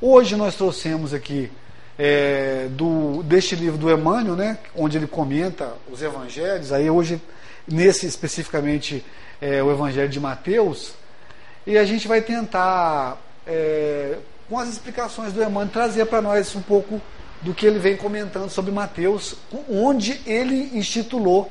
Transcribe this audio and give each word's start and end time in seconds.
Hoje 0.00 0.36
nós 0.36 0.54
trouxemos 0.54 1.14
aqui 1.14 1.50
é, 1.98 2.68
do, 2.72 3.22
deste 3.22 3.56
livro 3.56 3.78
do 3.78 3.90
Emmanuel, 3.90 4.36
né, 4.36 4.58
onde 4.74 4.98
ele 4.98 5.06
comenta 5.06 5.72
os 5.90 6.02
evangelhos, 6.02 6.70
aí 6.70 6.90
hoje, 6.90 7.18
nesse 7.66 8.04
especificamente, 8.04 9.02
é, 9.40 9.62
o 9.62 9.72
evangelho 9.72 10.10
de 10.10 10.20
Mateus, 10.20 10.92
e 11.66 11.78
a 11.78 11.84
gente 11.86 12.06
vai 12.06 12.20
tentar, 12.20 13.16
é, 13.46 14.18
com 14.50 14.58
as 14.58 14.68
explicações 14.68 15.32
do 15.32 15.42
Emmanuel, 15.42 15.70
trazer 15.72 16.04
para 16.04 16.20
nós 16.20 16.54
um 16.54 16.60
pouco 16.60 17.00
do 17.40 17.54
que 17.54 17.64
ele 17.64 17.78
vem 17.78 17.96
comentando 17.96 18.50
sobre 18.50 18.70
Mateus, 18.70 19.34
onde 19.66 20.20
ele 20.26 20.76
institulou 20.76 21.50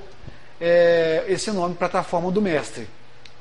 é, 0.62 1.26
esse 1.28 1.50
nome, 1.50 1.74
Plataforma 1.74 2.32
do 2.32 2.44
Mestre, 2.44 2.88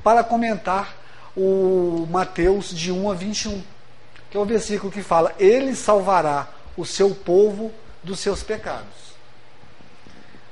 para 0.02 0.24
comentar 0.24 0.96
o 1.36 2.06
Mateus 2.10 2.70
de 2.74 2.90
1 2.90 3.10
a 3.10 3.14
21, 3.14 3.73
que 4.34 4.38
é 4.38 4.40
o 4.40 4.44
versículo 4.44 4.90
que 4.90 5.00
fala: 5.00 5.32
Ele 5.38 5.76
salvará 5.76 6.48
o 6.76 6.84
seu 6.84 7.14
povo 7.14 7.70
dos 8.02 8.18
seus 8.18 8.42
pecados. 8.42 9.14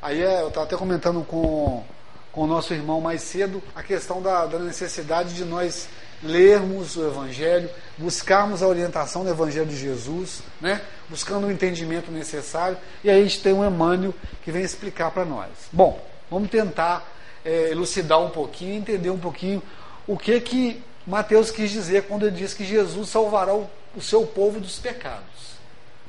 Aí 0.01 0.23
é, 0.23 0.43
eu 0.43 0.49
estava 0.49 0.67
até 0.67 0.77
comentando 0.77 1.25
com, 1.25 1.83
com 2.31 2.43
o 2.43 2.47
nosso 2.47 2.73
irmão 2.73 3.01
mais 3.01 3.23
cedo 3.23 3.61
a 3.75 3.83
questão 3.83 4.23
da, 4.23 4.47
da 4.47 4.61
necessidade 4.61 5.35
de 5.35 5.45
nós 5.45 5.89
lermos 6.23 6.97
o 6.97 7.05
Evangelho, 7.09 7.69
buscarmos 7.99 8.63
a 8.63 8.69
orientação 8.69 9.25
do 9.25 9.31
Evangelho 9.31 9.67
de 9.67 9.77
Jesus, 9.77 10.45
né? 10.61 10.81
buscando 11.09 11.49
o 11.49 11.51
entendimento 11.51 12.09
necessário, 12.13 12.79
e 13.03 13.11
aí 13.11 13.19
a 13.19 13.23
gente 13.25 13.43
tem 13.43 13.53
um 13.53 13.67
Emmanuel 13.67 14.15
que 14.45 14.53
vem 14.53 14.63
explicar 14.63 15.11
para 15.11 15.25
nós. 15.25 15.51
Bom, 15.73 16.01
vamos 16.31 16.49
tentar 16.51 17.05
é, 17.45 17.71
elucidar 17.73 18.21
um 18.21 18.31
pouquinho, 18.31 18.77
entender 18.77 19.11
um 19.11 19.19
pouquinho 19.19 19.61
o 20.07 20.17
que 20.17 20.41
que 20.41 20.85
Mateus 21.07 21.51
quis 21.51 21.71
dizer 21.71 22.05
quando 22.05 22.27
ele 22.27 22.37
diz 22.37 22.55
que 22.55 22.65
Jesus 22.65 23.09
salvará 23.09 23.55
o, 23.55 23.69
o 23.97 24.01
seu 24.01 24.27
povo 24.27 24.61
dos 24.61 24.79
pecados. 24.79 25.53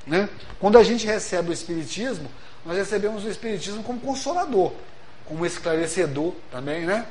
Né? 0.06 0.30
Quando 0.60 0.78
a 0.78 0.84
gente 0.84 1.06
recebe 1.06 1.50
o 1.50 1.54
Espiritismo, 1.54 2.30
nós 2.66 2.78
recebemos 2.78 3.24
o 3.24 3.30
Espiritismo 3.30 3.84
como 3.84 4.00
consolador, 4.00 4.72
como 5.26 5.46
esclarecedor 5.46 6.34
também, 6.52 6.86
né? 6.86 7.06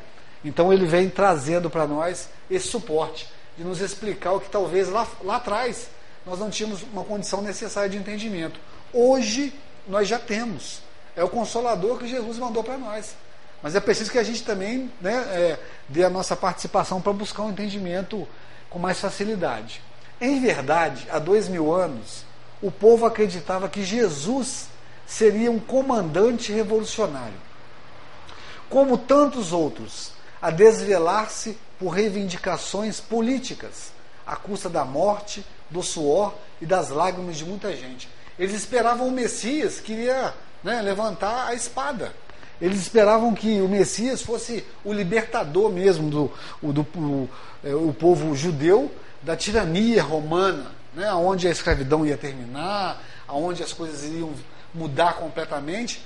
Então 0.44 0.72
ele 0.72 0.86
vem 0.86 1.08
trazendo 1.08 1.70
para 1.70 1.86
nós 1.86 2.28
esse 2.50 2.68
suporte, 2.68 3.28
de 3.56 3.64
nos 3.64 3.80
explicar 3.80 4.32
o 4.32 4.40
que 4.40 4.50
talvez 4.50 4.88
lá, 4.88 5.06
lá 5.22 5.36
atrás 5.36 5.88
nós 6.26 6.38
não 6.38 6.50
tínhamos 6.50 6.82
uma 6.82 7.04
condição 7.04 7.42
necessária 7.42 7.88
de 7.88 7.96
entendimento. 7.96 8.58
Hoje 8.92 9.52
nós 9.86 10.08
já 10.08 10.18
temos. 10.18 10.80
É 11.14 11.22
o 11.22 11.28
consolador 11.28 11.98
que 11.98 12.08
Jesus 12.08 12.38
mandou 12.38 12.64
para 12.64 12.78
nós. 12.78 13.14
Mas 13.62 13.76
é 13.76 13.80
preciso 13.80 14.10
que 14.10 14.18
a 14.18 14.24
gente 14.24 14.42
também 14.42 14.90
né, 15.00 15.14
é, 15.14 15.58
dê 15.88 16.04
a 16.04 16.10
nossa 16.10 16.34
participação 16.34 17.00
para 17.00 17.12
buscar 17.12 17.42
um 17.44 17.50
entendimento 17.50 18.26
com 18.68 18.78
mais 18.78 18.98
facilidade. 18.98 19.80
Em 20.20 20.40
verdade, 20.40 21.06
há 21.10 21.18
dois 21.18 21.48
mil 21.48 21.72
anos, 21.72 22.24
o 22.60 22.70
povo 22.70 23.06
acreditava 23.06 23.68
que 23.68 23.84
Jesus 23.84 24.66
seria 25.06 25.50
um 25.50 25.60
comandante 25.60 26.52
revolucionário. 26.52 27.34
Como 28.68 28.96
tantos 28.96 29.52
outros, 29.52 30.12
a 30.40 30.50
desvelar-se 30.50 31.58
por 31.78 31.90
reivindicações 31.90 33.00
políticas, 33.00 33.92
à 34.26 34.34
custa 34.34 34.68
da 34.68 34.84
morte, 34.84 35.44
do 35.68 35.82
suor 35.82 36.34
e 36.60 36.66
das 36.66 36.88
lágrimas 36.88 37.36
de 37.36 37.44
muita 37.44 37.76
gente. 37.76 38.08
Eles 38.38 38.54
esperavam 38.54 39.08
o 39.08 39.12
Messias 39.12 39.78
que 39.80 39.92
iria 39.92 40.32
né, 40.62 40.80
levantar 40.80 41.48
a 41.48 41.54
espada. 41.54 42.14
Eles 42.62 42.80
esperavam 42.80 43.34
que 43.34 43.60
o 43.60 43.66
Messias 43.66 44.22
fosse 44.22 44.64
o 44.84 44.92
libertador 44.92 45.68
mesmo 45.68 46.08
do, 46.08 46.32
do, 46.62 46.82
do 46.84 47.28
é, 47.64 47.74
o 47.74 47.92
povo 47.92 48.36
judeu 48.36 48.88
da 49.20 49.36
tirania 49.36 50.00
romana, 50.00 50.70
né, 50.94 51.12
onde 51.12 51.48
a 51.48 51.50
escravidão 51.50 52.06
ia 52.06 52.16
terminar, 52.16 53.02
aonde 53.26 53.64
as 53.64 53.72
coisas 53.72 54.04
iriam 54.04 54.30
mudar 54.72 55.14
completamente. 55.14 56.04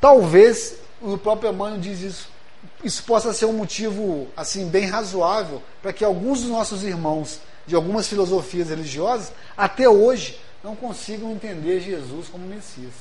Talvez 0.00 0.74
o 1.00 1.16
próprio 1.16 1.50
Emmanuel 1.50 1.80
diz 1.80 2.00
isso 2.00 2.34
isso 2.82 3.02
possa 3.04 3.32
ser 3.32 3.44
um 3.44 3.52
motivo 3.52 4.26
assim 4.36 4.68
bem 4.68 4.86
razoável 4.86 5.62
para 5.82 5.92
que 5.92 6.04
alguns 6.04 6.40
dos 6.40 6.50
nossos 6.50 6.82
irmãos 6.82 7.40
de 7.66 7.74
algumas 7.74 8.08
filosofias 8.08 8.68
religiosas 8.68 9.32
até 9.56 9.88
hoje 9.88 10.40
não 10.62 10.74
consigam 10.74 11.30
entender 11.30 11.80
Jesus 11.80 12.28
como 12.28 12.46
Messias, 12.46 12.92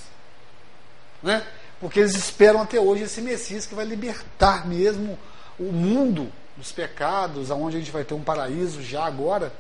né? 1.21 1.43
Porque 1.83 1.99
eles 1.99 2.15
esperam 2.15 2.61
até 2.61 2.79
hoje 2.79 3.03
esse 3.03 3.21
Messias 3.21 3.65
que 3.65 3.75
vai 3.75 3.83
libertar 3.83 4.65
mesmo 4.65 5.19
o 5.59 5.65
mundo 5.65 6.31
dos 6.55 6.71
pecados, 6.71 7.51
aonde 7.51 7.75
a 7.75 7.79
gente 7.81 7.91
vai 7.91 8.05
ter 8.05 8.13
um 8.13 8.23
paraíso 8.23 8.81
já 8.81 9.03
agora. 9.03 9.51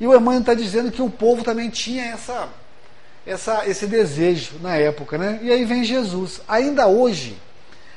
E 0.00 0.06
o 0.06 0.14
Emmanuel 0.14 0.40
está 0.40 0.54
dizendo 0.54 0.90
que 0.90 1.02
o 1.02 1.10
povo 1.10 1.44
também 1.44 1.68
tinha 1.68 2.02
essa, 2.06 2.48
essa, 3.26 3.68
esse 3.68 3.86
desejo 3.86 4.54
na 4.62 4.74
época, 4.74 5.18
né? 5.18 5.38
E 5.42 5.52
aí 5.52 5.66
vem 5.66 5.84
Jesus. 5.84 6.40
Ainda 6.48 6.86
hoje, 6.86 7.36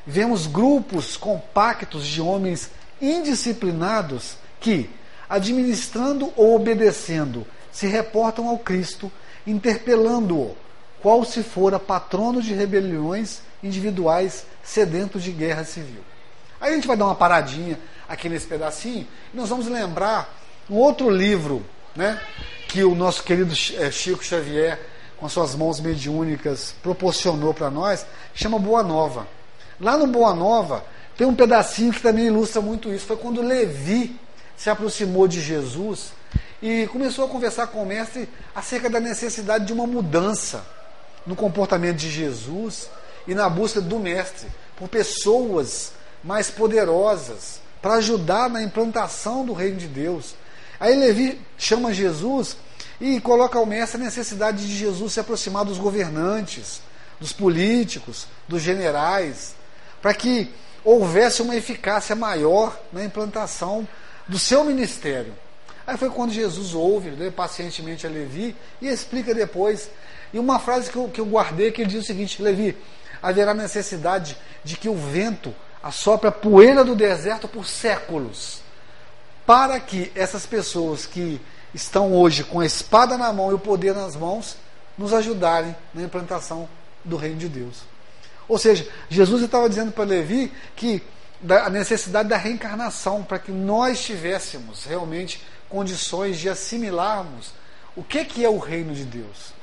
vemos 0.06 0.46
grupos 0.46 1.16
compactos 1.16 2.06
de 2.06 2.19
homens 2.19 2.69
indisciplinados 3.02 4.35
que, 4.59 4.90
administrando 5.29 6.34
ou 6.35 6.53
obedecendo, 6.53 7.47
se 7.72 7.88
reportam 7.88 8.50
ao 8.50 8.59
Cristo, 8.59 9.09
interpelando-o, 9.47 10.53
qual 11.03 11.25
se 11.25 11.44
fora 11.44 11.78
patrono 11.78 12.41
de 12.41 12.53
rebeliões 12.53 13.41
individuais 13.62 14.46
sedentos 14.64 15.22
de 15.22 15.31
guerra 15.31 15.66
civil. 15.66 16.00
Aí 16.62 16.72
a 16.72 16.75
gente 16.75 16.88
vai 16.88 16.96
dar 16.96 17.06
uma 17.06 17.14
paradinha 17.14 17.78
aqui 18.08 18.30
nesse 18.30 18.47
pedacinho 18.47 19.06
e 19.34 19.38
nós 19.38 19.50
vamos 19.50 19.68
lembrar 19.68 20.34
um 20.69 20.75
outro 20.75 21.09
livro 21.09 21.62
né, 21.94 22.22
que 22.69 22.86
o 22.86 22.96
nosso 22.96 23.22
querido 23.22 23.53
eh, 23.78 23.91
Chico 23.91 24.24
Xavier, 24.24 24.80
com 25.18 25.28
suas 25.28 25.53
mãos 25.56 25.81
mediúnicas, 25.81 26.74
proporcionou 26.81 27.53
para 27.53 27.70
nós, 27.70 28.06
chama 28.34 28.58
Boa 28.58 28.81
Nova. 28.81 29.28
Lá 29.81 29.97
no 29.97 30.08
Boa 30.08 30.34
Nova, 30.34 30.85
tem 31.18 31.28
um 31.28 31.35
pedacinho 31.35 31.91
que 31.91 32.02
também 32.02 32.28
ilustra 32.28 32.62
muito 32.62 32.94
isso. 32.94 33.06
Foi 33.06 33.18
quando 33.18 33.41
Levi 33.41 34.18
se 34.56 34.70
aproximou 34.70 35.28
de 35.28 35.41
Jesus 35.41 36.14
e 36.62 36.88
começou 36.88 37.25
a 37.25 37.28
conversar 37.28 37.68
com 37.68 37.84
o 37.84 37.85
mestre 37.85 38.30
acerca 38.56 38.90
da 38.90 39.02
necessidade 39.02 39.66
de 39.66 39.74
uma 39.74 39.85
mudança 39.85 40.66
no 41.25 41.35
comportamento 41.35 41.97
de 41.97 42.09
Jesus 42.09 42.89
e 43.28 43.34
na 43.34 43.50
busca 43.50 43.79
do 43.79 44.00
mestre 44.00 44.47
por 44.78 44.89
pessoas 44.89 45.94
mais 46.23 46.50
poderosas 46.50 47.61
para 47.81 47.95
ajudar 47.95 48.50
na 48.50 48.63
implantação 48.63 49.45
do 49.45 49.53
reino 49.53 49.78
de 49.78 49.88
Deus. 49.88 50.35
Aí 50.79 50.95
Levi 50.95 51.39
chama 51.57 51.94
Jesus 51.94 52.57
e 53.00 53.19
coloca 53.19 53.57
ao 53.57 53.66
mestre 53.66 54.01
a 54.01 54.06
necessidade 54.06 54.66
de 54.66 54.75
Jesus 54.75 55.13
se 55.13 55.19
aproximar 55.19 55.66
dos 55.66 55.78
governantes, 55.78 56.81
dos 57.19 57.34
políticos, 57.34 58.28
dos 58.47 58.61
generais, 58.61 59.55
para 60.01 60.13
que 60.13 60.53
houvesse 60.84 61.41
uma 61.41 61.55
eficácia 61.55 62.16
maior 62.16 62.78
na 62.91 63.03
implantação 63.03 63.88
do 64.28 64.40
seu 64.40 64.63
ministério. 64.63 65.34
Aí 65.85 65.97
foi 65.97 66.09
quando 66.09 66.31
Jesus 66.31 66.73
ouve 66.73 67.11
né, 67.11 67.29
pacientemente 67.29 68.07
a 68.07 68.09
Levi 68.09 68.55
e 68.81 68.88
explica 68.88 69.34
depois. 69.34 69.90
E 70.33 70.39
uma 70.39 70.59
frase 70.59 70.89
que 70.89 70.97
eu, 70.97 71.07
que 71.07 71.21
eu 71.21 71.25
guardei 71.25 71.71
que 71.71 71.81
ele 71.81 71.91
diz 71.91 72.03
o 72.03 72.07
seguinte: 72.07 72.41
Levi, 72.41 72.75
haverá 73.21 73.53
necessidade 73.53 74.35
de 74.63 74.75
que 74.75 74.89
o 74.89 74.95
vento 74.95 75.53
assopre 75.81 76.27
a 76.27 76.31
poeira 76.31 76.83
do 76.83 76.95
deserto 76.95 77.47
por 77.47 77.67
séculos, 77.67 78.61
para 79.45 79.79
que 79.79 80.11
essas 80.16 80.45
pessoas 80.45 81.05
que 81.05 81.39
estão 81.73 82.13
hoje 82.13 82.43
com 82.43 82.59
a 82.59 82.66
espada 82.66 83.17
na 83.17 83.31
mão 83.31 83.51
e 83.51 83.53
o 83.53 83.59
poder 83.59 83.93
nas 83.93 84.16
mãos 84.16 84.57
nos 84.97 85.13
ajudarem 85.13 85.75
na 85.93 86.01
implantação 86.01 86.67
do 87.03 87.16
reino 87.16 87.38
de 87.38 87.49
Deus. 87.49 87.81
Ou 88.47 88.57
seja, 88.57 88.88
Jesus 89.09 89.43
estava 89.43 89.69
dizendo 89.69 89.91
para 89.91 90.03
Levi 90.03 90.51
que 90.75 91.03
a 91.49 91.69
necessidade 91.69 92.29
da 92.29 92.38
reencarnação 92.38 93.23
para 93.23 93.39
que 93.39 93.51
nós 93.51 94.03
tivéssemos 94.03 94.85
realmente 94.85 95.43
condições 95.67 96.38
de 96.38 96.47
assimilarmos 96.47 97.51
o 97.95 98.03
que, 98.03 98.23
que 98.23 98.45
é 98.45 98.49
o 98.49 98.57
reino 98.57 98.93
de 98.93 99.03
Deus 99.03 99.53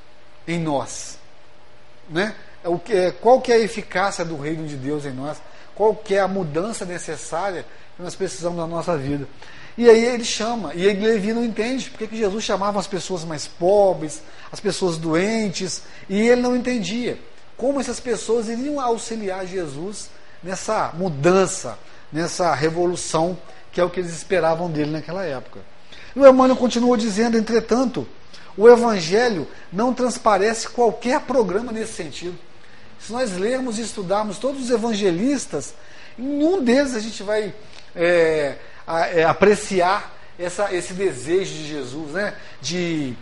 em 0.47 0.59
nós, 0.59 1.19
né? 2.09 2.35
É 2.63 2.69
o 2.69 2.79
que, 2.79 2.93
é, 2.93 3.11
qual 3.11 3.41
que 3.41 3.53
é 3.53 3.57
a 3.57 3.59
eficácia 3.59 4.25
do 4.25 4.37
reino 4.37 4.67
de 4.67 4.77
Deus 4.77 5.07
em 5.07 5.13
nós, 5.13 5.39
qual 5.75 5.95
que 5.95 6.15
é 6.15 6.21
a 6.21 6.29
mudança 6.29 6.85
necessária 6.85 7.65
que 7.97 8.03
nós 8.03 8.15
precisamos 8.15 8.59
na 8.59 8.67
nossa 8.67 8.97
vida. 8.99 9.27
E 9.79 9.89
aí 9.89 10.05
ele 10.05 10.25
chama, 10.25 10.75
e 10.75 10.85
ele, 10.85 11.07
Levi 11.07 11.33
não 11.33 11.45
entende 11.45 11.89
porque 11.89 12.07
que 12.07 12.17
Jesus 12.17 12.45
chamava 12.45 12.79
as 12.79 12.87
pessoas 12.87 13.25
mais 13.25 13.47
pobres, 13.47 14.21
as 14.53 14.61
pessoas 14.61 14.99
doentes, 14.99 15.83
e 16.09 16.29
ele 16.29 16.43
não 16.43 16.55
entendia 16.55 17.19
como 17.57 17.81
essas 17.81 18.01
pessoas 18.01 18.49
iriam 18.49 18.81
auxiliar 18.81 19.47
Jesus 19.47 20.11
nessa 20.43 20.93
mudança, 20.95 21.79
nessa 22.13 22.55
revolução, 22.55 23.39
que 23.71 23.81
é 23.81 23.85
o 23.85 23.91
que 23.91 24.01
eles 24.01 24.13
esperavam 24.13 24.71
dele 24.71 24.91
naquela 24.91 25.25
época. 25.25 25.61
E 26.15 26.19
o 26.19 26.27
Emmanuel 26.27 26.57
continuou 26.57 26.97
dizendo, 26.97 27.37
entretanto, 27.39 28.07
o 28.56 28.69
Evangelho 28.69 29.47
não 29.73 29.94
transparece 29.94 30.69
qualquer 30.69 31.20
programa 31.20 31.73
nesse 31.73 31.93
sentido. 31.93 32.38
Se 32.99 33.12
nós 33.12 33.37
lermos 33.37 33.79
e 33.79 33.82
estudarmos 33.82 34.38
todos 34.38 34.64
os 34.64 34.70
evangelistas, 34.70 35.75
em 36.19 36.23
nenhum 36.23 36.62
deles 36.62 36.94
a 36.94 37.00
gente 37.00 37.23
vai 37.23 37.55
é, 37.97 38.56
é, 38.87 39.25
apreciar 39.25 40.14
essa, 40.38 40.75
esse 40.75 40.93
desejo 40.93 41.52
de 41.52 41.69
Jesus, 41.69 42.12
né? 42.12 42.35
de 42.61 43.17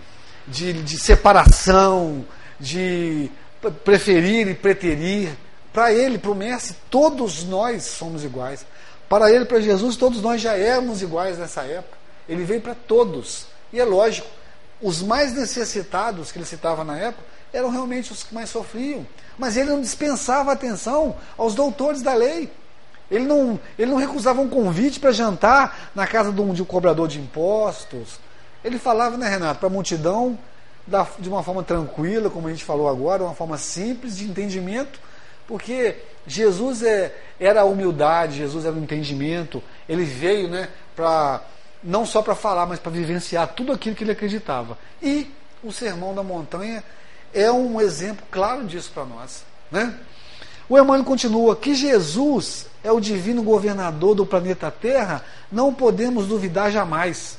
de, 0.49 0.73
de 0.73 0.99
separação, 0.99 2.25
de 2.59 3.31
preferir 3.85 4.49
e 4.49 4.55
preterir. 4.55 5.31
Para 5.73 5.93
ele, 5.93 6.19
para 6.19 6.31
o 6.31 6.35
Mestre, 6.35 6.77
todos 6.91 7.45
nós 7.45 7.85
somos 7.85 8.25
iguais. 8.25 8.65
Para 9.09 9.31
ele, 9.31 9.45
para 9.45 9.61
Jesus, 9.61 9.97
todos 9.97 10.21
nós 10.21 10.41
já 10.41 10.57
éramos 10.57 11.03
iguais 11.03 11.39
nessa 11.39 11.63
época. 11.63 11.97
Ele 12.29 12.45
veio 12.45 12.61
para 12.61 12.75
todos. 12.75 13.47
E 13.73 13.79
é 13.79 13.85
lógico, 13.85 14.27
os 14.81 15.03
mais 15.03 15.35
necessitados 15.35 16.31
que 16.31 16.39
ele 16.39 16.47
citava 16.47 16.85
na 16.85 16.97
época 16.97 17.25
eram 17.53 17.71
realmente 17.71 18.13
os 18.13 18.23
que 18.23 18.35
mais 18.35 18.51
sofriam. 18.51 19.07
Mas 19.39 19.57
ele 19.57 19.71
não 19.71 19.81
dispensava 19.81 20.53
atenção 20.53 21.17
aos 21.37 21.55
doutores 21.55 22.03
da 22.03 22.15
lei. 22.15 22.51
Ele 23.11 23.25
não, 23.25 23.59
ele 23.79 23.91
não 23.91 23.99
recusava 23.99 24.41
um 24.41 24.49
convite 24.49 25.01
para 25.01 25.13
jantar 25.13 25.91
na 25.95 26.07
casa 26.07 26.31
de 26.31 26.41
um, 26.41 26.53
de 26.53 26.63
um 26.63 26.65
cobrador 26.67 27.09
de 27.09 27.19
impostos. 27.19 28.21
Ele 28.63 28.79
falava, 28.79 29.17
né, 29.17 29.29
Renato, 29.29 29.61
para 29.61 29.69
a 29.69 29.73
multidão 29.73 30.39
da, 30.87 31.07
de 31.19 31.29
uma 31.29 31.43
forma 31.43 31.63
tranquila, 31.63 32.29
como 32.29 32.49
a 32.49 32.51
gente 32.51 32.65
falou 32.65 32.89
agora, 32.89 33.25
uma 33.25 33.35
forma 33.35 33.57
simples 33.57 34.17
de 34.17 34.25
entendimento, 34.25 35.01
porque 35.47 35.97
Jesus 36.27 36.83
é, 36.83 37.15
era 37.41 37.63
a 37.63 37.65
humildade, 37.65 38.37
Jesus 38.37 38.67
era 38.67 38.75
o 38.75 38.79
entendimento. 38.79 39.63
Ele 39.89 40.05
veio 40.05 40.49
né, 40.49 40.69
para 40.95 41.43
não 41.83 42.05
só 42.05 42.23
para 42.23 42.35
falar, 42.35 42.67
mas 42.67 42.79
para 42.79 42.91
vivenciar 42.91 43.49
tudo 43.49 43.73
aquilo 43.73 43.95
que 43.95 44.05
ele 44.05 44.13
acreditava. 44.13 44.79
E 45.03 45.31
o 45.63 45.73
Sermão 45.73 46.15
da 46.15 46.23
Montanha 46.23 46.83
é 47.33 47.51
um 47.51 47.81
exemplo 47.81 48.27
claro 48.31 48.65
disso 48.65 48.91
para 48.93 49.05
nós. 49.05 49.45
Né? 49.71 49.95
O 50.69 50.77
Emmanuel 50.77 51.05
continua 51.05 51.57
que 51.57 51.75
Jesus 51.75 52.67
é 52.85 52.93
o 52.93 53.01
divino 53.01 53.43
governador 53.43 54.15
do 54.15 54.27
planeta 54.27 54.71
Terra, 54.71 55.25
não 55.51 55.73
podemos 55.73 56.27
duvidar 56.27 56.71
jamais. 56.71 57.39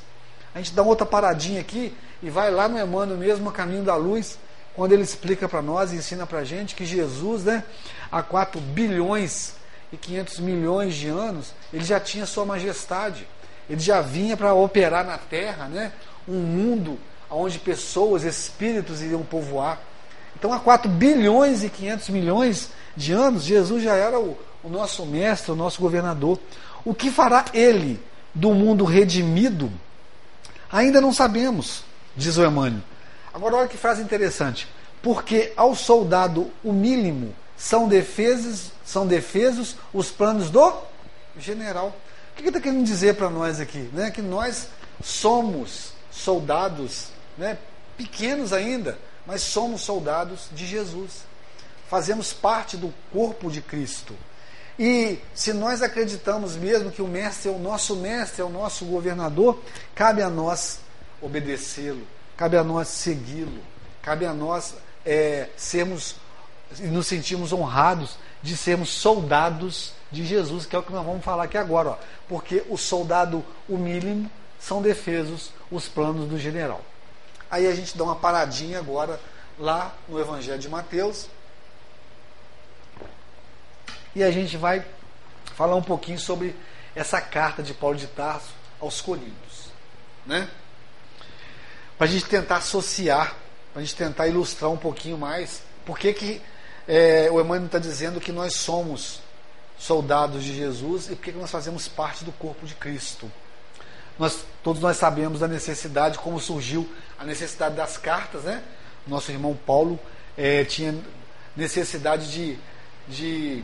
A 0.53 0.57
gente 0.57 0.74
dá 0.74 0.81
outra 0.81 1.06
paradinha 1.06 1.62
aqui 1.62 1.95
e 2.24 2.30
vai 2.30 2.50
lá 2.50 2.68
no 2.68 2.80
Emmanuel 2.80 3.18
mesmo, 3.18 3.50
a 3.50 3.51
caminho 3.51 3.83
da 3.83 3.95
luz, 3.95 4.38
quando 4.75 4.94
ele 4.94 5.03
explica 5.03 5.47
para 5.47 5.62
nós 5.62 5.94
ensina 5.94 6.25
para 6.25 6.39
a 6.39 6.44
gente 6.44 6.74
que 6.74 6.86
Jesus, 6.86 7.44
né, 7.44 7.63
há 8.12 8.24
4 8.24 8.59
bilhões 8.59 9.53
e 9.91 9.97
500 9.97 10.39
milhões 10.39 10.95
de 10.95 11.07
anos, 11.07 11.53
ele 11.74 11.83
já 11.83 12.00
tinha 12.00 12.25
sua 12.25 12.45
majestade. 12.45 13.27
Ele 13.69 13.80
já 13.80 14.01
vinha 14.01 14.36
para 14.36 14.54
operar 14.54 15.06
na 15.06 15.18
Terra, 15.18 15.68
né, 15.68 15.92
um 16.27 16.39
mundo 16.39 16.98
onde 17.30 17.60
pessoas, 17.60 18.24
espíritos 18.24 19.01
iriam 19.01 19.24
povoar. 19.24 19.80
Então, 20.36 20.51
há 20.51 20.60
4 20.60 20.89
bilhões 20.89 21.63
e 21.63 21.69
500 21.69 22.10
milhões 22.10 22.69
de 22.95 23.13
anos, 23.13 23.44
Jesus 23.44 23.83
já 23.83 23.95
era 23.95 24.19
o, 24.19 24.38
o 24.63 24.69
nosso 24.69 25.06
mestre, 25.06 25.51
o 25.51 25.56
nosso 25.56 25.80
governador. 25.81 26.39
O 26.83 26.94
que 26.94 27.12
fará 27.12 27.45
ele 27.54 28.01
do 28.33 28.54
mundo 28.54 28.83
redimido? 28.86 29.72
Ainda 30.72 31.01
não 31.01 31.13
sabemos, 31.13 31.83
diz 32.15 32.38
o 32.38 32.45
Emmanuel. 32.45 32.81
Agora, 33.33 33.57
olha 33.57 33.68
que 33.68 33.77
frase 33.77 34.01
interessante. 34.01 34.68
Porque 35.01 35.54
ao 35.56 35.75
soldado 35.75 36.51
o 36.63 36.74
mínimo 36.74 37.33
são 37.57 37.88
defesos, 37.88 38.72
são 38.86 39.07
defesos 39.07 39.75
os 39.94 40.12
planos 40.12 40.50
do 40.50 40.74
general. 41.38 41.95
Que 42.39 42.47
ele 42.47 42.57
está 42.57 42.62
querendo 42.62 42.86
dizer 42.86 43.15
para 43.15 43.30
nós 43.30 43.59
aqui? 43.59 43.89
Né? 43.91 44.12
Que 44.12 44.21
nós 44.21 44.69
somos 45.03 45.91
soldados, 46.09 47.07
né? 47.38 47.57
pequenos 47.97 48.53
ainda, 48.53 48.97
mas 49.25 49.41
somos 49.41 49.81
soldados 49.81 50.47
de 50.53 50.65
Jesus. 50.65 51.24
Fazemos 51.89 52.31
parte 52.31 52.77
do 52.77 52.94
corpo 53.12 53.51
de 53.51 53.62
Cristo. 53.62 54.15
E 54.77 55.19
se 55.36 55.51
nós 55.51 55.81
acreditamos 55.81 56.56
mesmo 56.56 56.91
que 56.91 57.01
o 57.01 57.07
mestre 57.07 57.50
é 57.50 57.51
o 57.51 57.59
nosso 57.59 57.97
mestre, 57.97 58.41
é 58.41 58.45
o 58.45 58.50
nosso 58.50 58.86
governador, 58.86 59.62
cabe 59.94 60.21
a 60.21 60.30
nós 60.30 60.80
obedecê-lo, 61.21 62.07
cabe 62.38 62.56
a 62.56 62.63
nós 62.63 62.88
segui-lo, 62.88 63.62
cabe 64.01 64.25
a 64.25 64.33
nós 64.33 64.75
é, 65.06 65.50
sermos 65.57 66.15
e 66.80 66.83
nos 66.83 67.07
sentirmos 67.07 67.51
honrados 67.51 68.15
de 68.41 68.56
sermos 68.56 68.89
soldados 68.89 69.99
de 70.12 70.26
Jesus, 70.26 70.66
que 70.66 70.76
é 70.76 70.80
o 70.80 70.84
que 70.84 70.92
nós 70.92 71.06
vamos 71.06 71.24
falar 71.24 71.44
aqui 71.44 71.58
agora, 71.58 71.90
ó, 71.90 71.98
porque 72.28 72.64
o 72.70 72.78
soldado 72.78 73.44
humílimo 73.68 74.30
são 74.60 74.82
defesos 74.82 75.52
os 75.72 75.88
planos 75.88 76.28
do 76.28 76.38
general. 76.38 76.82
Aí 77.50 77.68
a 77.68 77.76
gente 77.76 77.98
dá 77.98 78.04
uma 78.04 78.16
paradinha 78.16 78.80
agora 78.80 79.20
lá 79.58 79.94
no 80.08 80.20
Evangelho 80.20 80.60
de 80.60 80.70
Mateus, 80.70 81.28
e 84.16 84.24
a 84.24 84.32
gente 84.32 84.58
vai 84.58 84.84
falar 85.56 85.76
um 85.76 85.82
pouquinho 85.82 86.20
sobre 86.20 86.56
essa 86.96 87.22
carta 87.22 87.62
de 87.62 87.74
Paulo 87.74 87.96
de 87.96 88.08
Tarso 88.08 88.50
aos 88.80 89.02
Coríntios, 89.02 89.70
né? 90.26 90.50
Para 91.98 92.08
a 92.08 92.10
gente 92.10 92.26
tentar 92.26 92.58
associar, 92.58 93.36
para 93.72 93.82
a 93.82 93.86
gente 93.86 93.96
tentar 93.96 94.28
ilustrar 94.28 94.72
um 94.72 94.78
pouquinho 94.78 95.18
mais, 95.18 95.62
por 95.86 96.00
que 96.00 96.14
que 96.14 96.42
é, 96.88 97.30
o 97.32 97.40
Emmanuel 97.40 97.66
está 97.66 97.78
dizendo 97.78 98.20
que 98.20 98.32
nós 98.32 98.56
somos 98.56 99.22
soldados 99.80 100.44
de 100.44 100.54
Jesus 100.54 101.10
e 101.10 101.16
por 101.16 101.24
que 101.24 101.31
nós 101.31 101.50
fazemos 101.50 101.88
parte 101.88 102.26
do 102.26 102.31
corpo 102.34 102.68
de 102.68 102.76
Cristo. 102.76 103.31
Nós, 104.20 104.44
todos 104.62 104.81
nós 104.81 104.98
sabemos 104.98 105.40
da 105.40 105.48
necessidade, 105.48 106.20
como 106.20 106.40
surgiu 106.40 106.88
a 107.18 107.24
necessidade 107.24 107.76
das 107.76 107.98
cartas, 107.98 108.44
né? 108.44 108.62
Nosso 109.08 109.31
irmão 109.31 109.58
Paulo 109.66 109.98
é, 110.38 110.66
tinha 110.66 110.94
necessidade 111.56 112.30
de, 112.30 112.60
de 113.08 113.64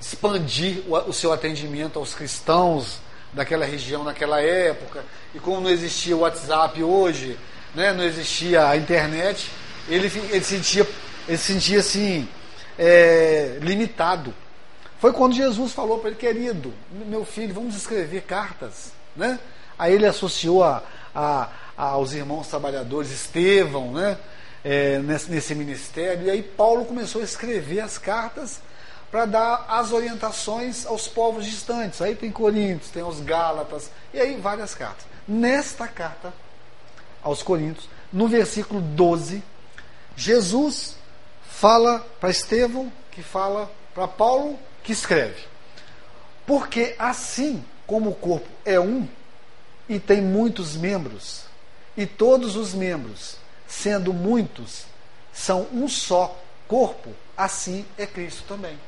expandir 0.00 0.82
o, 0.88 0.96
o 1.10 1.12
seu 1.12 1.32
atendimento 1.32 1.98
aos 1.98 2.14
cristãos 2.14 2.98
daquela 3.34 3.66
região 3.66 4.02
naquela 4.02 4.40
época. 4.40 5.04
E 5.34 5.38
como 5.38 5.60
não 5.60 5.70
existia 5.70 6.16
o 6.16 6.20
WhatsApp 6.20 6.82
hoje, 6.82 7.38
né, 7.74 7.92
não 7.92 8.04
existia 8.04 8.68
a 8.68 8.76
internet, 8.76 9.50
ele, 9.88 10.06
ele 10.30 10.44
sentia, 10.44 10.88
ele 11.28 11.38
sentia 11.38 11.80
assim, 11.80 12.26
é, 12.78 13.58
limitado. 13.60 14.32
Foi 15.04 15.12
quando 15.12 15.34
Jesus 15.34 15.74
falou 15.74 15.98
para 15.98 16.08
ele, 16.08 16.18
querido, 16.18 16.72
meu 16.90 17.26
filho, 17.26 17.52
vamos 17.52 17.76
escrever 17.76 18.22
cartas. 18.22 18.90
Né? 19.14 19.38
Aí 19.78 19.92
ele 19.92 20.06
associou 20.06 20.64
a, 20.64 20.82
a, 21.14 21.50
aos 21.76 22.14
irmãos 22.14 22.48
trabalhadores, 22.48 23.10
Estevão, 23.10 23.92
né? 23.92 24.16
É, 24.64 24.98
nesse, 25.00 25.30
nesse 25.30 25.54
ministério. 25.54 26.24
E 26.24 26.30
aí 26.30 26.42
Paulo 26.42 26.86
começou 26.86 27.20
a 27.20 27.24
escrever 27.24 27.80
as 27.80 27.98
cartas 27.98 28.62
para 29.10 29.26
dar 29.26 29.66
as 29.68 29.92
orientações 29.92 30.86
aos 30.86 31.06
povos 31.06 31.44
distantes. 31.44 32.00
Aí 32.00 32.14
tem 32.14 32.30
Coríntios, 32.32 32.90
tem 32.90 33.02
os 33.02 33.20
Gálatas, 33.20 33.90
e 34.14 34.18
aí 34.18 34.40
várias 34.40 34.74
cartas. 34.74 35.04
Nesta 35.28 35.86
carta 35.86 36.32
aos 37.22 37.42
Coríntios, 37.42 37.90
no 38.10 38.26
versículo 38.26 38.80
12, 38.80 39.42
Jesus 40.16 40.96
fala 41.46 41.98
para 42.18 42.30
Estevão, 42.30 42.90
que 43.10 43.22
fala 43.22 43.70
para 43.94 44.08
Paulo, 44.08 44.58
que 44.84 44.92
escreve. 44.92 45.42
Porque 46.46 46.94
assim 46.98 47.64
como 47.86 48.10
o 48.10 48.14
corpo 48.14 48.48
é 48.64 48.78
um 48.78 49.08
e 49.88 49.98
tem 49.98 50.20
muitos 50.20 50.76
membros, 50.76 51.44
e 51.96 52.06
todos 52.06 52.56
os 52.56 52.72
membros, 52.72 53.36
sendo 53.66 54.12
muitos, 54.12 54.84
são 55.32 55.66
um 55.72 55.88
só 55.88 56.40
corpo, 56.68 57.10
assim 57.36 57.84
é 57.98 58.06
Cristo 58.06 58.44
também. 58.46 58.78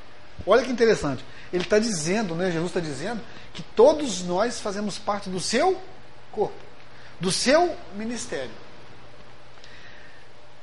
Olha 0.47 0.63
que 0.63 0.71
interessante. 0.71 1.25
Ele 1.53 1.63
está 1.63 1.79
dizendo, 1.79 2.35
né, 2.35 2.51
Jesus 2.51 2.71
está 2.71 2.81
dizendo, 2.81 3.21
que 3.55 3.63
todos 3.63 4.23
nós 4.23 4.61
fazemos 4.61 4.99
parte 4.99 5.29
do 5.29 5.41
seu 5.41 5.81
corpo, 6.33 6.55
do 7.21 7.31
seu 7.31 7.75
ministério. 7.95 8.51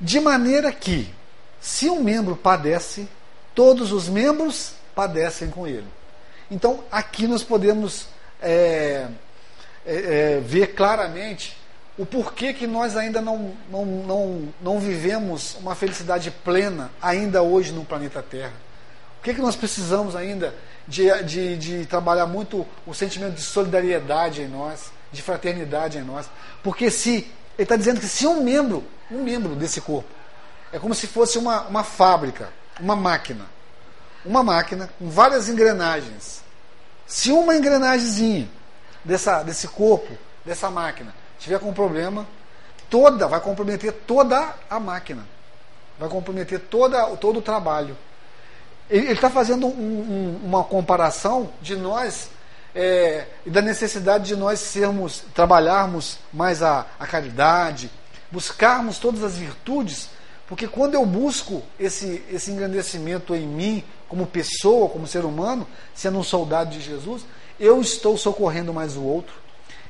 De 0.00 0.20
maneira 0.20 0.72
que, 0.72 1.12
se 1.60 1.88
um 1.88 2.02
membro 2.02 2.36
padece, 2.36 3.08
todos 3.54 3.92
os 3.92 4.08
membros 4.08 4.74
padecem 4.94 5.50
com 5.50 5.66
ele. 5.66 5.86
Então, 6.50 6.84
aqui 6.90 7.26
nós 7.26 7.42
podemos 7.42 8.06
é, 8.40 9.06
é, 9.86 9.94
é, 9.94 10.40
ver 10.40 10.74
claramente 10.74 11.56
o 11.96 12.04
porquê 12.04 12.52
que 12.52 12.66
nós 12.66 12.96
ainda 12.96 13.20
não, 13.20 13.52
não, 13.70 13.84
não, 13.84 14.48
não 14.60 14.80
vivemos 14.80 15.56
uma 15.60 15.74
felicidade 15.74 16.30
plena 16.30 16.90
ainda 17.00 17.42
hoje 17.42 17.72
no 17.72 17.84
planeta 17.84 18.22
Terra 18.22 18.64
que, 19.24 19.32
que 19.32 19.40
nós 19.40 19.56
precisamos 19.56 20.14
ainda 20.14 20.54
de, 20.86 21.10
de, 21.22 21.56
de 21.56 21.86
trabalhar 21.86 22.26
muito 22.26 22.66
o 22.86 22.92
sentimento 22.92 23.34
de 23.34 23.40
solidariedade 23.40 24.42
em 24.42 24.48
nós, 24.48 24.92
de 25.10 25.22
fraternidade 25.22 25.96
em 25.96 26.02
nós? 26.02 26.28
Porque 26.62 26.90
se 26.90 27.10
ele 27.56 27.62
está 27.62 27.74
dizendo 27.74 28.00
que 28.00 28.06
se 28.06 28.26
um 28.26 28.42
membro, 28.42 28.84
um 29.10 29.24
membro 29.24 29.56
desse 29.56 29.80
corpo, 29.80 30.08
é 30.70 30.78
como 30.78 30.94
se 30.94 31.06
fosse 31.06 31.38
uma, 31.38 31.62
uma 31.62 31.82
fábrica, 31.82 32.50
uma 32.78 32.94
máquina, 32.94 33.46
uma 34.24 34.42
máquina 34.42 34.88
com 34.98 35.08
várias 35.08 35.48
engrenagens. 35.48 36.42
Se 37.06 37.30
uma 37.30 37.54
engrenagemzinha 37.54 38.48
dessa, 39.04 39.42
desse 39.42 39.68
corpo, 39.68 40.16
dessa 40.44 40.70
máquina, 40.70 41.14
tiver 41.38 41.58
com 41.58 41.72
problema, 41.72 42.26
toda, 42.88 43.28
vai 43.28 43.40
comprometer 43.40 43.92
toda 43.92 44.54
a 44.68 44.80
máquina. 44.80 45.26
Vai 45.98 46.08
comprometer 46.08 46.58
toda, 46.58 47.04
todo 47.16 47.38
o 47.38 47.42
trabalho. 47.42 47.96
Ele 48.90 49.12
está 49.12 49.30
fazendo 49.30 49.66
um, 49.66 49.70
um, 49.70 50.40
uma 50.44 50.64
comparação 50.64 51.50
de 51.60 51.76
nós 51.76 52.30
é, 52.74 53.26
e 53.46 53.50
da 53.50 53.62
necessidade 53.62 54.24
de 54.24 54.36
nós 54.36 54.58
sermos, 54.58 55.22
trabalharmos 55.34 56.18
mais 56.32 56.62
a, 56.62 56.86
a 56.98 57.06
caridade, 57.06 57.90
buscarmos 58.30 58.98
todas 58.98 59.22
as 59.22 59.36
virtudes, 59.36 60.08
porque 60.48 60.66
quando 60.66 60.94
eu 60.94 61.06
busco 61.06 61.62
esse, 61.78 62.22
esse 62.30 62.50
engrandecimento 62.50 63.34
em 63.34 63.46
mim, 63.46 63.84
como 64.08 64.26
pessoa, 64.26 64.88
como 64.88 65.06
ser 65.06 65.24
humano, 65.24 65.66
sendo 65.94 66.18
um 66.18 66.22
soldado 66.22 66.70
de 66.70 66.80
Jesus, 66.80 67.24
eu 67.58 67.80
estou 67.80 68.16
socorrendo 68.16 68.72
mais 68.72 68.96
o 68.96 69.02
outro, 69.02 69.34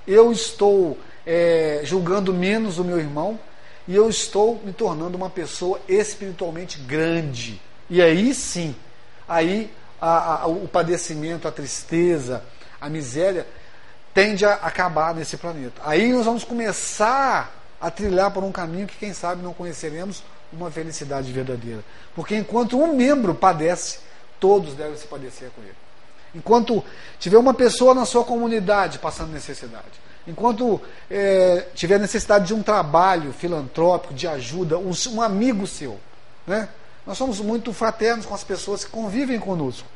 eu 0.07 0.31
estou 0.31 0.99
é, 1.27 1.81
julgando 1.85 2.33
menos 2.33 2.79
o 2.79 2.85
meu 2.85 2.99
irmão, 2.99 3.39
e 3.87 3.95
eu 3.95 4.09
estou 4.09 4.61
me 4.65 4.73
tornando 4.73 5.17
uma 5.17 5.29
pessoa 5.29 5.81
espiritualmente 5.89 6.79
grande. 6.81 7.61
E 7.91 8.01
aí 8.01 8.35
sim, 8.35 8.75
aí 9.29 9.71
a, 10.01 10.43
a, 10.43 10.47
o 10.47 10.67
padecimento, 10.67 11.47
a 11.47 11.53
tristeza, 11.53 12.43
a 12.81 12.89
miséria 12.89 13.47
tende 14.15 14.45
a 14.45 14.55
acabar 14.55 15.15
nesse 15.15 15.37
planeta. 15.37 15.83
Aí 15.85 16.13
nós 16.13 16.25
vamos 16.25 16.45
começar 16.45 17.55
a 17.81 17.91
trilhar 17.91 18.31
por 18.31 18.43
um 18.43 18.53
caminho 18.53 18.87
que, 18.87 18.97
quem 18.97 19.13
sabe, 19.13 19.43
não 19.43 19.53
conheceremos 19.53 20.23
uma 20.55 20.71
felicidade 20.71 21.33
verdadeira. 21.33 21.85
Porque 22.15 22.37
enquanto 22.37 22.79
um 22.79 22.95
membro 22.95 23.35
padece, 23.35 23.99
todos 24.39 24.75
devem 24.75 24.97
se 24.97 25.07
padecer 25.07 25.51
com 25.55 25.63
ele. 25.63 25.75
Enquanto 26.35 26.83
tiver 27.19 27.39
uma 27.39 27.55
pessoa 27.55 27.95
na 27.95 28.05
sua 28.05 28.25
comunidade 28.25 28.99
passando 28.99 29.33
necessidade, 29.33 30.01
enquanto 30.27 30.81
é, 31.11 31.69
tiver 31.75 31.99
necessidade 31.99 32.47
de 32.47 32.55
um 32.55 32.63
trabalho 32.63 33.33
filantrópico, 33.33 34.13
de 34.13 34.27
ajuda, 34.27 34.79
um, 34.79 34.91
um 35.13 35.23
amigo 35.23 35.67
seu, 35.67 35.99
né? 36.47 36.69
nós 37.07 37.19
somos 37.19 37.39
muito 37.41 37.73
fraternos 37.73 38.27
com 38.27 38.35
as 38.35 38.43
pessoas 38.43 38.85
que 38.85 38.91
convivem 38.91 39.39
conosco. 39.39 39.87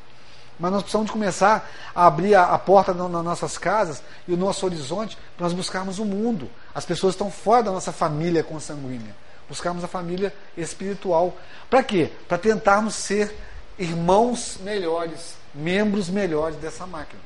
Mas 0.59 0.73
nós 0.73 0.83
precisamos 0.83 1.11
começar 1.11 1.69
a 1.95 2.07
abrir 2.07 2.35
a, 2.35 2.47
a 2.47 2.59
porta 2.59 2.93
nas 2.93 3.25
nossas 3.25 3.57
casas 3.57 4.03
e 4.27 4.33
o 4.33 4.37
nosso 4.37 4.67
horizonte 4.67 5.17
para 5.37 5.45
nós 5.45 5.53
buscarmos 5.53 5.99
o 5.99 6.05
mundo. 6.05 6.51
As 6.75 6.85
pessoas 6.85 7.15
estão 7.15 7.31
fora 7.31 7.65
da 7.65 7.71
nossa 7.71 7.93
família 7.93 8.43
consanguínea. 8.43 9.15
Buscarmos 9.49 9.83
a 9.83 9.89
família 9.89 10.35
espiritual. 10.57 11.37
Para 11.71 11.83
quê? 11.83 12.11
Para 12.29 12.39
tentarmos 12.39 12.95
ser 12.95 13.35
irmãos 13.79 14.59
melhores, 14.63 15.35
membros 15.55 16.09
melhores 16.09 16.57
dessa 16.57 16.87
máquina. 16.87 17.21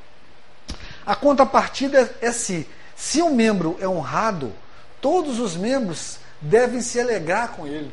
A 1.04 1.16
contrapartida 1.16 2.14
é 2.20 2.30
se, 2.30 2.68
se 2.94 3.20
um 3.22 3.34
membro 3.34 3.76
é 3.80 3.88
honrado, 3.88 4.52
todos 5.00 5.40
os 5.40 5.56
membros 5.56 6.18
devem 6.40 6.80
se 6.80 7.00
alegrar 7.00 7.52
com 7.52 7.66
ele. 7.66 7.92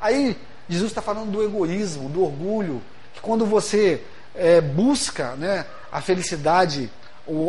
Aí 0.00 0.36
Jesus 0.68 0.90
está 0.90 1.00
falando 1.00 1.30
do 1.30 1.42
egoísmo, 1.42 2.08
do 2.08 2.24
orgulho, 2.24 2.82
que 3.14 3.20
quando 3.20 3.46
você 3.46 4.02
é, 4.34 4.60
busca 4.60 5.34
né, 5.36 5.66
a 5.90 6.00
felicidade, 6.00 6.90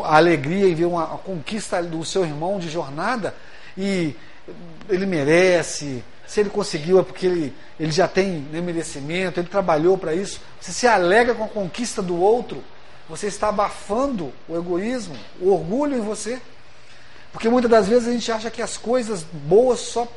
a 0.04 0.18
alegria 0.18 0.68
em 0.68 0.76
ver 0.76 0.86
uma 0.86 1.06
conquista 1.18 1.82
do 1.82 2.04
seu 2.06 2.24
irmão 2.24 2.60
de 2.60 2.70
jornada 2.70 3.34
e 3.78 4.16
ele 4.90 5.06
merece, 5.06 6.04
se 6.34 6.40
ele 6.40 6.50
conseguiu 6.50 6.98
é 6.98 7.04
porque 7.04 7.28
ele, 7.28 7.54
ele 7.80 7.92
já 7.92 8.08
tem 8.08 8.40
né, 8.52 8.60
merecimento, 8.60 9.40
ele 9.40 9.48
trabalhou 9.48 10.00
para 10.00 10.16
isso. 10.16 10.42
Você 10.60 10.72
se 10.72 10.88
alegra 10.88 11.36
com 11.36 11.44
a 11.44 11.48
conquista 11.48 12.02
do 12.02 12.20
outro, 12.20 12.64
você 13.08 13.28
está 13.28 13.50
abafando 13.50 14.34
o 14.50 14.58
egoísmo, 14.58 15.16
o 15.40 15.52
orgulho 15.52 15.96
em 15.96 16.02
você. 16.02 16.42
Porque 17.32 17.48
muitas 17.48 17.70
das 17.70 17.88
vezes 17.88 18.08
a 18.08 18.12
gente 18.12 18.32
acha 18.32 18.50
que 18.50 18.64
as 18.64 18.78
coisas 18.78 19.22
boas 19.32 19.80
só, 19.82 20.12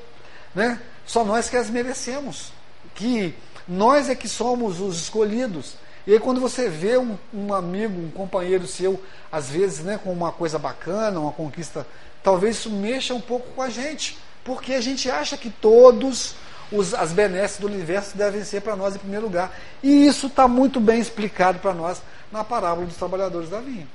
né, 0.55 0.81
só 1.05 1.23
nós 1.23 1.51
que 1.51 1.57
as 1.59 1.69
merecemos. 1.69 2.51
Que 2.95 3.35
nós 3.69 4.09
é 4.09 4.15
que 4.15 4.27
somos 4.27 4.81
os 4.81 4.99
escolhidos. 4.99 5.75
E 6.07 6.15
aí 6.15 6.19
quando 6.19 6.41
você 6.41 6.67
vê 6.67 6.97
um, 6.97 7.19
um, 7.35 7.53
amigo, 7.53 8.01
um 8.01 8.11
companheiro 8.11 8.67
seu, 8.67 8.99
às 9.31 9.51
vezes 9.51 9.81
né, 9.81 10.01
com 10.03 10.15
uma 10.15 10.33
coisa 10.33 10.59
bacana, 10.59 11.21
uma 11.21 11.33
conquista, 11.33 11.87
talvez 12.23 12.57
isso 12.57 12.71
mexa 12.71 13.13
um 13.13 13.21
pouco 13.21 13.51
com 13.51 13.61
a 13.61 13.69
gente. 13.69 14.17
Porque 14.47 14.75
a 14.75 14.81
gente 14.81 15.11
acha 15.11 15.37
que 15.37 15.51
todos 15.51 16.37
os, 16.71 16.95
as 16.95 17.11
benesses 17.11 17.59
do 17.59 17.67
universo 17.67 18.17
devem 18.17 18.45
ser 18.45 18.61
para 18.61 18.77
nós 18.77 18.95
em 18.95 18.99
primeiro 18.99 19.27
lugar. 19.27 19.53
E 19.83 20.07
isso 20.07 20.29
está 20.29 20.47
muito 20.47 20.79
bem 20.79 21.01
explicado 21.01 21.59
para 21.59 21.75
nós 21.75 22.01
na 22.31 22.45
parábola 22.45 22.87
dos 22.87 22.97
trabalhadores 22.97 23.51
da 23.51 23.61
vinha. 23.61 23.89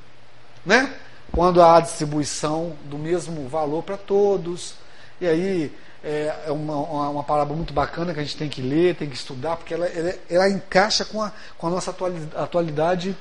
Né? 0.66 0.94
Quando 1.32 1.62
há 1.62 1.78
a 1.78 1.80
distribuição 1.80 2.74
do 2.84 2.98
mesmo 2.98 3.48
valor 3.48 3.82
para 3.82 3.96
todos. 3.96 4.76
E 5.22 5.26
aí 5.26 5.74
é, 6.04 6.36
é 6.48 6.52
uma, 6.52 6.76
uma, 6.76 7.10
uma, 7.10 7.24
parábola 7.24 7.56
muito 7.56 7.74
bacana 7.74 8.14
que 8.14 8.20
a 8.20 8.24
gente 8.24 8.36
tem 8.36 8.50
que 8.50 8.62
ler, 8.62 8.96
tem 8.96 9.10
que 9.10 9.16
estudar, 9.16 9.56
porque 9.56 9.74
ela, 9.74 9.86
ela, 9.88 10.16
ela 10.30 10.50
encaixa 10.50 11.06
com 11.06 11.22
a, 11.22 11.32
com 11.58 11.68
a 11.68 11.70
nossa 11.70 11.96
atualidade 12.36 13.12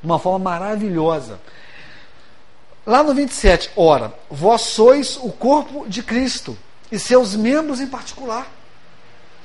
de 0.00 0.06
uma 0.06 0.20
forma 0.20 0.38
maravilhosa. 0.38 1.40
Lá 2.86 3.02
no 3.02 3.12
27, 3.12 3.72
ora, 3.74 4.14
vós 4.30 4.60
sois 4.60 5.16
o 5.16 5.32
corpo 5.32 5.88
de 5.88 6.04
Cristo 6.04 6.56
e 6.90 6.98
seus 6.98 7.34
membros 7.34 7.80
em 7.80 7.86
particular. 7.86 8.50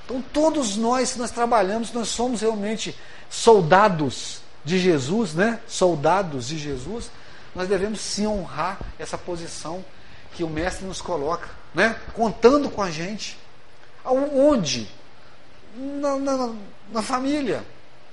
Então, 0.05 0.23
todos 0.33 0.75
nós, 0.75 1.09
se 1.09 1.19
nós 1.19 1.31
trabalhamos, 1.31 1.93
nós 1.93 2.09
somos 2.09 2.41
realmente 2.41 2.97
soldados 3.29 4.41
de 4.63 4.77
Jesus, 4.77 5.33
né? 5.33 5.59
Soldados 5.67 6.47
de 6.47 6.57
Jesus, 6.57 7.09
nós 7.55 7.67
devemos 7.67 8.01
sim 8.01 8.27
honrar 8.27 8.79
essa 8.99 9.17
posição 9.17 9.83
que 10.33 10.43
o 10.43 10.49
Mestre 10.49 10.85
nos 10.85 11.01
coloca 11.01 11.63
né? 11.73 11.95
contando 12.13 12.69
com 12.69 12.81
a 12.81 12.91
gente. 12.91 13.37
Onde? 14.05 14.87
Na, 15.75 16.17
na, 16.17 16.53
na 16.91 17.01
família, 17.01 17.63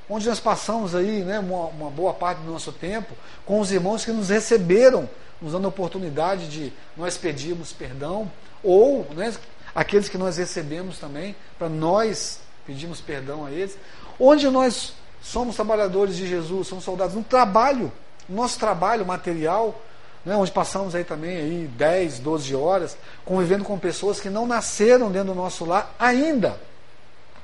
onde 0.09 0.29
nós 0.29 0.41
passamos 0.41 0.95
aí 0.95 1.23
né, 1.23 1.39
uma, 1.39 1.67
uma, 1.67 1.91
boa 1.91 2.15
parte 2.15 2.39
do 2.39 2.51
nosso 2.51 2.73
tempo 2.73 3.15
com 3.45 3.61
os 3.61 3.71
irmãos 3.71 4.05
que 4.05 4.13
nos 4.13 4.31
receberam, 4.31 5.09
nos 5.41 5.53
dando 5.53 5.65
a 5.67 5.69
oportunidade 5.69 6.49
de 6.49 6.73
nós 6.97 7.17
pedirmos 7.17 7.73
perdão, 7.73 8.31
ou 8.63 9.07
né, 9.15 9.35
aqueles 9.75 10.09
que 10.09 10.19
nós 10.19 10.37
recebemos 10.37 10.99
também, 10.99 11.35
para 11.59 11.69
nós 11.69 12.41
pedirmos 12.67 13.01
perdão 13.01 13.47
a 13.47 13.51
eles. 13.51 13.77
Onde 14.19 14.49
nós 14.51 14.93
somos 15.23 15.57
trabalhadores 15.57 16.17
de 16.17 16.27
Jesus, 16.27 16.69
somos 16.69 16.85
soldados 16.85 17.15
no 17.15 17.23
trabalho, 17.23 17.93
nosso 18.29 18.59
trabalho 18.59 19.05
material, 19.05 19.81
né, 20.25 20.37
onde 20.37 20.51
passamos 20.51 20.95
aí 20.95 21.05
também 21.05 21.37
aí 21.37 21.71
10, 21.77 22.19
12 22.19 22.55
horas 22.55 22.97
convivendo 23.25 23.65
com 23.65 23.79
pessoas 23.79 24.21
que 24.21 24.29
não 24.29 24.47
nasceram 24.47 25.11
dentro 25.11 25.29
do 25.29 25.35
nosso 25.35 25.65
lar 25.65 25.95
ainda. 25.99 26.61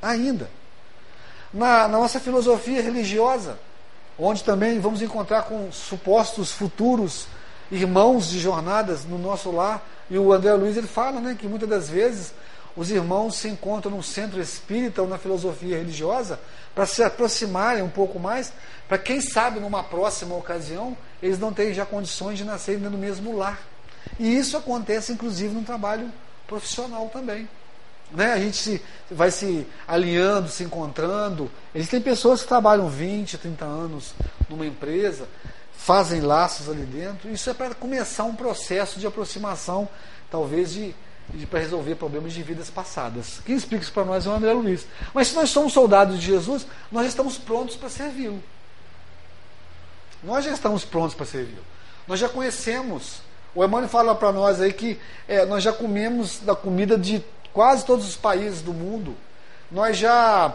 Ainda. 0.02 0.50
Na, 1.52 1.88
na 1.88 1.98
nossa 1.98 2.20
filosofia 2.20 2.82
religiosa, 2.82 3.58
onde 4.18 4.44
também 4.44 4.78
vamos 4.78 5.00
encontrar 5.00 5.42
com 5.44 5.72
supostos 5.72 6.52
futuros 6.52 7.26
irmãos 7.70 8.28
de 8.28 8.38
jornadas 8.38 9.04
no 9.04 9.18
nosso 9.18 9.50
lar, 9.50 9.87
e 10.11 10.18
o 10.18 10.32
André 10.32 10.52
Luiz 10.54 10.76
ele 10.76 10.87
fala 10.87 11.20
né, 11.20 11.37
que 11.38 11.46
muitas 11.46 11.68
das 11.68 11.88
vezes 11.88 12.32
os 12.76 12.90
irmãos 12.90 13.37
se 13.37 13.49
encontram 13.49 13.90
num 13.90 14.02
centro 14.02 14.40
espírita 14.40 15.00
ou 15.00 15.08
na 15.08 15.18
filosofia 15.18 15.78
religiosa 15.78 16.38
para 16.75 16.85
se 16.85 17.02
aproximarem 17.02 17.82
um 17.82 17.88
pouco 17.88 18.18
mais, 18.20 18.52
para 18.87 18.99
quem 18.99 19.20
sabe 19.20 19.58
numa 19.58 19.82
próxima 19.82 20.37
ocasião 20.37 20.96
eles 21.23 21.38
não 21.38 21.52
têm 21.52 21.73
já 21.73 21.87
condições 21.87 22.37
de 22.37 22.44
nascerem 22.44 22.82
no 22.82 22.99
mesmo 22.99 23.37
lar. 23.37 23.58
E 24.20 24.37
isso 24.37 24.56
acontece 24.56 25.12
inclusive 25.12 25.54
no 25.54 25.62
trabalho 25.62 26.12
profissional 26.46 27.08
também. 27.08 27.49
Né? 28.12 28.32
A 28.32 28.38
gente 28.38 28.56
se, 28.56 28.82
vai 29.11 29.30
se 29.30 29.66
alinhando, 29.88 30.49
se 30.49 30.62
encontrando. 30.62 31.50
Existem 31.75 32.00
pessoas 32.00 32.42
que 32.42 32.49
trabalham 32.49 32.88
20, 32.88 33.38
30 33.38 33.64
anos 33.64 34.14
numa 34.49 34.66
empresa, 34.66 35.26
fazem 35.76 36.21
laços 36.21 36.68
ali 36.68 36.85
dentro. 36.85 37.30
Isso 37.30 37.49
é 37.50 37.54
para 37.54 37.75
começar 37.75 38.25
um 38.25 38.35
processo 38.35 38.99
de 38.99 39.06
aproximação, 39.06 39.88
talvez 40.30 40.73
de 40.73 40.95
para 41.50 41.59
resolver 41.59 41.97
problemas 41.97 42.33
de 42.33 42.42
vidas 42.42 42.71
passadas. 42.71 43.40
Quem 43.45 43.56
explica 43.56 43.83
isso 43.83 43.92
para 43.92 44.04
nós 44.04 44.26
é 44.26 44.30
o 44.30 44.33
André 44.33 44.52
Luiz. 44.52 44.87
Mas 45.12 45.28
se 45.28 45.35
nós 45.35 45.50
somos 45.50 45.73
soldados 45.73 46.21
de 46.21 46.26
Jesus, 46.26 46.66
nós 46.90 47.06
estamos 47.06 47.37
prontos 47.37 47.75
para 47.75 47.88
servi-lo. 47.88 48.40
Nós 50.23 50.45
já 50.45 50.52
estamos 50.52 50.85
prontos 50.85 51.14
para 51.14 51.26
servi-lo. 51.26 51.64
Nós 52.06 52.21
já 52.21 52.28
conhecemos. 52.28 53.21
O 53.54 53.64
Emmanuel 53.64 53.88
fala 53.88 54.14
para 54.14 54.33
nós 54.33 54.61
aí 54.61 54.73
que 54.73 55.00
é, 55.26 55.45
nós 55.45 55.64
já 55.64 55.73
comemos 55.73 56.38
da 56.38 56.54
comida 56.54 56.97
de 56.97 57.25
quase 57.52 57.85
todos 57.85 58.06
os 58.06 58.16
países 58.16 58.61
do 58.62 58.73
mundo. 58.73 59.16
Nós 59.71 59.97
já 59.97 60.54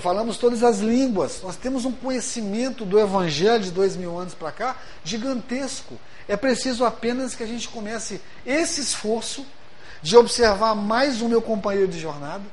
falamos 0.00 0.36
todas 0.36 0.62
as 0.62 0.78
línguas. 0.78 1.40
Nós 1.42 1.56
temos 1.56 1.84
um 1.84 1.92
conhecimento 1.92 2.84
do 2.84 2.98
Evangelho 2.98 3.62
de 3.62 3.70
dois 3.70 3.96
mil 3.96 4.18
anos 4.18 4.34
para 4.34 4.50
cá 4.50 4.76
gigantesco. 5.04 5.98
É 6.28 6.36
preciso 6.36 6.84
apenas 6.84 7.34
que 7.34 7.42
a 7.42 7.46
gente 7.46 7.68
comece 7.68 8.20
esse 8.44 8.80
esforço 8.80 9.44
de 10.02 10.16
observar 10.16 10.74
mais 10.74 11.20
o 11.20 11.28
meu 11.28 11.42
companheiro 11.42 11.88
de 11.88 11.98
jornada. 11.98 12.44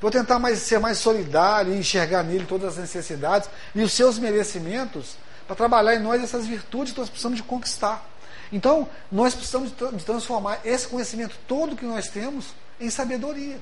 Vou 0.00 0.10
tentar 0.10 0.38
mais, 0.38 0.60
ser 0.60 0.78
mais 0.78 0.98
solidário 0.98 1.74
e 1.74 1.78
enxergar 1.78 2.22
nele 2.22 2.46
todas 2.46 2.72
as 2.72 2.78
necessidades 2.78 3.50
e 3.74 3.82
os 3.82 3.92
seus 3.92 4.18
merecimentos 4.18 5.16
para 5.46 5.56
trabalhar 5.56 5.94
em 5.94 6.00
nós 6.00 6.22
essas 6.22 6.46
virtudes 6.46 6.92
que 6.92 7.00
nós 7.00 7.10
precisamos 7.10 7.36
de 7.36 7.42
conquistar. 7.42 8.08
Então, 8.52 8.88
nós 9.12 9.34
precisamos 9.34 9.70
de 9.70 10.04
transformar 10.04 10.60
esse 10.64 10.88
conhecimento 10.88 11.36
todo 11.46 11.76
que 11.76 11.84
nós 11.84 12.08
temos 12.08 12.46
em 12.80 12.88
sabedoria. 12.88 13.58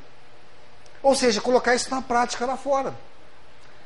Ou 1.03 1.15
seja, 1.15 1.41
colocar 1.41 1.75
isso 1.75 1.91
na 1.91 2.03
prática 2.03 2.45
lá 2.45 2.57
fora. 2.57 2.95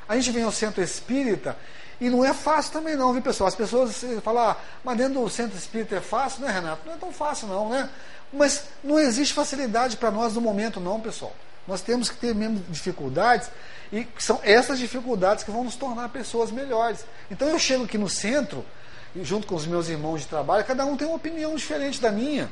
A 0.09 0.17
gente 0.17 0.31
vem 0.31 0.43
ao 0.43 0.53
centro 0.53 0.83
espírita 0.83 1.57
E 2.01 2.11
não 2.11 2.25
é 2.25 2.35
fácil 2.35 2.73
também 2.73 2.97
não, 2.97 3.13
viu 3.13 3.23
pessoal? 3.23 3.47
As 3.47 3.55
pessoas 3.55 4.05
falam, 4.25 4.51
ah, 4.51 4.57
mas 4.83 4.97
dentro 4.97 5.21
do 5.21 5.31
centro 5.31 5.57
espírita 5.57 5.97
é 5.97 6.01
fácil, 6.01 6.43
né, 6.45 6.51
Renato? 6.51 6.83
Não 6.85 6.95
é 6.95 6.97
tão 6.97 7.13
fácil 7.13 7.47
não, 7.47 7.69
né? 7.69 7.89
Mas 8.33 8.65
não 8.83 8.99
existe 8.99 9.33
facilidade 9.33 9.97
para 9.97 10.11
nós 10.11 10.35
no 10.35 10.41
momento 10.41 10.81
não, 10.81 11.01
pessoal. 11.01 11.33
Nós 11.67 11.81
temos 11.81 12.11
que 12.11 12.17
ter 12.17 12.35
mesmo 12.35 12.59
dificuldades 12.69 13.49
e 13.93 14.09
são 14.19 14.41
essas 14.43 14.79
dificuldades 14.81 15.45
que 15.45 15.51
vão 15.51 15.63
nos 15.63 15.77
tornar 15.77 16.09
pessoas 16.09 16.51
melhores. 16.51 17.05
Então 17.31 17.47
eu 17.47 17.59
chego 17.59 17.85
aqui 17.85 17.97
no 17.97 18.09
centro, 18.09 18.65
junto 19.15 19.47
com 19.47 19.55
os 19.55 19.67
meus 19.67 19.89
irmãos 19.89 20.23
de 20.23 20.27
trabalho, 20.27 20.65
cada 20.65 20.85
um 20.85 20.97
tem 20.97 21.07
uma 21.07 21.17
opinião 21.17 21.55
diferente 21.55 22.01
da 22.01 22.11
minha. 22.11 22.51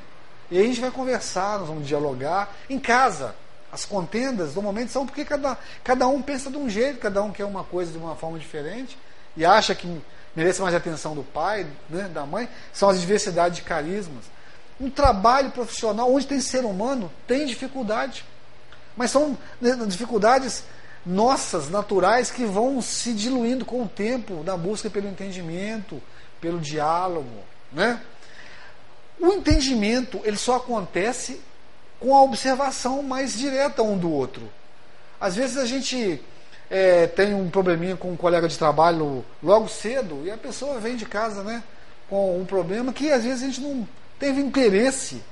E 0.48 0.58
aí 0.58 0.64
a 0.64 0.66
gente 0.68 0.80
vai 0.80 0.90
conversar, 0.90 1.58
nós 1.58 1.66
vamos 1.66 1.88
dialogar. 1.88 2.54
Em 2.68 2.78
casa, 2.78 3.34
as 3.72 3.84
contendas 3.84 4.54
normalmente 4.54 4.90
são 4.90 5.06
porque 5.06 5.24
cada, 5.24 5.56
cada 5.84 6.06
um 6.08 6.20
pensa 6.20 6.50
de 6.50 6.56
um 6.56 6.68
jeito, 6.68 6.98
cada 6.98 7.22
um 7.22 7.30
quer 7.30 7.44
uma 7.44 7.64
coisa 7.64 7.92
de 7.92 7.98
uma 7.98 8.16
forma 8.16 8.38
diferente 8.38 8.98
e 9.36 9.44
acha 9.44 9.74
que 9.74 10.00
merece 10.34 10.60
mais 10.60 10.74
atenção 10.74 11.14
do 11.14 11.22
pai, 11.22 11.66
né, 11.88 12.08
da 12.12 12.26
mãe. 12.26 12.48
São 12.72 12.88
as 12.88 13.00
diversidades 13.00 13.58
de 13.58 13.64
carismas. 13.64 14.24
Um 14.80 14.90
trabalho 14.90 15.50
profissional 15.50 16.12
onde 16.12 16.26
tem 16.26 16.40
ser 16.40 16.64
humano 16.64 17.10
tem 17.26 17.46
dificuldade. 17.46 18.24
Mas 18.96 19.10
são 19.10 19.38
né, 19.60 19.76
dificuldades 19.86 20.64
nossas, 21.04 21.70
naturais, 21.70 22.30
que 22.30 22.44
vão 22.44 22.80
se 22.82 23.12
diluindo 23.12 23.64
com 23.64 23.82
o 23.82 23.88
tempo 23.88 24.42
da 24.42 24.56
busca 24.56 24.90
pelo 24.90 25.08
entendimento, 25.08 26.02
pelo 26.40 26.58
diálogo. 26.58 27.44
Né? 27.72 28.00
O 29.18 29.28
entendimento 29.28 30.20
ele 30.24 30.36
só 30.36 30.56
acontece 30.56 31.40
com 32.00 32.16
a 32.16 32.22
observação 32.22 33.02
mais 33.02 33.38
direta 33.38 33.82
um 33.82 33.96
do 33.96 34.10
outro. 34.10 34.50
Às 35.20 35.36
vezes 35.36 35.58
a 35.58 35.66
gente 35.66 36.20
é, 36.70 37.06
tem 37.06 37.34
um 37.34 37.50
probleminha 37.50 37.96
com 37.96 38.10
um 38.10 38.16
colega 38.16 38.48
de 38.48 38.58
trabalho 38.58 39.24
logo 39.42 39.68
cedo 39.68 40.22
e 40.24 40.30
a 40.30 40.38
pessoa 40.38 40.80
vem 40.80 40.96
de 40.96 41.04
casa 41.04 41.44
né, 41.44 41.62
com 42.08 42.40
um 42.40 42.44
problema 42.44 42.92
que 42.92 43.12
às 43.12 43.22
vezes 43.22 43.42
a 43.42 43.46
gente 43.46 43.60
não 43.60 43.86
teve 44.18 44.40
interesse. 44.40 45.22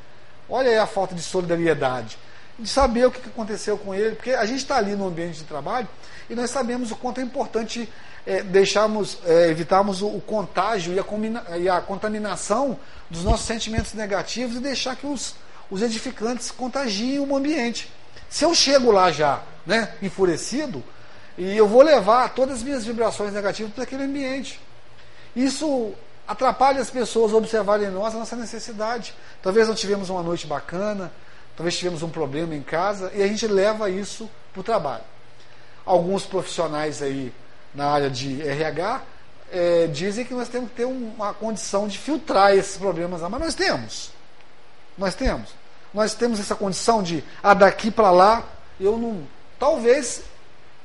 Olha 0.48 0.70
aí 0.70 0.78
a 0.78 0.86
falta 0.86 1.14
de 1.14 1.22
solidariedade 1.22 2.18
de 2.58 2.68
saber 2.68 3.06
o 3.06 3.10
que 3.10 3.26
aconteceu 3.28 3.78
com 3.78 3.94
ele, 3.94 4.16
porque 4.16 4.32
a 4.32 4.44
gente 4.44 4.58
está 4.58 4.76
ali 4.76 4.96
no 4.96 5.06
ambiente 5.06 5.38
de 5.38 5.44
trabalho 5.44 5.86
e 6.28 6.34
nós 6.34 6.50
sabemos 6.50 6.90
o 6.90 6.96
quanto 6.96 7.20
é 7.20 7.22
importante 7.22 7.88
é, 8.26 8.42
deixarmos, 8.42 9.18
é, 9.24 9.48
evitarmos 9.48 10.02
o, 10.02 10.08
o 10.08 10.20
contágio 10.20 10.92
e 10.92 10.98
a, 10.98 11.56
e 11.56 11.68
a, 11.68 11.80
contaminação 11.80 12.76
dos 13.08 13.22
nossos 13.22 13.46
sentimentos 13.46 13.94
negativos 13.94 14.56
e 14.56 14.60
deixar 14.60 14.96
que 14.96 15.06
os, 15.06 15.36
os 15.70 15.82
edificantes 15.82 16.50
contagiem 16.50 17.18
o 17.18 17.36
ambiente. 17.36 17.90
Se 18.28 18.44
eu 18.44 18.54
chego 18.54 18.90
lá 18.90 19.10
já, 19.10 19.42
né, 19.66 19.94
enfurecido, 20.02 20.82
e 21.36 21.56
eu 21.56 21.68
vou 21.68 21.82
levar 21.82 22.34
todas 22.34 22.56
as 22.56 22.62
minhas 22.62 22.84
vibrações 22.84 23.32
negativas 23.32 23.72
para 23.72 23.84
aquele 23.84 24.02
ambiente. 24.02 24.60
Isso 25.36 25.94
atrapalha 26.26 26.80
as 26.80 26.90
pessoas 26.90 27.32
a 27.32 27.36
observarem 27.36 27.86
em 27.86 27.90
nós 27.90 28.14
a 28.14 28.18
nossa 28.18 28.36
necessidade. 28.36 29.14
Talvez 29.42 29.68
não 29.68 29.74
tivemos 29.74 30.10
uma 30.10 30.22
noite 30.22 30.46
bacana, 30.46 31.12
talvez 31.56 31.76
tivemos 31.76 32.02
um 32.02 32.10
problema 32.10 32.54
em 32.54 32.62
casa 32.62 33.12
e 33.14 33.22
a 33.22 33.26
gente 33.26 33.46
leva 33.46 33.88
isso 33.88 34.28
para 34.52 34.60
o 34.60 34.64
trabalho. 34.64 35.04
Alguns 35.86 36.26
profissionais 36.26 37.00
aí 37.00 37.32
na 37.74 37.86
área 37.88 38.10
de 38.10 38.42
RH 38.42 39.02
é, 39.50 39.86
dizem 39.86 40.24
que 40.24 40.34
nós 40.34 40.48
temos 40.48 40.70
que 40.70 40.76
ter 40.76 40.84
uma 40.84 41.32
condição 41.32 41.88
de 41.88 41.96
filtrar 41.96 42.52
esses 42.52 42.76
problemas 42.76 43.22
mas 43.22 43.40
nós 43.40 43.54
temos. 43.54 44.10
Nós 44.98 45.14
temos. 45.14 45.57
Nós 45.92 46.14
temos 46.14 46.38
essa 46.38 46.54
condição 46.54 47.02
de, 47.02 47.24
ah, 47.42 47.54
daqui 47.54 47.90
para 47.90 48.10
lá, 48.10 48.44
eu 48.80 48.98
não. 48.98 49.26
Talvez, 49.58 50.22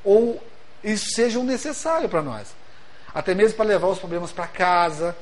ou 0.04 0.42
isso 0.84 1.12
seja 1.12 1.40
um 1.40 1.44
necessário 1.44 2.10
para 2.10 2.22
nós. 2.22 2.56
Até 3.14 3.34
mesmo 3.36 3.58
para 3.58 3.66
levar 3.66 3.88
os 3.88 4.00
problemas 4.00 4.32
para 4.32 4.48
casa. 4.48 5.16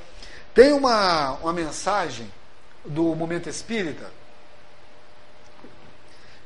Tem 0.54 0.72
uma, 0.72 1.32
uma 1.42 1.54
mensagem 1.54 2.32
do 2.86 3.16
Momento 3.16 3.50
Espírita 3.50 4.22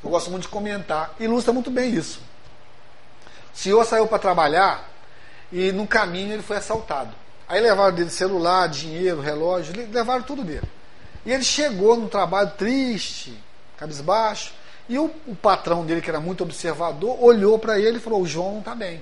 eu 0.06 0.12
gosto 0.12 0.30
muito 0.30 0.44
de 0.44 0.50
comentar, 0.50 1.15
ilustra 1.20 1.51
muito 1.51 1.72
bem 1.72 1.92
isso. 1.92 2.22
O 3.51 3.58
senhor 3.58 3.84
saiu 3.86 4.06
para 4.06 4.20
trabalhar 4.20 4.88
e 5.51 5.72
no 5.72 5.88
caminho 5.88 6.31
ele 6.31 6.44
foi 6.44 6.57
assaltado. 6.57 7.12
Aí 7.48 7.59
levaram 7.59 7.96
dele 7.96 8.12
celular, 8.12 8.70
dinheiro, 8.70 9.20
relógio, 9.20 9.74
levaram 9.92 10.22
tudo 10.22 10.44
dele. 10.44 10.70
E 11.25 11.31
ele 11.31 11.44
chegou 11.44 11.98
no 11.98 12.07
trabalho 12.07 12.51
triste, 12.57 13.33
cabisbaixo, 13.77 14.53
e 14.88 15.00
o, 15.00 15.09
o 15.25 15.35
patrão 15.35 15.85
dele, 15.85 16.01
que 16.01 16.09
era 16.09 16.20
muito 16.20 16.44
observador, 16.44 17.22
olhou 17.24 17.57
para 17.57 17.79
ele 17.79 17.98
e 17.98 18.00
falou: 18.00 18.22
O 18.22 18.27
João 18.27 18.53
não 18.53 18.59
está 18.59 18.75
bem. 18.75 19.01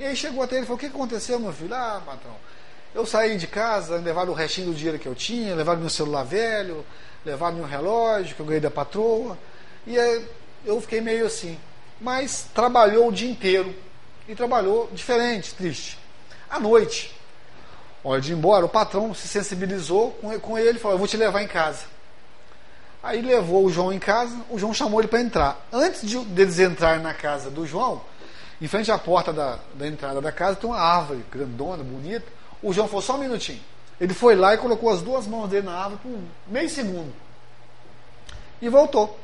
E 0.00 0.04
aí 0.04 0.16
chegou 0.16 0.42
até 0.42 0.56
ele 0.56 0.64
e 0.64 0.66
falou: 0.66 0.76
O 0.76 0.80
que 0.80 0.86
aconteceu, 0.86 1.38
meu 1.38 1.52
filho? 1.52 1.74
Ah, 1.74 2.00
patrão, 2.04 2.34
eu 2.94 3.04
saí 3.04 3.36
de 3.36 3.46
casa, 3.46 3.96
levaram 3.96 4.32
o 4.32 4.34
restinho 4.34 4.68
do 4.68 4.74
dinheiro 4.74 4.98
que 4.98 5.06
eu 5.06 5.14
tinha, 5.14 5.54
levaram 5.54 5.80
meu 5.80 5.90
celular 5.90 6.24
velho, 6.24 6.84
levaram 7.24 7.56
meu 7.56 7.66
relógio 7.66 8.34
que 8.34 8.40
eu 8.40 8.46
ganhei 8.46 8.60
da 8.60 8.70
patroa. 8.70 9.36
E 9.86 9.96
eu 10.64 10.80
fiquei 10.80 11.02
meio 11.02 11.26
assim. 11.26 11.58
Mas 12.00 12.46
trabalhou 12.54 13.08
o 13.08 13.12
dia 13.12 13.30
inteiro. 13.30 13.74
E 14.26 14.34
trabalhou 14.34 14.88
diferente, 14.92 15.54
triste. 15.54 15.98
À 16.48 16.58
noite, 16.58 17.14
hora 18.10 18.26
embora, 18.28 18.64
o 18.64 18.68
patrão 18.68 19.12
se 19.14 19.26
sensibilizou 19.26 20.12
com 20.40 20.58
ele 20.58 20.78
e 20.78 20.80
falou: 20.80 20.94
Eu 20.94 20.98
vou 20.98 21.08
te 21.08 21.16
levar 21.16 21.42
em 21.42 21.48
casa. 21.48 21.84
Aí 23.02 23.20
levou 23.20 23.64
o 23.64 23.70
João 23.70 23.92
em 23.92 23.98
casa, 23.98 24.36
o 24.50 24.58
João 24.58 24.74
chamou 24.74 25.00
ele 25.00 25.08
para 25.08 25.20
entrar. 25.20 25.64
Antes 25.72 26.02
de 26.02 26.18
deles 26.18 26.58
entrar 26.58 26.98
na 26.98 27.14
casa 27.14 27.50
do 27.50 27.66
João, 27.66 28.00
em 28.60 28.66
frente 28.66 28.90
à 28.90 28.98
porta 28.98 29.32
da, 29.32 29.58
da 29.74 29.86
entrada 29.86 30.20
da 30.20 30.32
casa, 30.32 30.56
tem 30.56 30.68
uma 30.68 30.78
árvore 30.78 31.24
grandona, 31.30 31.84
bonita. 31.84 32.26
O 32.62 32.72
João 32.72 32.88
falou: 32.88 33.02
Só 33.02 33.14
um 33.14 33.18
minutinho. 33.18 33.60
Ele 34.00 34.12
foi 34.12 34.34
lá 34.34 34.54
e 34.54 34.58
colocou 34.58 34.90
as 34.90 35.02
duas 35.02 35.26
mãos 35.26 35.48
dele 35.48 35.66
na 35.66 35.72
árvore 35.72 36.00
por 36.02 36.18
meio 36.46 36.68
segundo. 36.68 37.12
E 38.60 38.68
voltou. 38.68 39.18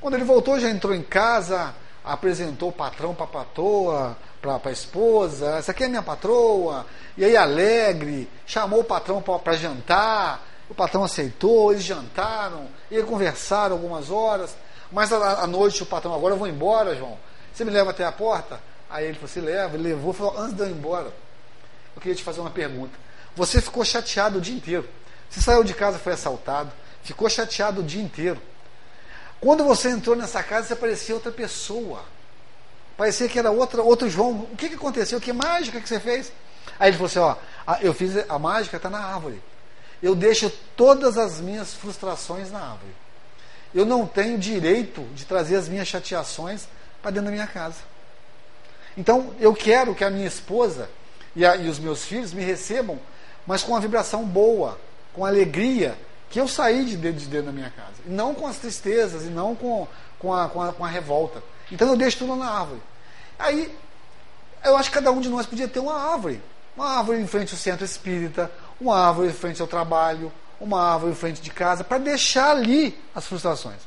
Quando 0.00 0.14
ele 0.14 0.24
voltou, 0.24 0.60
já 0.60 0.70
entrou 0.70 0.94
em 0.94 1.02
casa, 1.02 1.74
apresentou 2.08 2.70
o 2.70 2.72
patrão 2.72 3.14
para 3.14 3.24
a 3.24 3.28
patroa, 3.28 4.16
para 4.40 4.58
a 4.64 4.72
esposa, 4.72 5.58
essa 5.58 5.72
aqui 5.72 5.84
é 5.84 5.88
minha 5.88 6.02
patroa, 6.02 6.86
e 7.16 7.24
aí 7.24 7.36
alegre, 7.36 8.28
chamou 8.46 8.80
o 8.80 8.84
patrão 8.84 9.22
para 9.22 9.56
jantar, 9.56 10.42
o 10.70 10.74
patrão 10.74 11.04
aceitou, 11.04 11.70
eles 11.70 11.84
jantaram, 11.84 12.66
e 12.90 13.02
conversaram 13.02 13.76
algumas 13.76 14.10
horas, 14.10 14.56
mas 14.90 15.12
à 15.12 15.46
noite 15.46 15.82
o 15.82 15.86
patrão, 15.86 16.14
agora 16.14 16.32
eu 16.32 16.38
vou 16.38 16.48
embora, 16.48 16.96
João, 16.96 17.18
você 17.52 17.62
me 17.62 17.70
leva 17.70 17.90
até 17.90 18.06
a 18.06 18.12
porta? 18.12 18.58
Aí 18.88 19.04
ele 19.04 19.14
falou, 19.14 19.28
se 19.28 19.40
leva, 19.40 19.74
ele 19.74 19.88
levou, 19.88 20.14
falou, 20.14 20.38
antes 20.38 20.54
de 20.54 20.62
eu 20.62 20.68
ir 20.68 20.72
embora, 20.72 21.12
eu 21.94 22.00
queria 22.00 22.14
te 22.14 22.22
fazer 22.22 22.40
uma 22.40 22.50
pergunta. 22.50 22.98
Você 23.36 23.60
ficou 23.60 23.84
chateado 23.84 24.38
o 24.38 24.40
dia 24.40 24.56
inteiro. 24.56 24.88
Você 25.28 25.42
saiu 25.42 25.62
de 25.62 25.74
casa, 25.74 25.98
foi 25.98 26.14
assaltado, 26.14 26.72
ficou 27.02 27.28
chateado 27.28 27.82
o 27.82 27.84
dia 27.84 28.02
inteiro. 28.02 28.40
Quando 29.40 29.64
você 29.64 29.90
entrou 29.90 30.16
nessa 30.16 30.42
casa, 30.42 30.68
você 30.68 30.76
parecia 30.76 31.14
outra 31.14 31.30
pessoa. 31.30 32.02
Parecia 32.96 33.28
que 33.28 33.38
era 33.38 33.50
outra, 33.50 33.82
outro 33.82 34.10
João. 34.10 34.48
O 34.52 34.56
que, 34.56 34.68
que 34.68 34.74
aconteceu? 34.74 35.20
Que 35.20 35.32
mágica 35.32 35.80
que 35.80 35.88
você 35.88 36.00
fez? 36.00 36.32
Aí 36.78 36.90
ele 36.90 36.96
falou 36.96 37.06
assim: 37.06 37.18
ó, 37.18 37.76
eu 37.80 37.94
fiz 37.94 38.12
a 38.28 38.38
mágica, 38.38 38.76
está 38.76 38.90
na 38.90 38.98
árvore. 38.98 39.40
Eu 40.02 40.14
deixo 40.14 40.50
todas 40.76 41.16
as 41.16 41.40
minhas 41.40 41.74
frustrações 41.74 42.50
na 42.50 42.58
árvore. 42.58 42.92
Eu 43.74 43.84
não 43.84 44.06
tenho 44.06 44.38
direito 44.38 45.02
de 45.14 45.24
trazer 45.24 45.56
as 45.56 45.68
minhas 45.68 45.86
chateações 45.86 46.66
para 47.00 47.10
dentro 47.10 47.26
da 47.26 47.32
minha 47.32 47.46
casa. 47.46 47.76
Então, 48.96 49.34
eu 49.38 49.54
quero 49.54 49.94
que 49.94 50.02
a 50.02 50.10
minha 50.10 50.26
esposa 50.26 50.88
e, 51.36 51.44
a, 51.46 51.54
e 51.56 51.68
os 51.68 51.78
meus 51.78 52.04
filhos 52.04 52.32
me 52.32 52.42
recebam, 52.42 52.98
mas 53.46 53.62
com 53.62 53.72
uma 53.72 53.80
vibração 53.80 54.24
boa, 54.24 54.78
com 55.12 55.24
alegria, 55.24 55.96
que 56.30 56.40
eu 56.40 56.46
saí 56.46 56.84
de 56.84 56.96
dentro, 56.96 57.20
de 57.20 57.26
dentro 57.26 57.46
da 57.46 57.52
minha 57.52 57.70
casa. 57.70 57.96
E 58.06 58.10
não 58.10 58.34
com 58.34 58.46
as 58.46 58.56
tristezas, 58.56 59.24
e 59.24 59.28
não 59.28 59.54
com, 59.54 59.86
com, 60.18 60.34
a, 60.34 60.48
com, 60.48 60.62
a, 60.62 60.72
com 60.72 60.84
a 60.84 60.88
revolta. 60.88 61.42
Então 61.70 61.88
eu 61.88 61.96
deixo 61.96 62.18
tudo 62.18 62.36
na 62.36 62.50
árvore. 62.50 62.82
Aí, 63.38 63.74
eu 64.64 64.76
acho 64.76 64.90
que 64.90 64.94
cada 64.94 65.10
um 65.10 65.20
de 65.20 65.28
nós 65.28 65.46
podia 65.46 65.68
ter 65.68 65.78
uma 65.78 66.12
árvore. 66.12 66.42
Uma 66.76 66.98
árvore 66.98 67.20
em 67.20 67.26
frente 67.26 67.52
ao 67.54 67.58
centro 67.58 67.84
espírita, 67.84 68.50
uma 68.80 68.96
árvore 68.96 69.28
em 69.28 69.32
frente 69.32 69.60
ao 69.60 69.68
trabalho, 69.68 70.32
uma 70.60 70.92
árvore 70.92 71.12
em 71.12 71.16
frente 71.16 71.40
de 71.40 71.50
casa, 71.50 71.82
para 71.82 71.98
deixar 71.98 72.50
ali 72.50 72.98
as 73.14 73.26
frustrações. 73.26 73.78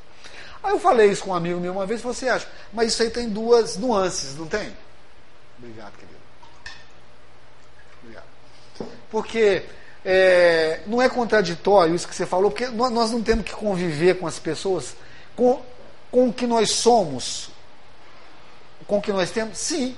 Aí 0.63 0.71
eu 0.71 0.79
falei 0.79 1.11
isso 1.11 1.23
com 1.23 1.31
um 1.31 1.35
amigo 1.35 1.59
meu 1.59 1.71
uma 1.73 1.85
vez 1.85 2.01
falei 2.01 2.15
assim, 2.15 2.29
acho, 2.29 2.47
mas 2.71 2.93
isso 2.93 3.01
aí 3.01 3.09
tem 3.09 3.29
duas 3.29 3.77
nuances, 3.77 4.35
não 4.35 4.47
tem? 4.47 4.75
Obrigado, 5.57 5.93
querido. 5.93 6.19
Obrigado. 8.03 8.25
Porque 9.09 9.65
é, 10.03 10.81
não 10.87 11.01
é 11.01 11.07
contraditório 11.07 11.93
isso 11.93 12.07
que 12.07 12.15
você 12.15 12.25
falou, 12.25 12.49
porque 12.51 12.67
nós 12.67 13.11
não 13.11 13.21
temos 13.21 13.45
que 13.45 13.53
conviver 13.53 14.17
com 14.17 14.27
as 14.27 14.39
pessoas 14.39 14.95
com, 15.35 15.61
com 16.11 16.29
o 16.29 16.33
que 16.33 16.47
nós 16.47 16.71
somos, 16.71 17.49
com 18.87 18.97
o 18.97 19.01
que 19.01 19.11
nós 19.11 19.31
temos, 19.31 19.57
sim, 19.57 19.95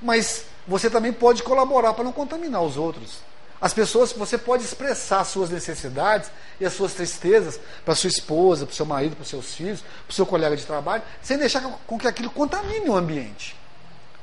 mas 0.00 0.44
você 0.66 0.88
também 0.88 1.12
pode 1.12 1.42
colaborar 1.42 1.92
para 1.94 2.04
não 2.04 2.12
contaminar 2.12 2.62
os 2.62 2.76
outros. 2.76 3.18
As 3.60 3.72
pessoas, 3.72 4.12
você 4.12 4.36
pode 4.36 4.64
expressar 4.64 5.24
suas 5.24 5.48
necessidades 5.48 6.30
e 6.58 6.66
as 6.66 6.72
suas 6.72 6.94
tristezas 6.94 7.60
para 7.84 7.94
sua 7.94 8.08
esposa, 8.08 8.66
para 8.66 8.74
seu 8.74 8.84
marido, 8.84 9.14
para 9.14 9.24
seus 9.24 9.54
filhos, 9.54 9.84
para 10.04 10.16
seu 10.16 10.26
colega 10.26 10.56
de 10.56 10.64
trabalho, 10.64 11.02
sem 11.22 11.38
deixar 11.38 11.62
com 11.86 11.96
que 11.96 12.08
aquilo 12.08 12.28
contamine 12.30 12.88
o 12.88 12.96
ambiente. 12.96 13.56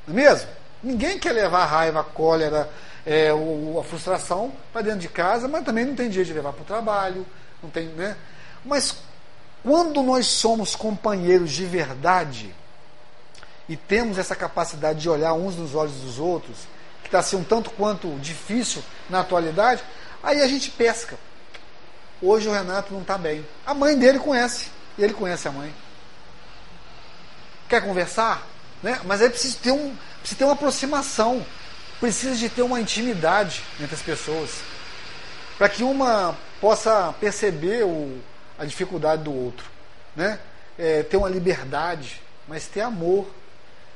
Não 0.05 0.13
é 0.13 0.23
mesmo? 0.23 0.49
Ninguém 0.81 1.19
quer 1.19 1.33
levar 1.33 1.63
a 1.63 1.65
raiva, 1.65 1.99
a 1.99 2.03
cólera, 2.03 2.69
é, 3.05 3.29
a 3.29 3.83
frustração 3.83 4.51
para 4.71 4.83
dentro 4.83 4.99
de 4.99 5.09
casa, 5.09 5.47
mas 5.47 5.65
também 5.65 5.85
não 5.85 5.95
tem 5.95 6.11
jeito 6.11 6.27
de 6.27 6.33
levar 6.33 6.53
para 6.53 6.61
o 6.61 6.65
trabalho, 6.65 7.25
não 7.61 7.69
tem, 7.69 7.87
né? 7.87 8.15
Mas 8.63 8.95
quando 9.63 10.01
nós 10.01 10.27
somos 10.27 10.75
companheiros 10.75 11.51
de 11.51 11.65
verdade 11.65 12.53
e 13.67 13.75
temos 13.75 14.17
essa 14.17 14.35
capacidade 14.35 14.99
de 14.99 15.09
olhar 15.09 15.33
uns 15.33 15.55
nos 15.55 15.75
olhos 15.75 15.95
dos 15.95 16.17
outros, 16.17 16.57
que 17.01 17.07
está 17.07 17.19
assim 17.19 17.35
um 17.35 17.43
tanto 17.43 17.69
quanto 17.71 18.07
difícil 18.19 18.81
na 19.09 19.19
atualidade, 19.19 19.83
aí 20.23 20.41
a 20.41 20.47
gente 20.47 20.71
pesca. 20.71 21.17
Hoje 22.21 22.47
o 22.47 22.51
Renato 22.51 22.93
não 22.93 23.01
está 23.01 23.17
bem. 23.17 23.45
A 23.65 23.73
mãe 23.73 23.97
dele 23.97 24.19
conhece, 24.19 24.69
ele 24.97 25.13
conhece 25.13 25.47
a 25.47 25.51
mãe. 25.51 25.73
Quer 27.67 27.81
conversar? 27.81 28.45
Né? 28.81 28.99
Mas 29.05 29.21
aí 29.21 29.29
precisa 29.29 29.57
ter, 29.61 29.71
um, 29.71 29.95
precisa 30.19 30.37
ter 30.37 30.43
uma 30.45 30.53
aproximação, 30.53 31.45
precisa 31.99 32.35
de 32.35 32.49
ter 32.49 32.61
uma 32.61 32.79
intimidade 32.79 33.63
entre 33.79 33.95
as 33.95 34.01
pessoas, 34.01 34.61
para 35.57 35.67
que 35.67 35.83
uma 35.83 36.37
possa 36.61 37.13
perceber 37.19 37.83
o, 37.83 38.19
a 38.57 38.65
dificuldade 38.65 39.23
do 39.23 39.33
outro, 39.33 39.65
né? 40.15 40.39
É, 40.77 41.03
ter 41.03 41.17
uma 41.17 41.29
liberdade, 41.29 42.21
mas 42.47 42.67
ter 42.67 42.81
amor. 42.81 43.27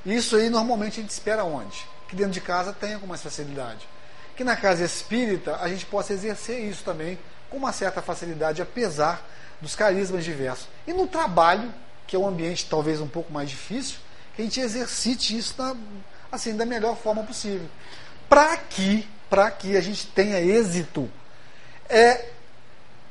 Isso 0.06 0.36
aí 0.36 0.50
normalmente 0.50 1.00
a 1.00 1.02
gente 1.02 1.12
espera 1.12 1.46
onde? 1.46 1.88
Que 2.10 2.16
dentro 2.16 2.34
de 2.34 2.42
casa 2.42 2.74
tenha 2.74 3.00
com 3.00 3.08
mais 3.08 3.22
facilidade. 3.22 3.88
Que 4.36 4.44
na 4.44 4.56
casa 4.58 4.84
espírita 4.84 5.58
a 5.62 5.70
gente 5.70 5.86
possa 5.86 6.12
exercer 6.12 6.60
isso 6.60 6.84
também 6.84 7.18
com 7.50 7.58
uma 7.58 7.72
certa 7.72 8.02
facilidade, 8.02 8.62
apesar 8.62 9.26
dos 9.62 9.76
carismas 9.76 10.26
diversos. 10.26 10.68
E 10.86 10.92
no 10.92 11.08
trabalho, 11.08 11.74
que 12.06 12.16
é 12.16 12.20
um 12.20 12.28
ambiente 12.28 12.68
talvez 12.70 13.00
um 13.00 13.08
pouco 13.08 13.32
mais 13.32 13.50
difícil, 13.50 13.98
que 14.36 14.42
a 14.42 14.46
gente 14.46 14.60
exercite 14.60 15.38
isso 15.38 15.56
da, 15.58 15.76
assim, 16.32 16.56
da 16.56 16.66
melhor 16.66 16.98
forma 16.98 17.24
possível. 17.24 17.68
Para 18.28 18.58
que, 18.58 19.08
para 19.30 19.50
que 19.52 19.78
a 19.78 19.82
gente 19.82 20.08
tenha 20.08 20.40
êxito, 20.40 21.10
é 21.90 22.30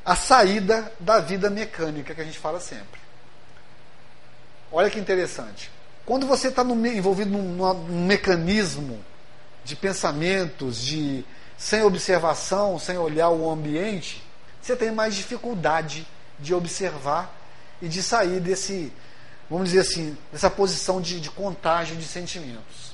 a 0.04 0.16
saída 0.16 0.92
da 0.98 1.20
vida 1.20 1.48
mecânica 1.48 2.14
que 2.14 2.20
a 2.20 2.24
gente 2.24 2.38
fala 2.38 2.58
sempre. 2.58 3.00
Olha 4.70 4.90
que 4.90 4.98
interessante. 4.98 5.70
Quando 6.04 6.26
você 6.26 6.48
está 6.48 6.62
envolvido 6.62 7.30
num, 7.30 7.54
num, 7.54 8.06
mecanismo 8.06 9.04
de 9.64 9.76
pensamentos, 9.76 10.82
de 10.82 11.24
sem 11.56 11.82
observação, 11.82 12.78
sem 12.78 12.98
olhar 12.98 13.28
o 13.28 13.48
ambiente, 13.48 14.22
você 14.61 14.74
tem 14.74 14.90
mais 14.90 15.14
dificuldade 15.14 16.06
de 16.40 16.52
observar 16.52 17.32
e 17.80 17.88
de 17.88 18.02
sair 18.02 18.40
desse, 18.40 18.92
vamos 19.50 19.70
dizer 19.70 19.81
assim, 19.81 20.16
dessa 20.31 20.50
posição 20.50 21.00
de, 21.00 21.20
de 21.20 21.31
contágio 21.31 21.96
de 21.96 22.05
sentimentos. 22.05 22.92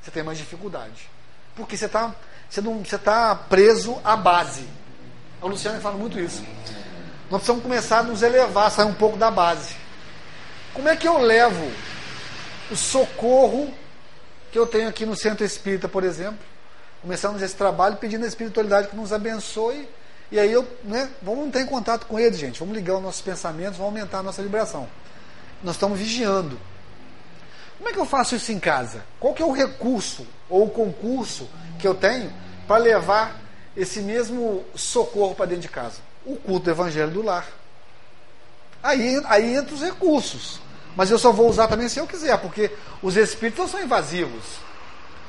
Você 0.00 0.10
tem 0.10 0.22
mais 0.22 0.38
dificuldade. 0.38 1.08
Porque 1.54 1.76
você 1.76 1.86
está 1.86 2.14
você 2.52 2.60
não, 2.60 2.84
você 2.84 2.98
tá 2.98 3.34
preso 3.34 3.98
à 4.04 4.14
base. 4.14 4.66
A 5.40 5.46
Luciana 5.46 5.80
fala 5.80 5.96
muito 5.96 6.20
isso. 6.20 6.44
Nós 7.30 7.38
precisamos 7.38 7.62
começar 7.62 8.00
a 8.00 8.02
nos 8.02 8.22
elevar, 8.22 8.70
sair 8.70 8.84
um 8.84 8.92
pouco 8.92 9.16
da 9.16 9.30
base. 9.30 9.74
Como 10.74 10.86
é 10.86 10.94
que 10.94 11.08
eu 11.08 11.16
levo 11.16 11.72
o 12.70 12.76
socorro 12.76 13.72
que 14.50 14.58
eu 14.58 14.66
tenho 14.66 14.86
aqui 14.86 15.06
no 15.06 15.16
Centro 15.16 15.46
Espírita, 15.46 15.88
por 15.88 16.04
exemplo? 16.04 16.40
Começamos 17.00 17.40
esse 17.40 17.54
trabalho 17.54 17.96
pedindo 17.96 18.26
a 18.26 18.28
espiritualidade 18.28 18.88
que 18.88 18.96
nos 18.96 19.14
abençoe 19.14 19.88
e 20.30 20.38
aí 20.38 20.52
eu, 20.52 20.68
né, 20.84 21.08
vamos 21.22 21.46
entrar 21.46 21.62
em 21.62 21.66
contato 21.66 22.04
com 22.04 22.20
ele, 22.20 22.36
gente. 22.36 22.60
Vamos 22.60 22.74
ligar 22.74 22.96
os 22.96 23.02
nossos 23.02 23.22
pensamentos, 23.22 23.78
vamos 23.78 23.94
aumentar 23.94 24.18
a 24.18 24.22
nossa 24.22 24.42
vibração. 24.42 24.86
Nós 25.62 25.76
estamos 25.76 25.98
vigiando. 25.98 26.58
Como 27.78 27.88
é 27.88 27.92
que 27.92 27.98
eu 27.98 28.06
faço 28.06 28.36
isso 28.36 28.52
em 28.52 28.58
casa? 28.58 29.02
Qual 29.18 29.34
que 29.34 29.42
é 29.42 29.46
o 29.46 29.52
recurso 29.52 30.26
ou 30.48 30.66
o 30.66 30.70
concurso 30.70 31.48
que 31.78 31.86
eu 31.86 31.94
tenho 31.94 32.32
para 32.66 32.76
levar 32.76 33.40
esse 33.76 34.00
mesmo 34.00 34.64
socorro 34.74 35.34
para 35.34 35.46
dentro 35.46 35.62
de 35.62 35.68
casa? 35.68 36.00
O 36.24 36.36
culto 36.36 36.66
do 36.66 36.70
evangelho 36.70 37.10
do 37.10 37.22
lar. 37.22 37.46
Aí, 38.82 39.20
aí 39.24 39.56
entra 39.56 39.74
os 39.74 39.82
recursos. 39.82 40.60
Mas 40.96 41.10
eu 41.10 41.18
só 41.18 41.32
vou 41.32 41.48
usar 41.48 41.68
também 41.68 41.88
se 41.88 41.98
eu 41.98 42.06
quiser, 42.06 42.38
porque 42.38 42.70
os 43.02 43.16
espíritos 43.16 43.70
são 43.70 43.82
invasivos. 43.82 44.44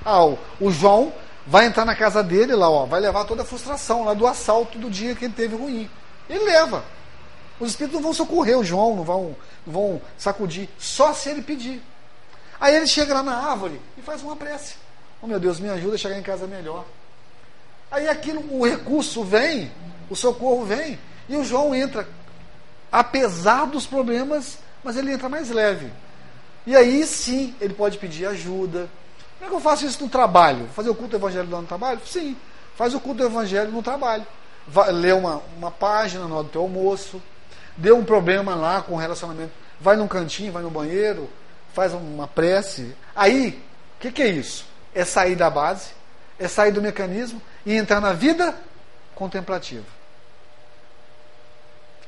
Ah, 0.03 0.25
o, 0.25 0.37
o 0.59 0.71
João 0.71 1.13
vai 1.47 1.65
entrar 1.65 1.85
na 1.85 1.95
casa 1.95 2.21
dele 2.21 2.55
lá, 2.55 2.69
ó, 2.69 2.85
vai 2.85 2.99
levar 2.99 3.25
toda 3.25 3.43
a 3.43 3.45
frustração 3.45 4.03
lá 4.03 4.13
do 4.13 4.27
assalto 4.27 4.77
do 4.77 4.89
dia 4.89 5.15
que 5.15 5.25
ele 5.25 5.33
teve 5.33 5.55
ruim. 5.55 5.89
Ele 6.29 6.43
leva. 6.43 6.83
Os 7.59 7.71
espíritos 7.71 7.95
não 7.95 8.03
vão 8.03 8.13
socorrer 8.13 8.57
o 8.57 8.63
João, 8.63 8.95
não 8.95 9.03
vão, 9.03 9.35
não 9.65 9.73
vão 9.73 10.01
sacudir, 10.17 10.69
só 10.77 11.13
se 11.13 11.29
ele 11.29 11.41
pedir. 11.41 11.81
Aí 12.59 12.75
ele 12.75 12.87
chega 12.87 13.13
lá 13.13 13.23
na 13.23 13.35
árvore 13.35 13.79
e 13.97 14.01
faz 14.01 14.21
uma 14.21 14.35
prece. 14.35 14.75
Oh 15.21 15.27
meu 15.27 15.39
Deus, 15.39 15.59
me 15.59 15.69
ajuda 15.69 15.95
a 15.95 15.97
chegar 15.97 16.17
em 16.17 16.23
casa 16.23 16.47
melhor. 16.47 16.85
Aí 17.91 18.09
aquilo, 18.09 18.43
o 18.51 18.65
recurso 18.65 19.23
vem, 19.23 19.71
o 20.09 20.15
socorro 20.15 20.65
vem, 20.65 20.99
e 21.29 21.35
o 21.35 21.43
João 21.43 21.73
entra, 21.75 22.07
apesar 22.91 23.65
dos 23.65 23.85
problemas, 23.85 24.57
mas 24.83 24.97
ele 24.97 25.11
entra 25.11 25.29
mais 25.29 25.49
leve. 25.49 25.91
E 26.65 26.75
aí 26.75 27.05
sim, 27.05 27.55
ele 27.61 27.73
pode 27.73 27.97
pedir 27.97 28.25
ajuda, 28.25 28.89
como 29.43 29.47
é 29.47 29.49
que 29.49 29.55
eu 29.57 29.71
faço 29.71 29.85
isso 29.85 30.01
no 30.01 30.09
trabalho? 30.09 30.69
Fazer 30.69 30.89
o 30.89 30.95
culto 30.95 31.11
do 31.11 31.17
evangelho 31.17 31.49
lá 31.49 31.59
no 31.59 31.67
trabalho? 31.67 31.99
Sim. 32.05 32.37
Faz 32.77 32.93
o 32.93 32.99
culto 33.01 33.17
do 33.17 33.25
evangelho 33.25 33.71
no 33.71 33.83
trabalho. 33.83 34.25
Vai, 34.65 34.89
lê 34.93 35.11
uma, 35.11 35.41
uma 35.57 35.69
página 35.69 36.25
no 36.25 36.43
do 36.43 36.49
teu 36.49 36.61
almoço. 36.61 37.21
Deu 37.77 37.97
um 37.97 38.05
problema 38.05 38.55
lá 38.55 38.81
com 38.81 38.93
o 38.93 38.97
relacionamento. 38.97 39.51
Vai 39.79 39.95
num 39.95 40.07
cantinho, 40.07 40.51
vai 40.51 40.63
no 40.63 40.69
banheiro, 40.69 41.29
faz 41.73 41.93
uma 41.93 42.27
prece. 42.27 42.95
Aí, 43.15 43.61
o 43.97 43.99
que, 43.99 44.11
que 44.11 44.21
é 44.21 44.27
isso? 44.27 44.65
É 44.93 45.03
sair 45.03 45.35
da 45.35 45.49
base, 45.49 45.91
é 46.39 46.47
sair 46.47 46.71
do 46.71 46.81
mecanismo 46.81 47.41
e 47.65 47.75
entrar 47.75 47.99
na 47.99 48.13
vida 48.13 48.55
contemplativa. 49.15 49.85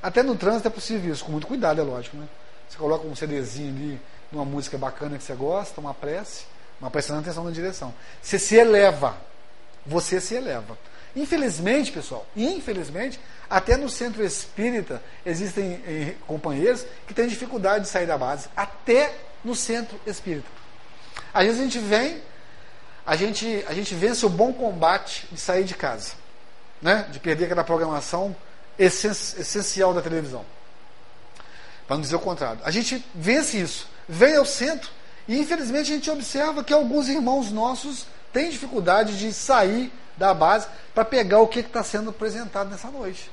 Até 0.01 0.21
no 0.21 0.35
trânsito 0.35 0.67
é 0.67 0.71
possível 0.71 1.11
isso, 1.11 1.25
com 1.25 1.31
muito 1.31 1.47
cuidado, 1.47 1.81
é 1.81 1.83
lógico. 1.83 2.15
Né? 2.17 2.27
Você 2.69 2.77
coloca 2.77 3.07
um 3.07 3.15
CDzinho 3.15 3.75
ali, 3.75 4.01
uma 4.31 4.45
música 4.45 4.77
bacana 4.77 5.17
que 5.17 5.23
você 5.23 5.33
gosta, 5.33 5.81
uma 5.81 5.93
prece 5.93 6.45
mas 6.79 6.91
prestando 6.91 7.21
atenção 7.21 7.43
na 7.43 7.51
direção. 7.51 7.93
Você 8.21 8.37
se 8.37 8.55
eleva. 8.55 9.15
Você 9.85 10.19
se 10.19 10.35
eleva. 10.35 10.77
Infelizmente, 11.15 11.91
pessoal, 11.91 12.27
infelizmente, 12.35 13.19
até 13.49 13.77
no 13.77 13.89
centro 13.89 14.23
espírita 14.23 15.01
existem 15.25 15.81
eh, 15.87 16.15
companheiros 16.27 16.85
que 17.07 17.13
têm 17.13 17.27
dificuldade 17.27 17.85
de 17.85 17.89
sair 17.89 18.05
da 18.05 18.17
base. 18.17 18.49
Até 18.55 19.15
no 19.43 19.55
centro 19.55 19.99
espírita. 20.05 20.47
Às 21.33 21.45
vezes 21.45 21.61
a 21.61 21.63
gente 21.63 21.79
vem, 21.79 22.21
a 23.05 23.15
gente, 23.15 23.63
a 23.67 23.73
gente 23.73 23.93
vence 23.95 24.25
o 24.25 24.29
bom 24.29 24.51
combate 24.51 25.27
de 25.31 25.39
sair 25.39 25.63
de 25.63 25.75
casa. 25.75 26.13
Né? 26.81 27.07
De 27.11 27.19
perder 27.19 27.45
aquela 27.45 27.63
programação 27.63 28.35
essencial 28.77 29.93
da 29.93 30.01
televisão. 30.01 30.45
Para 31.87 31.95
não 31.95 32.01
dizer 32.01 32.15
o 32.15 32.19
contrário. 32.19 32.59
A 32.63 32.71
gente 32.71 33.05
vence 33.13 33.59
isso. 33.59 33.87
Vem 34.09 34.35
ao 34.35 34.45
centro 34.45 34.89
e 35.27 35.39
infelizmente 35.39 35.91
a 35.91 35.95
gente 35.95 36.09
observa 36.11 36.63
que 36.63 36.73
alguns 36.73 37.07
irmãos 37.07 37.51
nossos 37.51 38.05
têm 38.33 38.49
dificuldade 38.49 39.17
de 39.17 39.31
sair 39.31 39.91
da 40.17 40.33
base 40.33 40.67
para 40.93 41.05
pegar 41.05 41.39
o 41.39 41.47
que 41.47 41.59
está 41.59 41.83
sendo 41.83 42.09
apresentado 42.09 42.69
nessa 42.69 42.89
noite. 42.89 43.31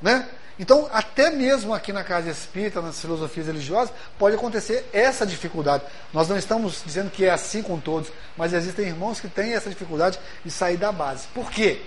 Né? 0.00 0.28
Então, 0.58 0.88
até 0.92 1.30
mesmo 1.30 1.72
aqui 1.72 1.90
na 1.90 2.04
casa 2.04 2.28
espírita, 2.28 2.82
nas 2.82 3.00
filosofias 3.00 3.46
religiosas, 3.46 3.94
pode 4.18 4.36
acontecer 4.36 4.86
essa 4.92 5.24
dificuldade. 5.26 5.84
Nós 6.12 6.28
não 6.28 6.36
estamos 6.36 6.82
dizendo 6.84 7.10
que 7.10 7.24
é 7.24 7.30
assim 7.30 7.62
com 7.62 7.80
todos, 7.80 8.12
mas 8.36 8.52
existem 8.52 8.88
irmãos 8.88 9.20
que 9.20 9.28
têm 9.28 9.54
essa 9.54 9.70
dificuldade 9.70 10.18
de 10.44 10.50
sair 10.50 10.76
da 10.76 10.92
base. 10.92 11.26
Por 11.28 11.50
quê? 11.50 11.80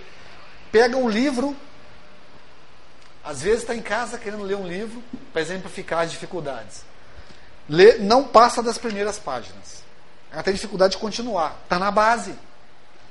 Pega 0.72 0.98
um 0.98 1.08
livro, 1.08 1.56
às 3.24 3.44
vezes 3.44 3.62
está 3.62 3.76
em 3.76 3.82
casa 3.82 4.18
querendo 4.18 4.44
ler 4.44 4.56
um 4.56 4.68
livro 4.68 5.04
para 5.32 5.44
exemplificar 5.44 6.00
as 6.00 6.12
dificuldades. 6.12 6.84
Lê, 7.70 8.00
não 8.00 8.24
passa 8.24 8.64
das 8.64 8.80
primeiras 8.80 9.20
páginas. 9.20 9.84
Ela 10.32 10.42
tem 10.42 10.54
dificuldade 10.54 10.94
de 10.94 10.98
continuar. 10.98 11.60
Está 11.64 11.78
na 11.78 11.92
base. 11.92 12.34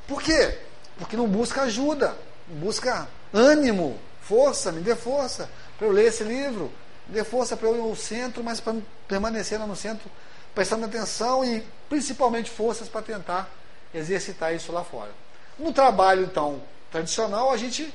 Por 0.09 0.21
quê? 0.21 0.59
Porque 1.02 1.16
não 1.16 1.26
busca 1.26 1.62
ajuda, 1.62 2.16
busca 2.46 3.08
ânimo, 3.32 3.98
força, 4.20 4.70
me 4.70 4.80
dê 4.80 4.94
força 4.94 5.48
para 5.76 5.86
eu 5.86 5.92
ler 5.92 6.06
esse 6.06 6.22
livro, 6.22 6.70
me 7.08 7.14
dê 7.14 7.24
força 7.24 7.56
para 7.56 7.68
eu 7.68 7.76
ir 7.76 7.80
ao 7.80 7.96
centro, 7.96 8.42
mas 8.44 8.60
para 8.60 8.76
permanecer 9.08 9.58
lá 9.58 9.66
no 9.66 9.74
centro, 9.74 10.10
prestando 10.54 10.84
atenção 10.84 11.44
e 11.44 11.66
principalmente 11.88 12.50
forças 12.50 12.88
para 12.88 13.02
tentar 13.02 13.50
exercitar 13.92 14.54
isso 14.54 14.70
lá 14.70 14.84
fora. 14.84 15.10
No 15.58 15.72
trabalho, 15.72 16.24
então, 16.24 16.62
tradicional, 16.90 17.50
a 17.50 17.56
gente, 17.56 17.92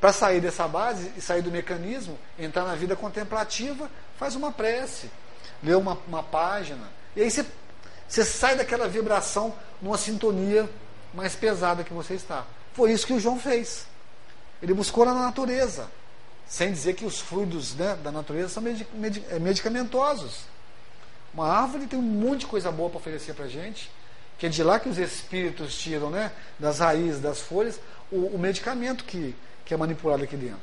para 0.00 0.12
sair 0.12 0.40
dessa 0.40 0.66
base 0.66 1.12
e 1.16 1.20
sair 1.20 1.42
do 1.42 1.50
mecanismo, 1.50 2.18
entrar 2.38 2.64
na 2.64 2.74
vida 2.74 2.96
contemplativa, 2.96 3.90
faz 4.18 4.34
uma 4.34 4.50
prece 4.50 5.10
lê 5.62 5.74
uma, 5.74 5.98
uma 6.06 6.22
página, 6.22 6.88
e 7.14 7.22
aí 7.22 7.30
você, 7.30 7.44
você 8.08 8.24
sai 8.24 8.56
daquela 8.56 8.88
vibração 8.88 9.54
numa 9.80 9.98
sintonia 9.98 10.68
mais 11.16 11.34
pesada 11.34 11.82
que 11.82 11.92
você 11.92 12.14
está. 12.14 12.44
Foi 12.74 12.92
isso 12.92 13.06
que 13.06 13.14
o 13.14 13.18
João 13.18 13.40
fez. 13.40 13.86
Ele 14.62 14.74
buscou 14.74 15.06
na 15.06 15.14
natureza, 15.14 15.88
sem 16.46 16.70
dizer 16.70 16.94
que 16.94 17.06
os 17.06 17.18
fluidos 17.18 17.74
né, 17.74 17.96
da 17.96 18.12
natureza 18.12 18.50
são 18.50 18.62
é, 18.66 19.38
medicamentosos. 19.38 20.42
Uma 21.32 21.48
árvore 21.48 21.86
tem 21.86 21.98
um 21.98 22.02
monte 22.02 22.40
de 22.40 22.46
coisa 22.46 22.70
boa 22.70 22.90
para 22.90 22.98
oferecer 22.98 23.34
para 23.34 23.46
a 23.46 23.48
gente, 23.48 23.90
que 24.38 24.44
é 24.46 24.48
de 24.50 24.62
lá 24.62 24.78
que 24.78 24.88
os 24.90 24.98
espíritos 24.98 25.76
tiram, 25.78 26.10
né, 26.10 26.30
das 26.58 26.80
raízes, 26.80 27.20
das 27.20 27.40
folhas, 27.40 27.80
o, 28.12 28.26
o 28.26 28.38
medicamento 28.38 29.04
que, 29.04 29.34
que 29.64 29.72
é 29.72 29.76
manipulado 29.76 30.22
aqui 30.22 30.36
dentro. 30.36 30.60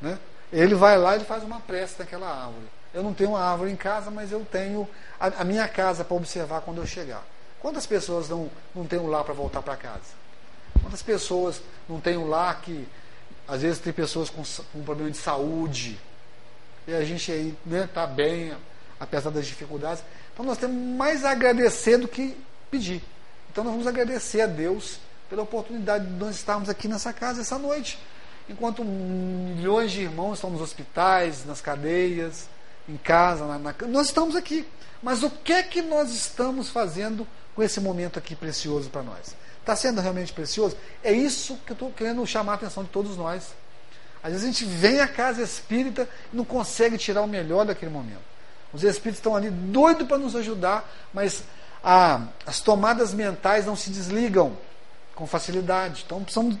Né? 0.00 0.18
Ele 0.52 0.76
vai 0.76 0.96
lá 0.96 1.16
e 1.16 1.20
faz 1.24 1.42
uma 1.42 1.60
prece 1.60 1.98
daquela 1.98 2.28
árvore. 2.28 2.66
Eu 2.94 3.02
não 3.02 3.12
tenho 3.12 3.30
uma 3.30 3.40
árvore 3.40 3.72
em 3.72 3.76
casa, 3.76 4.10
mas 4.10 4.30
eu 4.30 4.44
tenho 4.44 4.88
a, 5.18 5.26
a 5.26 5.44
minha 5.44 5.66
casa 5.66 6.04
para 6.04 6.16
observar 6.16 6.60
quando 6.60 6.78
eu 6.78 6.86
chegar. 6.86 7.24
Quantas 7.60 7.86
pessoas 7.86 8.28
não, 8.28 8.50
não 8.74 8.86
têm 8.86 8.98
um 8.98 9.06
lar 9.06 9.24
para 9.24 9.34
voltar 9.34 9.62
para 9.62 9.76
casa? 9.76 10.20
Quantas 10.80 11.02
pessoas 11.02 11.60
não 11.88 12.00
têm 12.00 12.16
um 12.16 12.28
lar 12.28 12.60
que, 12.62 12.88
às 13.46 13.62
vezes, 13.62 13.78
tem 13.78 13.92
pessoas 13.92 14.30
com, 14.30 14.42
com 14.72 14.82
problema 14.82 15.10
de 15.10 15.18
saúde, 15.18 15.98
e 16.86 16.94
a 16.94 17.04
gente 17.04 17.30
aí 17.30 17.48
está 17.48 17.70
né, 17.70 17.88
tá 17.92 18.06
bem, 18.06 18.52
apesar 18.98 19.30
das 19.30 19.46
dificuldades. 19.46 20.02
Então 20.32 20.44
nós 20.44 20.58
temos 20.58 20.76
mais 20.96 21.24
a 21.24 21.30
agradecer 21.30 21.98
do 21.98 22.08
que 22.08 22.36
pedir. 22.70 23.02
Então 23.50 23.62
nós 23.62 23.72
vamos 23.72 23.86
agradecer 23.86 24.40
a 24.40 24.46
Deus 24.46 24.98
pela 25.28 25.42
oportunidade 25.42 26.06
de 26.06 26.12
nós 26.12 26.36
estarmos 26.36 26.68
aqui 26.68 26.88
nessa 26.88 27.12
casa 27.12 27.42
essa 27.42 27.58
noite. 27.58 27.98
Enquanto 28.48 28.84
milhões 28.84 29.92
de 29.92 30.02
irmãos 30.02 30.34
estão 30.34 30.50
nos 30.50 30.60
hospitais, 30.60 31.44
nas 31.44 31.60
cadeias, 31.60 32.48
em 32.90 32.96
casa, 32.96 33.46
na, 33.46 33.58
na, 33.58 33.74
nós 33.88 34.08
estamos 34.08 34.34
aqui. 34.34 34.66
Mas 35.02 35.22
o 35.22 35.30
que 35.30 35.52
é 35.52 35.62
que 35.62 35.80
nós 35.80 36.10
estamos 36.10 36.68
fazendo 36.68 37.26
com 37.54 37.62
esse 37.62 37.80
momento 37.80 38.18
aqui 38.18 38.34
precioso 38.34 38.90
para 38.90 39.02
nós? 39.02 39.34
Está 39.60 39.76
sendo 39.76 40.00
realmente 40.00 40.32
precioso? 40.32 40.76
É 41.02 41.12
isso 41.12 41.58
que 41.64 41.72
eu 41.72 41.74
estou 41.74 41.90
querendo 41.92 42.26
chamar 42.26 42.52
a 42.52 42.54
atenção 42.56 42.82
de 42.82 42.90
todos 42.90 43.16
nós. 43.16 43.54
Às 44.22 44.32
vezes 44.32 44.46
a 44.46 44.50
gente 44.52 44.64
vem 44.64 45.00
à 45.00 45.08
casa 45.08 45.42
espírita 45.42 46.08
e 46.32 46.36
não 46.36 46.44
consegue 46.44 46.98
tirar 46.98 47.22
o 47.22 47.26
melhor 47.26 47.64
daquele 47.64 47.90
momento. 47.90 48.30
Os 48.72 48.84
espíritos 48.84 49.18
estão 49.18 49.34
ali 49.34 49.50
doidos 49.50 50.06
para 50.06 50.18
nos 50.18 50.36
ajudar, 50.36 50.88
mas 51.12 51.42
a, 51.82 52.26
as 52.46 52.60
tomadas 52.60 53.14
mentais 53.14 53.66
não 53.66 53.74
se 53.74 53.90
desligam 53.90 54.56
com 55.14 55.26
facilidade. 55.26 56.02
Então 56.04 56.22
precisamos, 56.22 56.54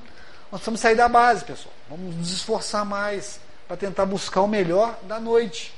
nós 0.50 0.60
precisamos 0.60 0.80
sair 0.80 0.96
da 0.96 1.08
base, 1.08 1.44
pessoal. 1.44 1.74
Vamos 1.88 2.14
nos 2.16 2.32
esforçar 2.32 2.84
mais 2.84 3.38
para 3.68 3.76
tentar 3.76 4.06
buscar 4.06 4.40
o 4.40 4.48
melhor 4.48 4.98
da 5.02 5.20
noite. 5.20 5.74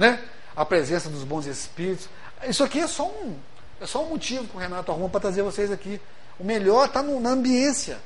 Né? 0.00 0.18
A 0.56 0.64
presença 0.64 1.10
dos 1.10 1.24
bons 1.24 1.44
espíritos. 1.44 2.08
Isso 2.48 2.64
aqui 2.64 2.80
é 2.80 2.86
só 2.86 3.06
um, 3.06 3.36
é 3.78 3.86
só 3.86 4.02
um 4.02 4.08
motivo 4.08 4.48
que 4.48 4.56
o 4.56 4.58
Renato 4.58 4.90
arruma 4.90 5.10
para 5.10 5.20
trazer 5.20 5.42
vocês 5.42 5.70
aqui. 5.70 6.00
O 6.38 6.44
melhor 6.44 6.86
está 6.86 7.02
na 7.02 7.28
ambiência, 7.28 7.98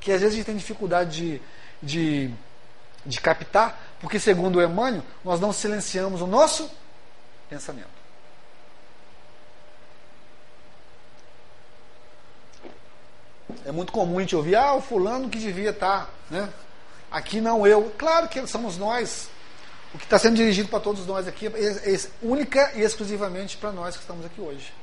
que 0.00 0.10
às 0.10 0.22
vezes 0.22 0.34
a 0.34 0.36
gente 0.38 0.46
tem 0.46 0.56
dificuldade 0.56 1.10
de, 1.10 1.42
de, 1.82 2.34
de 3.04 3.20
captar, 3.20 3.78
porque 4.00 4.18
segundo 4.18 4.56
o 4.56 4.62
Emmanuel, 4.62 5.02
nós 5.22 5.38
não 5.38 5.52
silenciamos 5.52 6.22
o 6.22 6.26
nosso 6.26 6.70
pensamento. 7.50 7.88
É 13.66 13.70
muito 13.70 13.92
comum 13.92 14.16
a 14.16 14.22
gente 14.22 14.34
ouvir, 14.34 14.56
ah, 14.56 14.72
o 14.72 14.80
fulano 14.80 15.28
que 15.28 15.38
devia 15.38 15.70
estar, 15.70 16.08
né? 16.30 16.48
Aqui 17.10 17.38
não 17.38 17.66
eu. 17.66 17.92
Claro 17.98 18.28
que 18.28 18.46
somos 18.46 18.78
nós. 18.78 19.28
O 19.94 19.98
que 19.98 20.04
está 20.04 20.18
sendo 20.18 20.34
dirigido 20.34 20.68
para 20.68 20.80
todos 20.80 21.06
nós 21.06 21.28
aqui 21.28 21.46
é, 21.46 21.94
é 21.94 22.00
única 22.20 22.72
e 22.74 22.82
exclusivamente 22.82 23.56
para 23.56 23.70
nós 23.70 23.94
que 23.94 24.02
estamos 24.02 24.26
aqui 24.26 24.40
hoje. 24.40 24.74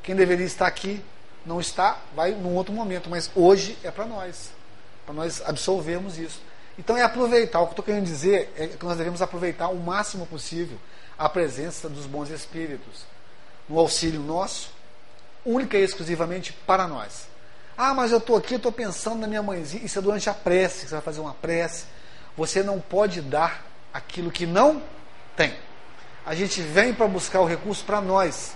Quem 0.00 0.14
deveria 0.14 0.46
estar 0.46 0.68
aqui 0.68 1.04
não 1.44 1.60
está, 1.60 1.98
vai 2.14 2.30
num 2.30 2.54
outro 2.54 2.72
momento, 2.72 3.10
mas 3.10 3.30
hoje 3.34 3.76
é 3.82 3.90
para 3.90 4.06
nós, 4.06 4.50
para 5.04 5.14
nós 5.14 5.42
absorvermos 5.44 6.18
isso. 6.18 6.40
Então 6.78 6.96
é 6.96 7.02
aproveitar, 7.02 7.58
o 7.60 7.64
que 7.64 7.70
eu 7.70 7.72
estou 7.72 7.84
querendo 7.84 8.04
dizer 8.04 8.52
é 8.56 8.68
que 8.68 8.84
nós 8.84 8.96
devemos 8.96 9.20
aproveitar 9.20 9.68
o 9.68 9.76
máximo 9.76 10.24
possível 10.24 10.78
a 11.18 11.28
presença 11.28 11.88
dos 11.88 12.06
bons 12.06 12.30
espíritos 12.30 13.02
no 13.68 13.76
auxílio 13.76 14.20
nosso, 14.20 14.70
única 15.44 15.76
e 15.76 15.82
exclusivamente 15.82 16.52
para 16.52 16.86
nós. 16.86 17.26
Ah, 17.76 17.92
mas 17.92 18.12
eu 18.12 18.18
estou 18.18 18.36
aqui, 18.36 18.54
estou 18.54 18.70
pensando 18.70 19.18
na 19.18 19.26
minha 19.26 19.42
mãezinha. 19.42 19.84
Isso 19.84 19.98
é 19.98 20.02
durante 20.02 20.30
a 20.30 20.34
prece, 20.34 20.86
você 20.86 20.94
vai 20.94 21.00
fazer 21.00 21.20
uma 21.20 21.34
prece. 21.34 21.86
Você 22.36 22.62
não 22.62 22.80
pode 22.80 23.20
dar 23.20 23.64
aquilo 23.98 24.30
que 24.30 24.46
não 24.46 24.82
tem. 25.36 25.54
A 26.24 26.34
gente 26.34 26.60
vem 26.62 26.94
para 26.94 27.06
buscar 27.06 27.40
o 27.40 27.46
recurso 27.46 27.84
para 27.84 28.00
nós, 28.00 28.54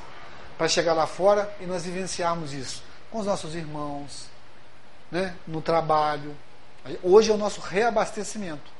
para 0.56 0.68
chegar 0.68 0.94
lá 0.94 1.06
fora 1.06 1.52
e 1.60 1.66
nós 1.66 1.84
vivenciarmos 1.84 2.52
isso 2.52 2.82
com 3.10 3.18
os 3.18 3.26
nossos 3.26 3.54
irmãos, 3.54 4.26
né, 5.10 5.34
no 5.46 5.60
trabalho. 5.60 6.34
Hoje 7.02 7.30
é 7.30 7.34
o 7.34 7.36
nosso 7.36 7.60
reabastecimento. 7.60 8.70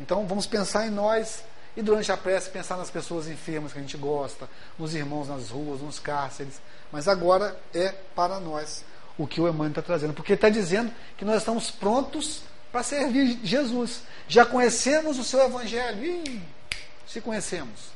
Então 0.00 0.26
vamos 0.26 0.46
pensar 0.46 0.86
em 0.86 0.90
nós 0.90 1.44
e 1.76 1.82
durante 1.82 2.10
a 2.10 2.16
prece 2.16 2.48
pensar 2.50 2.76
nas 2.76 2.90
pessoas 2.90 3.28
enfermas 3.28 3.72
que 3.72 3.78
a 3.78 3.82
gente 3.82 3.96
gosta, 3.96 4.48
nos 4.78 4.94
irmãos 4.94 5.28
nas 5.28 5.50
ruas, 5.50 5.80
nos 5.80 5.98
cárceres. 5.98 6.60
Mas 6.90 7.08
agora 7.08 7.56
é 7.74 7.88
para 8.14 8.40
nós 8.40 8.84
o 9.18 9.26
que 9.26 9.40
o 9.40 9.48
Emmanuel 9.48 9.70
está 9.70 9.82
trazendo. 9.82 10.14
Porque 10.14 10.32
está 10.32 10.48
dizendo 10.48 10.92
que 11.16 11.24
nós 11.24 11.38
estamos 11.38 11.70
prontos 11.70 12.42
para 12.76 12.82
servir 12.82 13.40
Jesus. 13.42 14.02
Já 14.28 14.44
conhecemos 14.44 15.18
o 15.18 15.24
seu 15.24 15.40
Evangelho. 15.40 16.04
Ih, 16.04 16.42
se 17.08 17.22
conhecemos. 17.22 17.88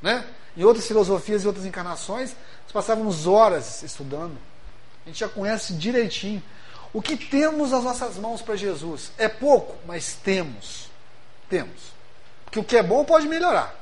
Né? 0.00 0.24
Em 0.56 0.64
outras 0.64 0.86
filosofias 0.86 1.44
e 1.44 1.46
outras 1.46 1.66
encarnações, 1.66 2.34
nós 2.62 2.72
passávamos 2.72 3.26
horas 3.26 3.82
estudando. 3.82 4.38
A 5.04 5.10
gente 5.10 5.20
já 5.20 5.28
conhece 5.28 5.74
direitinho. 5.74 6.42
O 6.94 7.02
que 7.02 7.14
temos 7.14 7.72
nas 7.72 7.84
nossas 7.84 8.16
mãos 8.16 8.40
para 8.40 8.56
Jesus 8.56 9.12
é 9.18 9.28
pouco, 9.28 9.76
mas 9.86 10.14
temos. 10.14 10.88
Temos. 11.50 11.92
Porque 12.46 12.58
o 12.58 12.64
que 12.64 12.78
é 12.78 12.82
bom 12.82 13.04
pode 13.04 13.28
melhorar. 13.28 13.74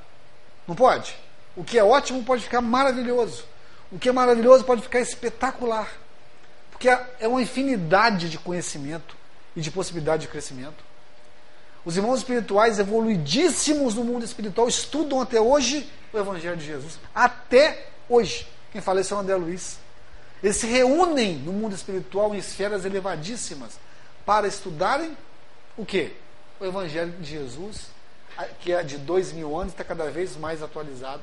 Não 0.67 0.75
pode? 0.75 1.15
O 1.55 1.63
que 1.63 1.79
é 1.79 1.85
ótimo 1.85 2.25
pode 2.25 2.43
ficar 2.43 2.61
maravilhoso. 2.61 3.45
O 3.93 4.01
que 4.01 4.09
é 4.09 4.13
maravilhoso 4.13 4.65
pode 4.65 4.83
ficar 4.83 4.99
espetacular. 4.99 5.89
Porque 6.73 6.89
é 6.89 7.29
uma 7.29 7.41
infinidade 7.41 8.29
de 8.29 8.37
conhecimento 8.37 9.20
e 9.55 9.61
de 9.61 9.71
possibilidade 9.71 10.23
de 10.23 10.29
crescimento. 10.29 10.85
Os 11.85 11.97
irmãos 11.97 12.19
espirituais 12.19 12.79
evoluidíssimos 12.79 13.95
no 13.95 14.05
mundo 14.05 14.25
espiritual 14.25 14.69
estudam 14.69 15.21
até 15.21 15.41
hoje 15.41 15.91
o 16.13 16.19
Evangelho 16.19 16.57
de 16.57 16.67
Jesus. 16.67 16.99
Até 17.15 17.89
hoje. 18.09 18.47
Quem 18.73 18.81
fala 18.81 19.01
isso 19.01 19.15
é 19.15 19.17
o 19.17 19.21
André 19.21 19.35
Luiz. 19.37 19.79
Eles 20.43 20.57
se 20.57 20.67
reúnem 20.67 21.37
no 21.37 21.53
mundo 21.53 21.75
espiritual 21.75 22.35
em 22.35 22.39
esferas 22.39 22.85
elevadíssimas 22.85 23.79
para 24.27 24.47
estudarem 24.47 25.17
o 25.77 25.85
quê? 25.85 26.13
O 26.59 26.65
Evangelho 26.65 27.13
de 27.13 27.31
Jesus 27.31 27.89
que 28.61 28.73
é 28.73 28.83
de 28.83 28.99
dois 28.99 29.33
mil 29.33 29.59
anos, 29.59 29.73
está 29.73 29.85
cada 29.85 30.11
vez 30.11 30.37
mais 30.37 30.63
atualizado. 30.63 31.23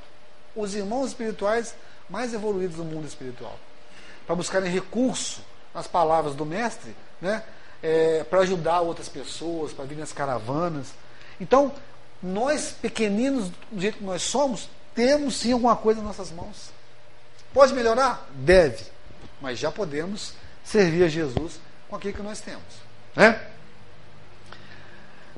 Os 0.56 0.76
irmãos 0.76 1.08
espirituais 1.08 1.76
mais 2.10 2.34
evoluídos 2.34 2.78
do 2.78 2.84
mundo 2.84 3.08
espiritual. 3.08 3.58
Para 4.26 4.36
buscarem 4.36 4.72
recurso 4.72 5.42
nas 5.74 5.88
palavras 5.88 6.36
do 6.36 6.46
Mestre, 6.46 6.96
né? 7.22 7.44
É, 7.82 8.24
para 8.24 8.40
ajudar 8.40 8.82
outras 8.82 9.08
pessoas, 9.08 9.72
para 9.72 9.86
vir 9.86 9.98
nas 9.98 10.12
caravanas. 10.12 10.88
Então, 11.40 11.72
nós, 12.22 12.76
pequeninos, 12.82 13.52
do 13.72 13.80
jeito 13.80 14.00
que 14.00 14.04
nós 14.04 14.24
somos, 14.24 14.70
temos 14.96 15.36
sim 15.36 15.52
alguma 15.52 15.76
coisa 15.76 16.02
nas 16.02 16.18
nossas 16.18 16.32
mãos. 16.32 16.72
Pode 17.54 17.74
melhorar? 17.74 18.28
Deve. 18.34 18.84
Mas 19.40 19.60
já 19.60 19.72
podemos 19.72 20.34
servir 20.64 21.04
a 21.04 21.08
Jesus 21.08 21.60
com 21.88 21.96
aquilo 21.96 22.14
que 22.14 22.22
nós 22.22 22.42
temos. 22.42 22.64
Né? 23.16 23.40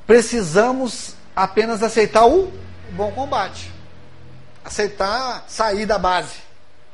Precisamos 0.08 1.15
apenas 1.36 1.84
aceitar 1.84 2.25
o 2.25 2.52
bom 2.91 3.12
combate. 3.12 3.71
Aceitar 4.63 5.45
sair 5.47 5.86
da 5.86 5.97
base. 5.97 6.38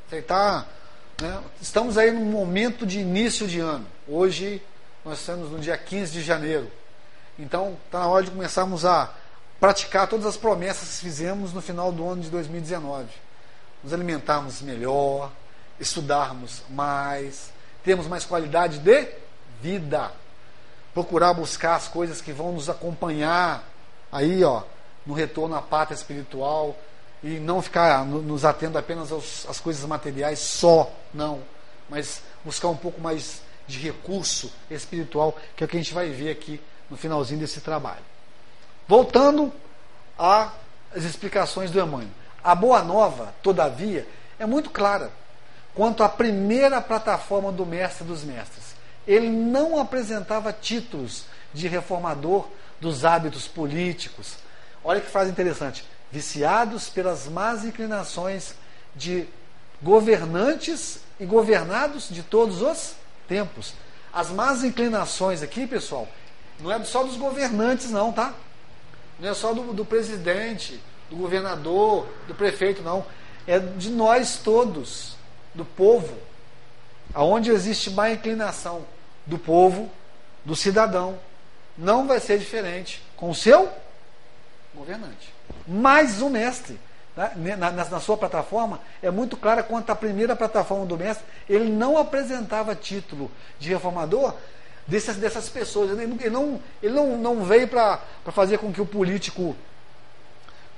Aceitar. 0.07 0.67
Né? 1.21 1.41
Estamos 1.61 1.97
aí 1.97 2.11
num 2.11 2.25
momento 2.25 2.85
de 2.85 2.99
início 2.99 3.47
de 3.47 3.59
ano. 3.59 3.85
Hoje 4.07 4.61
nós 5.05 5.19
estamos 5.19 5.51
no 5.51 5.59
dia 5.59 5.77
15 5.77 6.11
de 6.11 6.23
janeiro. 6.23 6.69
Então 7.37 7.77
está 7.85 7.99
na 7.99 8.07
hora 8.07 8.25
de 8.25 8.31
começarmos 8.31 8.83
a 8.83 9.13
praticar 9.59 10.07
todas 10.07 10.25
as 10.25 10.35
promessas 10.35 10.95
que 10.95 11.05
fizemos 11.05 11.53
no 11.53 11.61
final 11.61 11.91
do 11.91 12.09
ano 12.09 12.23
de 12.23 12.29
2019. 12.31 13.07
Nos 13.83 13.93
alimentarmos 13.93 14.63
melhor, 14.63 15.31
estudarmos 15.79 16.63
mais, 16.69 17.51
termos 17.83 18.07
mais 18.07 18.25
qualidade 18.25 18.79
de 18.79 19.07
vida. 19.61 20.11
Procurar 20.91 21.35
buscar 21.35 21.75
as 21.75 21.87
coisas 21.87 22.19
que 22.19 22.33
vão 22.33 22.53
nos 22.53 22.67
acompanhar 22.67 23.63
aí, 24.11 24.43
ó, 24.43 24.63
no 25.05 25.13
retorno 25.13 25.55
à 25.55 25.61
pátria 25.61 25.95
espiritual 25.95 26.75
e 27.21 27.37
não 27.37 27.61
ficar 27.61 28.03
nos 28.03 28.43
atendo 28.43 28.77
apenas 28.77 29.11
às 29.47 29.59
coisas 29.59 29.85
materiais 29.85 30.39
só, 30.39 30.91
não, 31.13 31.41
mas 31.89 32.23
buscar 32.43 32.69
um 32.69 32.77
pouco 32.77 32.99
mais 32.99 33.44
de 33.67 33.79
recurso 33.79 34.51
espiritual, 34.69 35.37
que 35.55 35.63
é 35.63 35.65
o 35.65 35.67
que 35.67 35.75
a 35.75 35.79
gente 35.79 35.93
vai 35.93 36.09
ver 36.09 36.31
aqui 36.31 36.61
no 36.89 36.97
finalzinho 36.97 37.39
desse 37.39 37.61
trabalho. 37.61 38.03
Voltando 38.87 39.51
às 40.17 41.03
explicações 41.03 41.71
do 41.71 41.79
Emmanuel. 41.79 42.09
A 42.43 42.53
boa 42.53 42.83
nova, 42.83 43.33
todavia, 43.41 44.07
é 44.37 44.45
muito 44.45 44.69
clara 44.69 45.11
quanto 45.73 46.03
à 46.03 46.09
primeira 46.09 46.79
plataforma 46.79 47.51
do 47.51 47.65
mestre 47.65 48.05
dos 48.05 48.23
mestres. 48.23 48.75
Ele 49.07 49.29
não 49.29 49.79
apresentava 49.79 50.53
títulos 50.53 51.25
de 51.53 51.67
reformador 51.67 52.47
dos 52.79 53.03
hábitos 53.03 53.47
políticos. 53.47 54.37
Olha 54.83 55.01
que 55.01 55.09
frase 55.09 55.31
interessante. 55.31 55.83
Viciados 56.11 56.87
pelas 56.87 57.27
más 57.27 57.65
inclinações 57.65 58.53
de 58.95 59.27
governantes 59.81 60.99
e 61.19 61.25
governados 61.25 62.07
de 62.09 62.23
todos 62.23 62.61
os 62.61 62.95
tempos. 63.27 63.73
As 64.13 64.29
más 64.29 64.63
inclinações 64.63 65.41
aqui, 65.41 65.67
pessoal, 65.67 66.07
não 66.59 66.71
é 66.71 66.83
só 66.83 67.03
dos 67.03 67.17
governantes, 67.17 67.91
não, 67.91 68.11
tá? 68.11 68.33
Não 69.19 69.29
é 69.29 69.33
só 69.33 69.53
do, 69.53 69.73
do 69.73 69.85
presidente, 69.85 70.79
do 71.09 71.15
governador, 71.15 72.07
do 72.27 72.33
prefeito, 72.33 72.81
não. 72.81 73.05
É 73.47 73.59
de 73.59 73.89
nós 73.89 74.37
todos, 74.37 75.15
do 75.53 75.65
povo. 75.65 76.17
Aonde 77.13 77.51
existe 77.51 77.89
má 77.89 78.09
inclinação 78.09 78.85
do 79.25 79.37
povo, 79.37 79.91
do 80.43 80.55
cidadão, 80.55 81.17
não 81.77 82.07
vai 82.07 82.19
ser 82.19 82.37
diferente 82.37 83.01
com 83.15 83.29
o 83.29 83.35
seu 83.35 83.69
governante. 84.73 85.33
Mais 85.67 86.21
o 86.21 86.29
mestre. 86.29 86.79
Né, 87.15 87.55
na, 87.55 87.71
na, 87.71 87.85
na, 87.85 87.99
sua 88.01 88.17
plataforma, 88.17 88.81
é 89.01 89.09
muito 89.09 89.37
clara 89.37 89.63
quanto 89.63 89.89
à 89.89 89.95
primeira 89.95 90.35
plataforma 90.35 90.85
do 90.85 90.97
mestre, 90.97 91.25
ele 91.47 91.69
não 91.69 91.97
apresentava 91.97 92.75
título 92.75 93.31
de 93.57 93.69
reformador 93.69 94.33
dessas, 94.85 95.15
dessas 95.15 95.47
pessoas. 95.47 95.91
Ele, 95.91 96.29
não, 96.29 96.59
ele 96.83 96.93
não, 96.93 97.17
não 97.17 97.45
veio 97.45 97.69
para 97.69 98.01
fazer 98.33 98.57
com 98.57 98.73
que 98.73 98.81
o 98.81 98.85
político, 98.85 99.55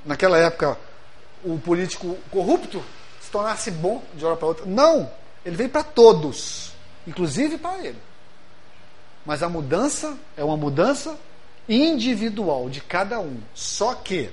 naquela 0.05 0.37
época, 0.37 0.77
o 1.43 1.57
político 1.57 2.15
corrupto 2.29 2.83
se 3.19 3.31
tornasse 3.31 3.71
bom 3.71 4.03
de 4.13 4.23
hora 4.23 4.35
para 4.35 4.47
outra. 4.47 4.65
Não! 4.65 5.09
Ele 5.43 5.55
veio 5.55 5.69
para 5.69 5.83
todos, 5.83 6.73
inclusive 7.07 7.57
para 7.57 7.79
ele. 7.79 7.97
Mas 9.25 9.41
a 9.41 9.49
mudança 9.49 10.15
é 10.35 10.43
uma 10.43 10.57
mudança 10.57 11.17
individual 11.67 12.69
de 12.69 12.79
cada 12.81 13.19
um. 13.19 13.41
Só 13.55 13.95
que 13.95 14.29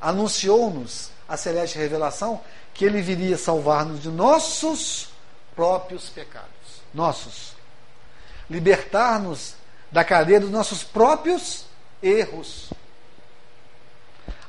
anunciou-nos 0.00 1.11
a 1.32 1.36
celeste 1.38 1.78
revelação 1.78 2.42
que 2.74 2.84
ele 2.84 3.00
viria 3.00 3.38
salvar-nos 3.38 4.02
de 4.02 4.10
nossos 4.10 5.08
próprios 5.56 6.10
pecados. 6.10 6.50
Nossos. 6.92 7.54
Libertar-nos 8.50 9.54
da 9.90 10.04
cadeia 10.04 10.38
dos 10.38 10.50
nossos 10.50 10.84
próprios 10.84 11.64
erros. 12.02 12.70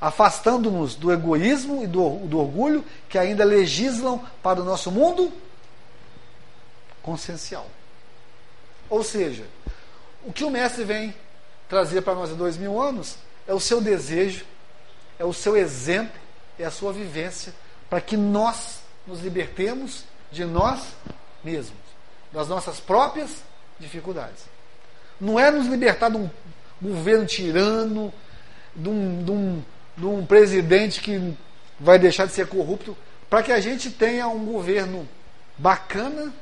Afastando-nos 0.02 0.96
do 0.96 1.10
egoísmo 1.10 1.86
e 1.86 1.88
do, 1.88 2.18
do 2.28 2.38
orgulho 2.38 2.84
que 3.08 3.18
ainda 3.18 3.46
legislam 3.46 4.20
para 4.44 4.62
o 4.62 4.66
nosso 4.66 4.92
mundo 4.92 5.32
consciencial. 7.02 7.66
Ou 8.90 9.06
seja, 9.06 9.46
o 10.26 10.34
que 10.34 10.44
o 10.44 10.50
Mestre 10.50 10.84
vem 10.84 11.16
trazer 11.70 12.02
para 12.02 12.14
nós 12.14 12.32
há 12.32 12.34
dois 12.34 12.58
mil 12.58 12.82
anos 12.82 13.16
é 13.48 13.54
o 13.54 13.60
seu 13.60 13.80
desejo, 13.80 14.44
é 15.18 15.24
o 15.24 15.32
seu 15.32 15.56
exemplo, 15.56 16.23
é 16.58 16.66
a 16.66 16.72
sua 16.72 16.94
vivência, 16.94 17.54
para 17.90 18.02
que 18.02 18.18
nós 18.18 18.80
nos 19.06 19.22
libertemos 19.22 20.04
de 20.32 20.46
nós 20.46 20.82
mesmos, 21.44 21.78
das 22.32 22.48
nossas 22.48 22.80
próprias 22.80 23.44
dificuldades. 23.80 24.46
Não 25.20 25.40
é 25.40 25.52
nos 25.52 25.68
libertar 25.68 26.10
de 26.10 26.18
um 26.18 26.30
governo 26.82 27.26
tirano, 27.26 28.14
de 28.76 28.90
um, 28.90 29.24
de 29.24 29.32
um, 29.32 29.64
de 29.98 30.06
um 30.06 30.26
presidente 30.26 31.02
que 31.02 31.36
vai 31.80 32.00
deixar 32.00 32.26
de 32.26 32.34
ser 32.34 32.48
corrupto, 32.48 32.98
para 33.30 33.44
que 33.44 33.52
a 33.52 33.60
gente 33.60 33.90
tenha 33.90 34.28
um 34.28 34.46
governo 34.46 35.08
bacana. 35.58 36.34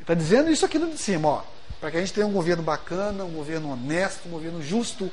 Está 0.00 0.14
dizendo 0.14 0.50
isso 0.50 0.64
aqui 0.64 0.78
de 0.78 0.98
cima, 0.98 1.28
ó. 1.28 1.42
Para 1.80 1.90
que 1.90 1.96
a 1.96 2.00
gente 2.00 2.12
tenha 2.12 2.26
um 2.26 2.32
governo 2.32 2.62
bacana, 2.62 3.24
um 3.24 3.32
governo 3.32 3.72
honesto, 3.72 4.28
um 4.28 4.32
governo 4.32 4.62
justo, 4.62 5.10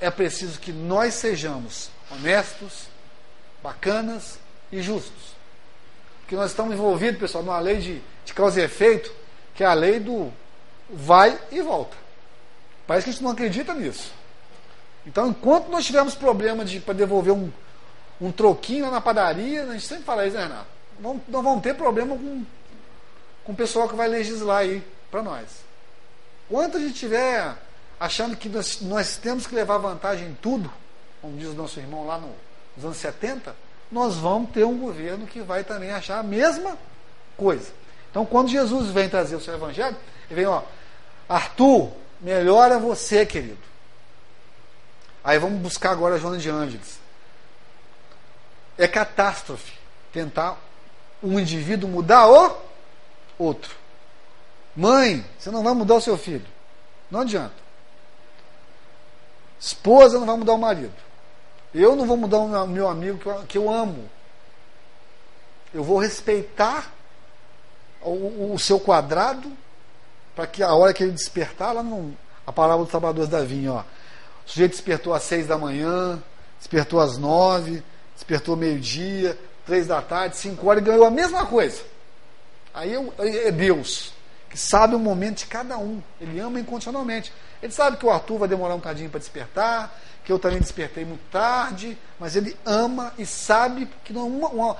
é 0.00 0.10
preciso 0.10 0.58
que 0.60 0.72
nós 0.72 1.14
sejamos 1.14 1.90
honestos, 2.10 2.88
bacanas 3.66 4.38
e 4.70 4.80
justos. 4.80 5.34
Porque 6.20 6.36
nós 6.36 6.52
estamos 6.52 6.72
envolvidos, 6.72 7.18
pessoal, 7.18 7.42
numa 7.42 7.58
lei 7.58 7.78
de, 7.78 8.00
de 8.24 8.32
causa 8.32 8.60
e 8.60 8.64
efeito, 8.64 9.12
que 9.56 9.64
é 9.64 9.66
a 9.66 9.74
lei 9.74 9.98
do 9.98 10.32
vai 10.88 11.36
e 11.50 11.60
volta. 11.60 11.96
Parece 12.86 13.04
que 13.04 13.10
a 13.10 13.12
gente 13.12 13.24
não 13.24 13.32
acredita 13.32 13.74
nisso. 13.74 14.12
Então, 15.04 15.28
enquanto 15.28 15.68
nós 15.68 15.84
tivermos 15.84 16.14
problema 16.14 16.64
de 16.64 16.78
para 16.78 16.94
devolver 16.94 17.34
um, 17.34 17.50
um 18.20 18.30
troquinho 18.30 18.84
lá 18.84 18.92
na 18.92 19.00
padaria, 19.00 19.64
a 19.64 19.72
gente 19.72 19.86
sempre 19.86 20.04
fala 20.04 20.24
isso, 20.24 20.36
né, 20.36 20.44
Renato? 20.44 20.66
Não, 21.00 21.20
não 21.26 21.42
vamos 21.42 21.62
ter 21.62 21.74
problema 21.74 22.16
com, 22.16 22.44
com 23.44 23.52
o 23.52 23.56
pessoal 23.56 23.88
que 23.88 23.96
vai 23.96 24.06
legislar 24.06 24.58
aí 24.58 24.82
para 25.10 25.22
nós. 25.22 25.44
Quanto 26.48 26.76
a 26.76 26.80
gente 26.80 26.94
tiver 26.94 27.52
achando 27.98 28.36
que 28.36 28.48
nós, 28.48 28.80
nós, 28.80 29.16
temos 29.16 29.44
que 29.44 29.54
levar 29.54 29.78
vantagem 29.78 30.28
em 30.28 30.34
tudo, 30.34 30.72
como 31.20 31.36
diz 31.36 31.48
o 31.48 31.54
nosso 31.54 31.80
irmão 31.80 32.06
lá 32.06 32.18
no, 32.18 32.32
nos 32.76 32.84
anos 32.84 32.96
70, 32.98 33.54
nós 33.90 34.16
vamos 34.16 34.50
ter 34.50 34.64
um 34.64 34.78
governo 34.78 35.26
que 35.26 35.40
vai 35.40 35.64
também 35.64 35.90
achar 35.90 36.18
a 36.18 36.22
mesma 36.22 36.76
coisa. 37.36 37.70
Então, 38.10 38.24
quando 38.24 38.48
Jesus 38.48 38.90
vem 38.90 39.08
trazer 39.08 39.36
o 39.36 39.40
seu 39.40 39.54
evangelho, 39.54 39.96
ele 40.30 40.34
vem, 40.34 40.46
ó, 40.46 40.62
Arthur, 41.28 41.90
melhora 42.20 42.78
você, 42.78 43.24
querido. 43.24 43.58
Aí 45.22 45.38
vamos 45.38 45.60
buscar 45.60 45.90
agora 45.90 46.14
a 46.14 46.18
Joana 46.18 46.38
de 46.38 46.48
Ângeles. 46.48 46.98
É 48.78 48.86
catástrofe 48.86 49.72
tentar 50.12 50.58
um 51.22 51.38
indivíduo 51.38 51.88
mudar 51.88 52.28
o 52.28 52.56
outro. 53.38 53.74
Mãe, 54.74 55.24
você 55.38 55.50
não 55.50 55.64
vai 55.64 55.74
mudar 55.74 55.94
o 55.94 56.00
seu 56.00 56.16
filho. 56.16 56.46
Não 57.10 57.20
adianta. 57.20 57.54
Esposa 59.58 60.18
não 60.18 60.26
vai 60.26 60.36
mudar 60.36 60.52
o 60.52 60.58
marido. 60.58 61.05
Eu 61.78 61.94
não 61.94 62.06
vou 62.06 62.16
mudar 62.16 62.38
o 62.38 62.66
meu 62.66 62.88
amigo 62.88 63.18
que 63.46 63.58
eu, 63.58 63.70
amo. 63.70 64.08
Eu 65.74 65.84
vou 65.84 65.98
respeitar 65.98 66.90
o, 68.00 68.54
o 68.54 68.58
seu 68.58 68.80
quadrado 68.80 69.52
para 70.34 70.46
que 70.46 70.62
a 70.62 70.72
hora 70.74 70.94
que 70.94 71.02
ele 71.02 71.12
despertar, 71.12 71.74
lá 71.74 71.82
não. 71.82 72.16
A 72.46 72.52
palavra 72.52 72.82
dos 72.82 72.90
trabalhadores 72.90 73.28
da 73.28 73.42
vinha, 73.42 73.72
ó. 73.74 73.80
O 73.80 74.50
sujeito 74.50 74.70
despertou 74.72 75.12
às 75.12 75.24
seis 75.24 75.46
da 75.46 75.58
manhã, 75.58 76.22
despertou 76.58 76.98
às 76.98 77.18
nove, 77.18 77.82
despertou 78.14 78.56
meio-dia, 78.56 79.38
três 79.66 79.86
da 79.86 80.00
tarde, 80.00 80.38
cinco 80.38 80.66
horas 80.68 80.82
e 80.82 80.86
ganhou 80.86 81.04
a 81.04 81.10
mesma 81.10 81.44
coisa. 81.44 81.82
Aí 82.72 82.94
é 83.20 83.50
Deus 83.52 84.16
que 84.48 84.58
sabe 84.58 84.94
o 84.94 84.98
momento 84.98 85.40
de 85.40 85.46
cada 85.46 85.76
um. 85.76 86.02
Ele 86.18 86.40
ama 86.40 86.58
incondicionalmente. 86.58 87.30
Ele 87.62 87.72
sabe 87.72 87.98
que 87.98 88.06
o 88.06 88.10
Arthur 88.10 88.38
vai 88.38 88.48
demorar 88.48 88.74
um 88.74 88.80
cadinho 88.80 89.10
para 89.10 89.20
despertar, 89.20 89.94
que 90.26 90.32
eu 90.32 90.38
também 90.38 90.58
despertei 90.58 91.04
muito 91.04 91.22
tarde, 91.30 91.96
mas 92.18 92.34
ele 92.34 92.56
ama 92.66 93.14
e 93.16 93.24
sabe 93.24 93.88
que 94.04 94.12
não 94.12 94.22
é 94.22 94.24
uma, 94.24 94.48
uma, 94.48 94.76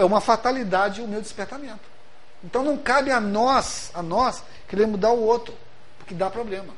é 0.00 0.04
uma 0.04 0.20
fatalidade 0.20 1.00
o 1.00 1.08
meu 1.08 1.22
despertamento. 1.22 1.80
Então 2.44 2.62
não 2.62 2.76
cabe 2.76 3.10
a 3.10 3.18
nós, 3.18 3.90
a 3.94 4.02
nós, 4.02 4.44
querer 4.68 4.86
mudar 4.86 5.10
o 5.10 5.22
outro, 5.22 5.54
porque 5.98 6.14
dá 6.14 6.28
problema. 6.28 6.74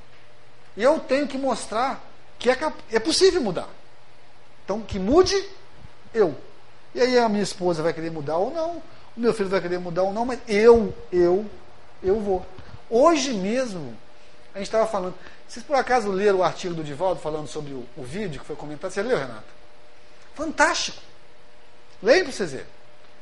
E 0.76 0.82
eu 0.82 1.00
tenho 1.00 1.26
que 1.26 1.37
mostrar 1.37 2.00
que 2.38 2.48
é, 2.48 2.56
é 2.92 3.00
possível 3.00 3.42
mudar. 3.42 3.68
Então 4.64 4.80
que 4.80 5.00
mude 5.00 5.35
eu. 6.14 6.35
E 6.94 7.00
aí 7.00 7.18
a 7.18 7.28
minha 7.28 7.42
esposa 7.42 7.82
vai 7.82 7.92
querer 7.92 8.12
mudar 8.12 8.37
ou 8.37 8.52
não, 8.52 8.82
o 9.16 9.20
meu 9.20 9.35
filho 9.35 9.48
vai 9.48 9.61
querer 9.61 9.80
mudar 9.80 10.04
ou 10.04 10.12
não, 10.12 10.24
mas 10.24 10.38
eu, 10.46 10.94
eu 11.11 11.44
eu 12.02 12.20
vou. 12.20 12.46
Hoje 12.88 13.32
mesmo, 13.32 13.96
a 14.55 14.59
gente 14.59 14.69
estava 14.69 14.87
falando. 14.87 15.15
Vocês 15.49 15.65
por 15.65 15.77
acaso 15.77 16.11
leram 16.11 16.38
o 16.38 16.45
artigo 16.45 16.75
do 16.75 16.85
Divaldo 16.85 17.21
falando 17.21 17.47
sobre 17.47 17.73
o, 17.73 17.87
o 17.97 18.03
vídeo 18.03 18.41
que 18.41 18.47
foi 18.47 18.57
comentado? 18.57 18.91
Você 18.91 19.03
leu, 19.03 19.19
Renato? 19.19 19.45
Fantástico! 20.35 21.01
Leia 22.03 22.25
para 22.25 22.33
vocês 22.33 22.53
verem. 22.53 22.67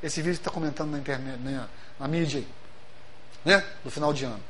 Esse 0.03 0.23
vídeo 0.23 0.39
está 0.39 0.51
comentando 0.51 0.91
na 0.91 0.99
internet, 0.99 1.39
na, 1.41 1.69
na 1.99 2.09
mídia 2.09 2.41
aí, 2.41 2.49
né? 3.45 3.65
Do 3.85 3.91
final 3.91 4.13
de 4.13 4.25
ano. 4.25 4.41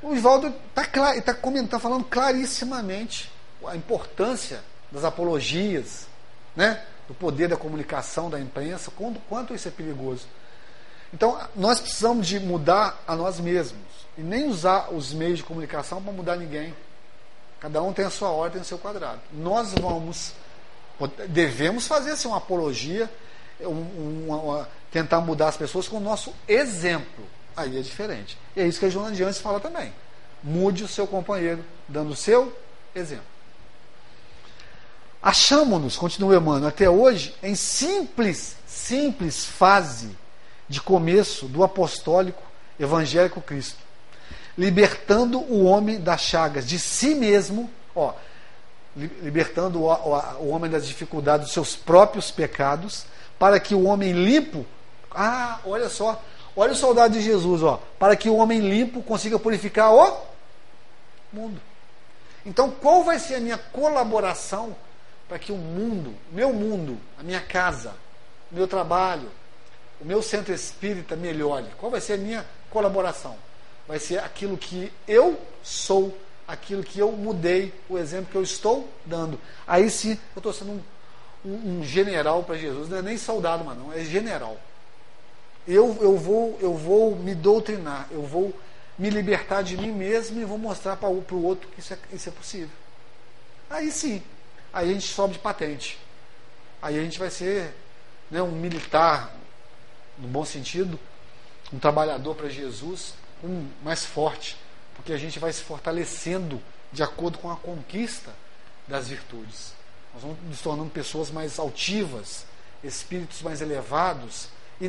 O 0.00 0.14
Divaldo 0.14 0.54
está 0.68 1.20
tá 1.20 1.34
comentando, 1.34 1.80
falando 1.80 2.04
clarissimamente 2.04 3.32
a 3.66 3.74
importância 3.74 4.62
das 4.92 5.02
apologias, 5.02 6.06
né? 6.54 6.82
do 7.08 7.14
poder 7.14 7.48
da 7.48 7.56
comunicação 7.56 8.28
da 8.28 8.40
imprensa, 8.40 8.90
quanto, 8.90 9.20
quanto 9.28 9.54
isso 9.54 9.68
é 9.68 9.70
perigoso. 9.70 10.26
Então, 11.12 11.40
nós 11.54 11.80
precisamos 11.80 12.26
de 12.26 12.40
mudar 12.40 13.02
a 13.06 13.14
nós 13.14 13.38
mesmos. 13.38 14.05
E 14.16 14.22
nem 14.22 14.48
usar 14.48 14.92
os 14.92 15.12
meios 15.12 15.38
de 15.38 15.44
comunicação 15.44 16.02
para 16.02 16.12
mudar 16.12 16.36
ninguém. 16.36 16.74
Cada 17.60 17.82
um 17.82 17.92
tem 17.92 18.04
a 18.04 18.10
sua 18.10 18.30
ordem, 18.30 18.62
o 18.62 18.64
seu 18.64 18.78
quadrado. 18.78 19.20
Nós 19.32 19.72
vamos, 19.74 20.32
devemos 21.28 21.86
fazer 21.86 22.12
assim, 22.12 22.28
uma 22.28 22.38
apologia, 22.38 23.10
um, 23.60 24.26
uma, 24.28 24.68
tentar 24.90 25.20
mudar 25.20 25.48
as 25.48 25.56
pessoas 25.56 25.88
com 25.88 25.96
o 25.96 26.00
nosso 26.00 26.34
exemplo. 26.46 27.24
Aí 27.56 27.78
é 27.78 27.82
diferente. 27.82 28.38
E 28.54 28.60
é 28.60 28.66
isso 28.66 28.78
que 28.78 28.86
a 28.86 28.90
Joana 28.90 29.14
de 29.14 29.24
Antes 29.24 29.40
fala 29.40 29.58
também. 29.60 29.92
Mude 30.42 30.84
o 30.84 30.88
seu 30.88 31.06
companheiro, 31.06 31.64
dando 31.88 32.10
o 32.10 32.16
seu 32.16 32.56
exemplo. 32.94 33.24
Achamos-nos, 35.22 35.96
continua 35.96 36.36
Emmanuel, 36.36 36.68
até 36.68 36.88
hoje, 36.88 37.34
em 37.42 37.54
simples, 37.54 38.56
simples 38.66 39.44
fase 39.44 40.16
de 40.68 40.80
começo 40.80 41.46
do 41.46 41.64
apostólico 41.64 42.42
evangélico 42.78 43.40
Cristo, 43.40 43.78
libertando 44.56 45.38
o 45.40 45.64
homem 45.64 46.00
das 46.00 46.20
chagas 46.20 46.66
de 46.66 46.78
si 46.78 47.14
mesmo, 47.14 47.70
ó, 47.94 48.14
libertando 48.96 49.82
o, 49.82 50.48
homem 50.48 50.70
das 50.70 50.86
dificuldades 50.86 51.46
dos 51.46 51.54
seus 51.54 51.76
próprios 51.76 52.30
pecados, 52.30 53.04
para 53.38 53.60
que 53.60 53.74
o 53.74 53.84
homem 53.84 54.12
limpo, 54.12 54.64
Ah, 55.10 55.60
olha 55.64 55.88
só. 55.88 56.22
Olha 56.54 56.72
o 56.72 56.76
soldado 56.76 57.14
de 57.14 57.22
Jesus, 57.22 57.62
ó. 57.62 57.82
Para 57.98 58.16
que 58.16 58.28
o 58.28 58.36
homem 58.36 58.60
limpo 58.60 59.02
consiga 59.02 59.38
purificar 59.38 59.94
o 59.94 60.26
mundo. 61.32 61.60
Então, 62.44 62.70
qual 62.70 63.02
vai 63.02 63.18
ser 63.18 63.36
a 63.36 63.40
minha 63.40 63.58
colaboração 63.58 64.74
para 65.28 65.38
que 65.38 65.52
o 65.52 65.56
mundo, 65.56 66.14
meu 66.30 66.52
mundo, 66.52 66.98
a 67.18 67.22
minha 67.22 67.40
casa, 67.40 67.94
meu 68.50 68.66
trabalho, 68.68 69.28
o 70.00 70.04
meu 70.04 70.22
centro 70.22 70.54
espírita 70.54 71.16
melhore? 71.16 71.66
Qual 71.78 71.90
vai 71.90 72.00
ser 72.00 72.14
a 72.14 72.18
minha 72.18 72.46
colaboração? 72.70 73.36
Vai 73.86 73.98
ser 73.98 74.18
aquilo 74.18 74.56
que 74.56 74.92
eu 75.06 75.40
sou, 75.62 76.16
aquilo 76.46 76.82
que 76.82 76.98
eu 76.98 77.12
mudei, 77.12 77.72
o 77.88 77.98
exemplo 77.98 78.30
que 78.30 78.36
eu 78.36 78.42
estou 78.42 78.88
dando. 79.04 79.38
Aí 79.66 79.88
sim, 79.90 80.18
eu 80.34 80.40
estou 80.40 80.52
sendo 80.52 80.72
um, 80.72 80.82
um, 81.44 81.78
um 81.78 81.84
general 81.84 82.42
para 82.42 82.56
Jesus, 82.56 82.88
não 82.88 82.98
é 82.98 83.02
nem 83.02 83.16
soldado, 83.16 83.64
mas 83.64 83.78
não, 83.78 83.92
é 83.92 84.00
general. 84.00 84.56
Eu, 85.66 85.96
eu, 86.00 86.16
vou, 86.16 86.58
eu 86.60 86.74
vou 86.74 87.16
me 87.16 87.34
doutrinar, 87.34 88.08
eu 88.10 88.22
vou 88.22 88.54
me 88.98 89.10
libertar 89.10 89.62
de 89.62 89.76
mim 89.76 89.92
mesmo 89.92 90.40
e 90.40 90.44
vou 90.44 90.58
mostrar 90.58 90.96
para 90.96 91.08
o 91.08 91.44
outro 91.44 91.68
que 91.68 91.80
isso 91.80 91.92
é, 91.92 91.98
isso 92.12 92.28
é 92.28 92.32
possível. 92.32 92.70
Aí 93.68 93.90
sim, 93.90 94.22
aí 94.72 94.90
a 94.90 94.92
gente 94.92 95.08
sobe 95.08 95.34
de 95.34 95.38
patente. 95.38 95.98
Aí 96.80 96.98
a 96.98 97.02
gente 97.02 97.18
vai 97.18 97.30
ser 97.30 97.74
né, 98.30 98.40
um 98.42 98.52
militar, 98.52 99.34
no 100.18 100.28
bom 100.28 100.44
sentido, 100.44 100.98
um 101.72 101.78
trabalhador 101.78 102.34
para 102.34 102.48
Jesus, 102.48 103.14
um 103.42 103.68
mais 103.82 104.04
forte, 104.04 104.56
porque 104.94 105.12
a 105.12 105.18
gente 105.18 105.38
vai 105.38 105.52
se 105.52 105.62
fortalecendo 105.62 106.60
de 106.92 107.02
acordo 107.02 107.38
com 107.38 107.50
a 107.50 107.56
conquista 107.56 108.32
das 108.88 109.08
virtudes. 109.08 109.72
Nós 110.14 110.22
vamos 110.22 110.38
nos 110.44 110.60
tornando 110.60 110.90
pessoas 110.90 111.30
mais 111.30 111.58
altivas, 111.58 112.46
espíritos 112.82 113.42
mais 113.42 113.60
elevados, 113.60 114.48
e 114.80 114.88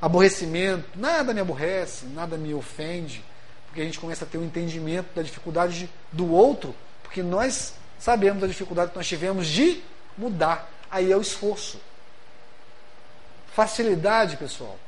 aborrecimento, 0.00 0.88
nada 0.94 1.32
me 1.32 1.40
aborrece, 1.40 2.06
nada 2.06 2.36
me 2.36 2.52
ofende, 2.54 3.24
porque 3.66 3.80
a 3.80 3.84
gente 3.84 3.98
começa 3.98 4.24
a 4.24 4.28
ter 4.28 4.38
um 4.38 4.44
entendimento 4.44 5.14
da 5.14 5.22
dificuldade 5.22 5.88
do 6.10 6.32
outro, 6.32 6.74
porque 7.02 7.22
nós 7.22 7.74
sabemos 7.98 8.42
a 8.42 8.46
dificuldade 8.46 8.90
que 8.90 8.96
nós 8.96 9.06
tivemos 9.06 9.46
de 9.46 9.82
mudar. 10.16 10.70
Aí 10.90 11.10
é 11.10 11.16
o 11.16 11.20
esforço. 11.20 11.80
Facilidade, 13.54 14.36
pessoal, 14.36 14.78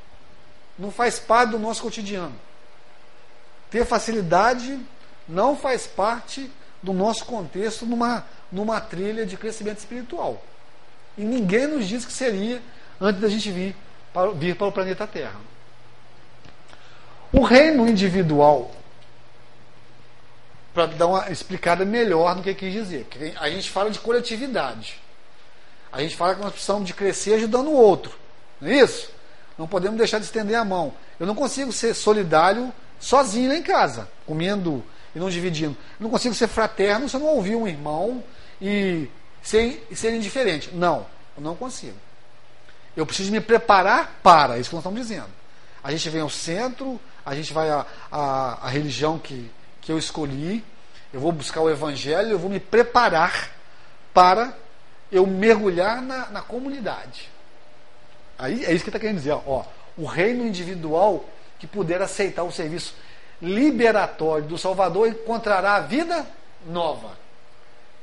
não 0.77 0.91
faz 0.91 1.19
parte 1.19 1.51
do 1.51 1.59
nosso 1.59 1.81
cotidiano. 1.81 2.35
Ter 3.69 3.85
facilidade 3.85 4.79
não 5.27 5.55
faz 5.55 5.85
parte 5.85 6.49
do 6.81 6.93
nosso 6.93 7.25
contexto 7.25 7.85
numa, 7.85 8.25
numa 8.51 8.79
trilha 8.81 9.25
de 9.25 9.37
crescimento 9.37 9.79
espiritual. 9.79 10.41
E 11.17 11.23
ninguém 11.23 11.67
nos 11.67 11.87
disse 11.87 12.07
que 12.07 12.13
seria 12.13 12.61
antes 12.99 13.21
da 13.21 13.27
gente 13.27 13.51
vir 13.51 13.75
para, 14.13 14.31
vir 14.31 14.55
para 14.55 14.67
o 14.67 14.71
planeta 14.71 15.05
Terra. 15.05 15.39
O 17.31 17.43
reino 17.43 17.87
individual 17.87 18.71
para 20.73 20.85
dar 20.87 21.07
uma 21.07 21.29
explicada 21.29 21.83
melhor 21.83 22.35
no 22.35 22.43
que 22.43 22.53
quis 22.53 22.71
dizer. 22.71 23.07
A 23.39 23.49
gente 23.49 23.69
fala 23.69 23.89
de 23.91 23.99
coletividade. 23.99 24.99
A 25.91 26.01
gente 26.01 26.15
fala 26.15 26.35
que 26.35 26.41
nós 26.41 26.51
precisamos 26.51 26.85
de 26.85 26.93
crescer 26.93 27.33
ajudando 27.33 27.67
o 27.67 27.75
outro. 27.75 28.17
Não 28.61 28.69
é 28.69 28.75
isso? 28.75 29.11
Não 29.57 29.67
podemos 29.67 29.97
deixar 29.97 30.19
de 30.19 30.25
estender 30.25 30.55
a 30.55 30.63
mão. 30.63 30.93
Eu 31.19 31.27
não 31.27 31.35
consigo 31.35 31.71
ser 31.71 31.93
solidário 31.93 32.71
sozinho 32.99 33.49
lá 33.49 33.55
em 33.55 33.63
casa, 33.63 34.07
comendo 34.25 34.83
e 35.15 35.19
não 35.19 35.29
dividindo. 35.29 35.75
Eu 35.99 36.03
não 36.03 36.09
consigo 36.09 36.35
ser 36.35 36.47
fraterno 36.47 37.07
se 37.07 37.15
eu 37.15 37.19
não 37.19 37.27
ouvir 37.27 37.55
um 37.55 37.67
irmão 37.67 38.23
e 38.61 39.07
ser, 39.41 39.87
ser 39.93 40.13
indiferente. 40.13 40.69
Não, 40.73 41.05
eu 41.35 41.43
não 41.43 41.55
consigo. 41.55 41.97
Eu 42.95 43.05
preciso 43.05 43.31
me 43.31 43.39
preparar 43.39 44.19
para, 44.21 44.57
é 44.57 44.59
isso 44.59 44.69
que 44.69 44.75
nós 44.75 44.83
estamos 44.83 44.99
dizendo. 44.99 45.29
A 45.83 45.91
gente 45.91 46.09
vem 46.09 46.21
ao 46.21 46.29
centro, 46.29 46.99
a 47.25 47.33
gente 47.33 47.53
vai 47.53 47.69
à, 47.69 47.85
à, 48.11 48.69
religião 48.69 49.17
que, 49.17 49.49
que 49.81 49.91
eu 49.91 49.97
escolhi, 49.97 50.63
eu 51.13 51.19
vou 51.19 51.31
buscar 51.31 51.61
o 51.61 51.69
evangelho, 51.69 52.31
eu 52.31 52.39
vou 52.39 52.49
me 52.49 52.59
preparar 52.59 53.51
para 54.13 54.53
eu 55.11 55.25
mergulhar 55.25 56.01
na, 56.01 56.29
na 56.29 56.41
comunidade. 56.41 57.29
Aí 58.37 58.65
é 58.65 58.73
isso 58.73 58.83
que 58.83 58.89
está 58.89 58.99
querendo 58.99 59.17
dizer. 59.17 59.31
Ó, 59.31 59.63
o 59.97 60.05
reino 60.05 60.45
individual 60.45 61.25
que 61.59 61.67
puder 61.67 62.01
aceitar 62.01 62.43
o 62.43 62.51
serviço 62.51 62.95
liberatório 63.41 64.45
do 64.45 64.57
Salvador 64.57 65.07
encontrará 65.07 65.75
a 65.75 65.81
vida 65.81 66.25
nova. 66.65 67.17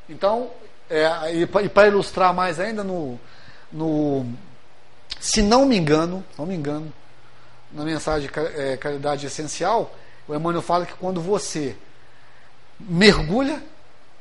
Então, 0.09 0.51
é, 0.89 1.35
e 1.35 1.47
para 1.47 1.89
ilustrar 1.89 2.33
mais 2.33 2.61
ainda, 2.61 2.85
no, 2.85 3.19
no, 3.73 4.27
se 5.19 5.43
não 5.43 5.67
me 5.67 5.77
engano, 5.77 6.25
não 6.39 6.47
me 6.47 6.55
engano, 6.55 6.93
na 7.73 7.85
mensagem 7.85 8.31
é, 8.55 8.77
Caridade 8.77 9.27
Essencial, 9.27 9.95
o 10.29 10.35
Emmanuel 10.35 10.63
fala 10.63 10.87
que 10.87 10.95
quando 10.95 11.21
você 11.21 11.77
mergulha 12.79 13.63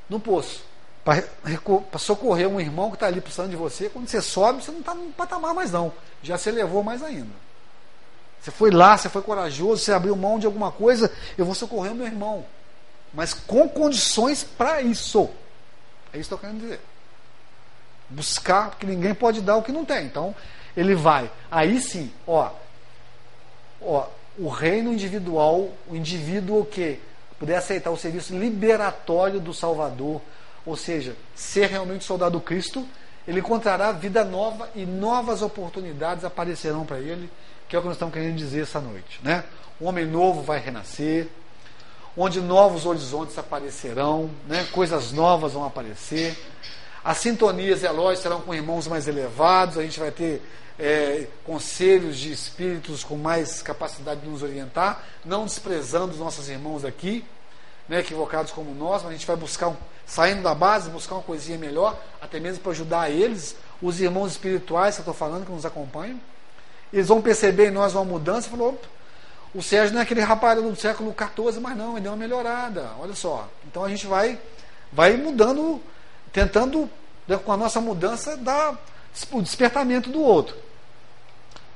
no 0.09 0.19
poço 0.19 0.63
para 1.03 1.99
socorrer 1.99 2.47
um 2.47 2.59
irmão 2.59 2.89
que 2.89 2.95
está 2.95 3.05
ali 3.05 3.21
precisando 3.21 3.51
de 3.51 3.55
você, 3.55 3.89
quando 3.89 4.07
você 4.07 4.21
sobe, 4.21 4.63
você 4.63 4.71
não 4.71 4.79
está 4.79 4.95
no 4.95 5.11
patamar 5.11 5.53
mais 5.53 5.71
não. 5.71 5.93
Já 6.23 6.35
se 6.35 6.49
elevou 6.49 6.81
mais 6.81 7.03
ainda. 7.03 7.29
Você 8.45 8.51
foi 8.51 8.69
lá, 8.69 8.95
você 8.95 9.09
foi 9.09 9.23
corajoso, 9.23 9.83
você 9.83 9.91
abriu 9.91 10.15
mão 10.15 10.37
de 10.37 10.45
alguma 10.45 10.71
coisa, 10.71 11.11
eu 11.35 11.43
vou 11.43 11.55
socorrer 11.55 11.91
o 11.91 11.95
meu 11.95 12.05
irmão. 12.05 12.45
Mas 13.11 13.33
com 13.33 13.67
condições 13.67 14.43
para 14.43 14.83
isso. 14.83 15.27
É 16.13 16.19
isso 16.19 16.29
que 16.29 16.35
eu 16.35 16.37
quero 16.37 16.53
dizer. 16.53 16.79
Buscar, 18.07 18.69
porque 18.69 18.85
ninguém 18.85 19.15
pode 19.15 19.41
dar 19.41 19.55
o 19.55 19.63
que 19.63 19.71
não 19.71 19.83
tem. 19.83 20.05
Então, 20.05 20.35
ele 20.77 20.93
vai. 20.93 21.31
Aí 21.49 21.81
sim, 21.81 22.13
ó, 22.27 22.51
ó, 23.81 24.05
o 24.37 24.47
reino 24.47 24.93
individual, 24.93 25.71
o 25.87 25.95
indivíduo 25.95 26.59
o 26.59 26.65
quê? 26.67 26.99
Puder 27.39 27.55
aceitar 27.55 27.89
o 27.89 27.97
serviço 27.97 28.37
liberatório 28.37 29.39
do 29.39 29.55
Salvador, 29.55 30.21
ou 30.63 30.77
seja, 30.77 31.15
ser 31.33 31.71
realmente 31.71 32.05
soldado 32.05 32.37
do 32.37 32.41
Cristo, 32.41 32.87
ele 33.27 33.39
encontrará 33.39 33.91
vida 33.91 34.23
nova 34.23 34.69
e 34.75 34.85
novas 34.85 35.41
oportunidades 35.41 36.23
aparecerão 36.23 36.85
para 36.85 36.99
ele, 36.99 37.27
que 37.67 37.75
é 37.75 37.79
o 37.79 37.81
que 37.81 37.87
nós 37.87 37.95
estamos 37.95 38.13
querendo 38.13 38.35
dizer 38.35 38.63
essa 38.63 38.79
noite. 38.79 39.19
Né? 39.23 39.43
Um 39.79 39.87
homem 39.87 40.05
novo 40.05 40.41
vai 40.41 40.59
renascer, 40.59 41.27
onde 42.15 42.39
novos 42.39 42.85
horizontes 42.85 43.37
aparecerão, 43.37 44.29
né? 44.47 44.67
coisas 44.71 45.11
novas 45.11 45.53
vão 45.53 45.65
aparecer, 45.65 46.37
as 47.03 47.17
sintonias 47.17 47.83
e 47.83 47.87
alóis 47.87 48.19
serão 48.19 48.41
com 48.41 48.53
irmãos 48.53 48.87
mais 48.87 49.07
elevados, 49.07 49.77
a 49.77 49.83
gente 49.83 49.99
vai 49.99 50.11
ter 50.11 50.41
é, 50.79 51.27
conselhos 51.43 52.17
de 52.17 52.31
espíritos 52.31 53.03
com 53.03 53.15
mais 53.15 53.61
capacidade 53.61 54.21
de 54.21 54.27
nos 54.27 54.41
orientar, 54.41 55.03
não 55.23 55.45
desprezando 55.45 56.13
os 56.13 56.19
nossos 56.19 56.49
irmãos 56.49 56.83
aqui, 56.83 57.23
né, 57.87 57.99
equivocados 57.99 58.51
como 58.51 58.73
nós, 58.73 59.03
mas 59.03 59.11
a 59.11 59.13
gente 59.13 59.27
vai 59.27 59.35
buscar, 59.35 59.67
um, 59.67 59.75
saindo 60.05 60.41
da 60.41 60.55
base, 60.55 60.89
buscar 60.89 61.15
uma 61.15 61.23
coisinha 61.23 61.57
melhor, 61.57 61.95
até 62.19 62.39
mesmo 62.39 62.63
para 62.63 62.71
ajudar 62.71 63.11
eles, 63.11 63.55
os 63.81 64.01
irmãos 64.01 64.31
espirituais 64.31 64.95
que 64.95 65.01
eu 65.01 65.03
estou 65.03 65.13
falando, 65.13 65.45
que 65.45 65.51
nos 65.51 65.65
acompanham. 65.65 66.19
Eles 66.95 67.09
vão 67.09 67.21
perceber 67.21 67.67
em 67.67 67.71
nós 67.71 67.93
uma 67.93 68.05
mudança 68.05 68.49
falou, 68.49 68.79
o 69.53 69.61
Sérgio 69.61 69.93
não 69.93 69.99
é 69.99 70.03
aquele 70.03 70.21
rapaz 70.21 70.63
do 70.63 70.75
século 70.77 71.13
XIV, 71.13 71.59
mas 71.59 71.75
não, 71.75 71.91
ele 71.91 71.99
deu 71.99 72.13
uma 72.13 72.17
melhorada, 72.17 72.89
olha 72.97 73.13
só. 73.13 73.49
Então 73.67 73.83
a 73.83 73.89
gente 73.89 74.07
vai, 74.07 74.39
vai 74.93 75.17
mudando, 75.17 75.83
tentando, 76.31 76.89
né, 77.27 77.35
com 77.35 77.51
a 77.51 77.57
nossa 77.57 77.81
mudança, 77.81 78.37
dar 78.37 78.81
o 79.29 79.41
despertamento 79.41 80.09
do 80.09 80.21
outro. 80.21 80.55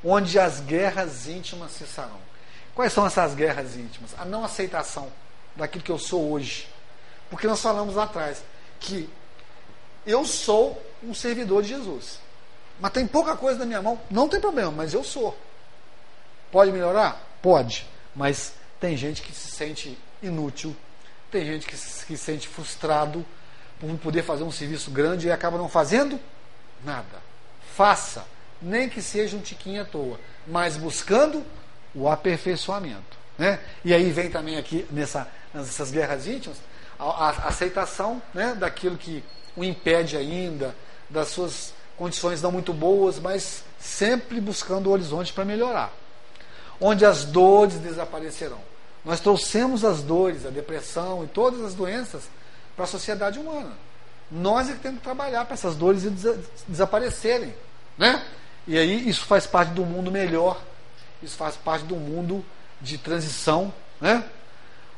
Onde 0.02 0.40
as 0.40 0.62
guerras 0.62 1.28
íntimas 1.28 1.72
cessarão. 1.74 2.22
Quais 2.74 2.94
são 2.94 3.06
essas 3.06 3.36
guerras 3.36 3.76
íntimas? 3.76 4.12
A 4.18 4.24
não 4.24 4.46
aceitação 4.46 5.12
daquilo 5.54 5.84
que 5.84 5.92
eu 5.92 6.00
sou 6.00 6.32
hoje. 6.32 6.70
Porque 7.30 7.46
nós 7.46 7.62
falamos 7.62 7.96
lá 7.96 8.06
atrás 8.06 8.42
que 8.80 9.10
eu 10.08 10.24
sou 10.24 10.82
um 11.04 11.14
servidor 11.14 11.62
de 11.62 11.68
Jesus. 11.68 12.20
Mas 12.80 12.92
tem 12.92 13.06
pouca 13.06 13.36
coisa 13.36 13.60
na 13.60 13.66
minha 13.66 13.82
mão, 13.82 14.00
não 14.10 14.30
tem 14.30 14.40
problema, 14.40 14.72
mas 14.72 14.94
eu 14.94 15.04
sou. 15.04 15.38
Pode 16.52 16.72
melhorar? 16.72 17.22
Pode. 17.42 17.88
Mas 18.16 18.54
tem 18.80 18.96
gente 18.96 19.22
que 19.22 19.34
se 19.34 19.52
sente 19.52 19.98
inútil, 20.22 20.76
tem 21.32 21.46
gente 21.46 21.68
que 21.68 21.76
se, 21.78 22.18
sente 22.18 22.48
frustrado 22.48 23.26
por 23.80 23.88
não 23.88 23.98
poder 23.98 24.24
fazer 24.24 24.44
um 24.44 24.52
serviço 24.52 24.92
grande 24.92 25.28
e 25.28 25.32
acaba 25.32 25.58
não 25.58 25.70
fazendo 25.70 26.20
nada. 26.84 27.22
Faça, 27.76 28.26
nem 28.62 28.90
que 28.90 29.02
seja 29.02 29.38
um 29.38 29.42
tiquinho 29.42 29.82
à 29.82 29.86
toa, 29.86 30.20
mas 30.48 30.76
buscando 30.76 31.46
o 31.94 32.10
aperfeiçoamento. 32.10 33.18
Né? 33.38 33.60
E 33.86 33.94
aí 33.94 34.12
vem 34.12 34.30
também 34.30 34.58
aqui 34.58 34.86
nessa 34.92 35.28
nessas 35.54 35.92
guerras 35.92 36.28
íntimas, 36.28 36.58
a, 36.98 37.06
a 37.06 37.30
aceitação 37.48 38.22
né, 38.34 38.56
daquilo 38.56 38.98
que 38.98 39.24
o 39.56 39.64
impede 39.64 40.16
ainda, 40.16 40.76
das 41.10 41.30
suas 41.30 41.74
condições 42.00 42.42
não 42.42 42.52
muito 42.52 42.74
boas, 42.74 43.20
mas 43.20 43.64
sempre 43.80 44.42
buscando 44.42 44.88
o 44.88 44.92
horizonte 44.92 45.32
para 45.32 45.46
melhorar. 45.46 45.94
Onde 46.82 47.06
as 47.06 47.24
dores 47.26 47.76
desaparecerão. 47.76 48.58
Nós 49.06 49.20
trouxemos 49.20 49.86
as 49.86 50.02
dores, 50.02 50.46
a 50.46 50.50
depressão 50.50 51.24
e 51.24 51.28
todas 51.28 51.62
as 51.62 51.76
doenças 51.76 52.24
para 52.76 52.86
a 52.86 52.88
sociedade 52.88 53.38
humana. 53.38 53.74
Nós 54.32 54.70
é 54.70 54.74
que 54.74 54.80
temos 54.80 54.98
que 54.98 55.04
trabalhar 55.04 55.46
para 55.46 55.54
essas 55.54 55.76
dores 55.76 56.04
desaparecerem. 56.68 57.54
Né? 57.98 58.26
E 58.66 58.80
aí 58.80 59.08
isso 59.08 59.26
faz 59.26 59.46
parte 59.46 59.74
do 59.74 59.86
mundo 59.86 60.10
melhor 60.10 60.60
isso 61.22 61.36
faz 61.36 61.56
parte 61.56 61.86
do 61.86 61.96
mundo 61.96 62.44
de 62.82 62.98
transição, 62.98 63.74
né? 64.00 64.24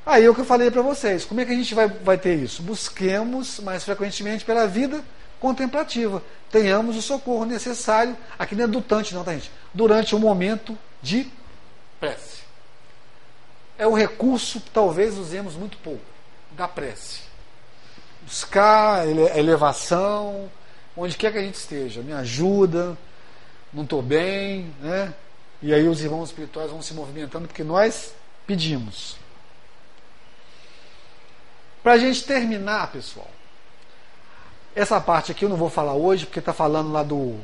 Aí 0.06 0.26
é 0.26 0.30
o 0.30 0.34
que 0.34 0.42
eu 0.42 0.46
falei 0.46 0.72
para 0.72 0.82
vocês. 0.82 1.26
Como 1.26 1.40
é 1.42 1.46
que 1.46 1.52
a 1.52 1.56
gente 1.56 1.76
vai, 1.76 1.88
vai 1.88 2.18
ter 2.18 2.36
isso? 2.36 2.62
Busquemos 2.64 3.60
mais 3.60 3.84
frequentemente 3.84 4.44
pela 4.44 4.68
vida 4.68 5.04
contemplativa. 5.42 6.24
Tenhamos 6.50 6.96
o 6.96 7.02
socorro 7.02 7.44
necessário, 7.44 8.16
aqui 8.38 8.56
não 8.56 8.64
é 8.64 8.68
dutante 8.68 9.14
não, 9.14 9.24
tá 9.24 9.34
gente? 9.34 9.52
Durante 9.74 10.16
o 10.16 10.20
momento 10.20 10.78
de 11.02 11.28
prece. 12.00 12.42
É 13.78 13.88
um 13.88 13.94
recurso 13.94 14.62
que 14.62 14.70
talvez 14.70 15.18
usemos 15.18 15.56
muito 15.56 15.78
pouco, 15.80 16.06
da 16.52 16.68
prece. 16.68 17.22
Buscar 18.22 19.08
elevação, 19.08 20.50
onde 20.96 21.18
quer 21.18 21.32
que 21.32 21.40
a 21.40 21.42
gente 21.42 21.56
esteja. 21.56 22.02
Me 22.02 22.14
ajuda, 22.14 22.96
não 23.74 23.84
estou 23.84 24.02
bem, 24.02 24.72
né? 24.80 25.14
E 25.62 25.74
aí 25.74 25.88
os 25.88 26.02
irmãos 26.02 26.30
espirituais 26.30 26.70
vão 26.70 26.82
se 26.82 26.94
movimentando 26.94 27.48
porque 27.48 27.64
nós 27.64 28.14
pedimos. 28.46 29.18
Para 31.82 31.94
a 31.94 31.98
gente 31.98 32.24
terminar, 32.24 32.92
pessoal, 32.92 33.30
essa 34.76 35.00
parte 35.02 35.32
aqui 35.32 35.46
eu 35.46 35.50
não 35.50 35.58
vou 35.58 35.70
falar 35.70 35.94
hoje, 35.94 36.26
porque 36.26 36.40
está 36.40 36.54
falando 36.54 36.92
lá 36.92 37.04
do. 37.04 37.36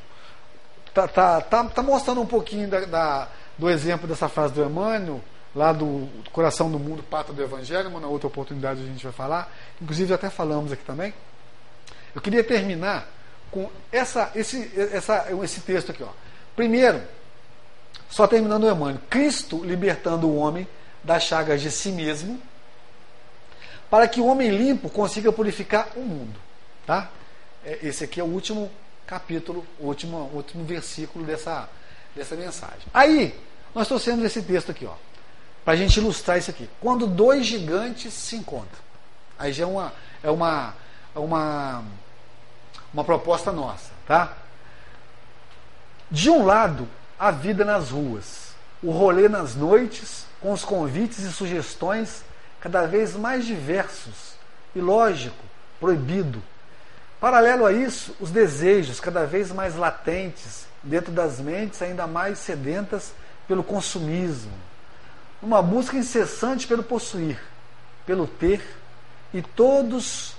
Está 0.88 1.08
tá, 1.08 1.42
tá, 1.42 1.64
tá 1.66 1.84
mostrando 1.84 2.22
um 2.22 2.26
pouquinho 2.26 2.68
da, 2.68 2.82
da, 2.82 3.28
do 3.58 3.70
exemplo 3.70 4.08
dessa 4.08 4.28
frase 4.28 4.54
do 4.54 4.64
Emmanuel, 4.64 5.22
lá 5.54 5.72
do 5.74 6.08
Coração 6.32 6.72
do 6.72 6.80
Mundo, 6.80 7.04
Pata 7.04 7.34
do 7.34 7.44
Evangelho, 7.44 7.90
uma 7.90 8.08
outra 8.08 8.28
oportunidade 8.28 8.82
a 8.82 8.86
gente 8.86 9.04
vai 9.04 9.14
falar. 9.14 9.54
Inclusive 9.82 10.14
até 10.14 10.30
falamos 10.30 10.72
aqui 10.72 10.84
também. 10.84 11.14
Eu 12.16 12.22
queria 12.22 12.44
terminar 12.44 13.08
com 13.52 13.70
essa, 13.92 14.32
esse, 14.34 14.72
essa, 14.92 15.28
esse 15.44 15.62
texto 15.62 15.92
aqui. 15.92 16.04
Ó. 16.04 16.10
Primeiro, 16.56 17.02
só 18.10 18.26
terminando 18.26 18.64
o 18.64 18.72
Emmanuel, 18.72 19.00
Cristo 19.10 19.64
libertando 19.64 20.28
o 20.28 20.38
homem 20.38 20.68
das 21.04 21.24
chagas 21.24 21.62
de 21.62 21.70
si 21.70 21.92
mesmo 21.92 22.42
para 23.90 24.08
que 24.08 24.20
o 24.20 24.26
homem 24.26 24.50
limpo 24.50 24.90
consiga 24.90 25.32
purificar 25.32 25.90
o 25.96 26.02
mundo. 26.02 26.47
Tá? 26.88 27.10
É, 27.66 27.80
esse 27.84 28.06
aqui 28.06 28.20
é 28.20 28.24
o 28.24 28.28
último 28.28 28.72
capítulo, 29.06 29.68
o 29.78 29.88
último, 29.88 30.32
último 30.34 30.64
versículo 30.64 31.26
dessa, 31.26 31.70
dessa 32.16 32.36
mensagem. 32.36 32.88
Aí, 32.94 33.38
nós 33.76 33.88
trouxemos 33.88 34.24
esse 34.24 34.42
texto 34.42 34.72
aqui, 34.72 34.86
ó, 34.86 34.94
para 35.66 35.74
a 35.74 35.78
gente 35.78 35.98
ilustrar 35.98 36.38
isso 36.38 36.50
aqui. 36.50 36.70
Quando 36.80 37.06
dois 37.06 37.46
gigantes 37.46 38.14
se 38.14 38.38
encontram. 38.38 38.80
Aí 39.38 39.52
já 39.52 39.66
é 39.66 39.68
uma, 39.68 39.94
é 40.24 40.32
uma, 40.32 40.74
é 41.14 41.20
uma, 41.20 41.84
uma 42.94 43.04
proposta 43.04 43.52
nossa. 43.52 43.92
Tá? 44.08 44.34
De 46.10 46.30
um 46.30 46.46
lado, 46.46 46.88
a 47.20 47.32
vida 47.32 47.66
nas 47.66 47.90
ruas, 47.90 48.56
o 48.82 48.92
rolê 48.92 49.28
nas 49.28 49.56
noites, 49.56 50.26
com 50.40 50.54
os 50.54 50.64
convites 50.64 51.20
e 51.20 51.34
sugestões 51.34 52.24
cada 52.62 52.86
vez 52.88 53.16
mais 53.16 53.46
diversos 53.46 54.36
e, 54.74 54.80
lógico, 54.80 55.44
proibido. 55.82 56.42
Paralelo 57.20 57.66
a 57.66 57.72
isso, 57.72 58.16
os 58.20 58.30
desejos 58.30 59.00
cada 59.00 59.26
vez 59.26 59.52
mais 59.52 59.76
latentes 59.76 60.68
dentro 60.84 61.12
das 61.12 61.40
mentes 61.40 61.82
ainda 61.82 62.06
mais 62.06 62.38
sedentas 62.38 63.12
pelo 63.48 63.64
consumismo, 63.64 64.52
uma 65.42 65.62
busca 65.62 65.98
incessante 65.98 66.68
pelo 66.68 66.84
possuir, 66.84 67.40
pelo 68.06 68.28
ter 68.28 68.62
e 69.34 69.42
todos 69.42 70.36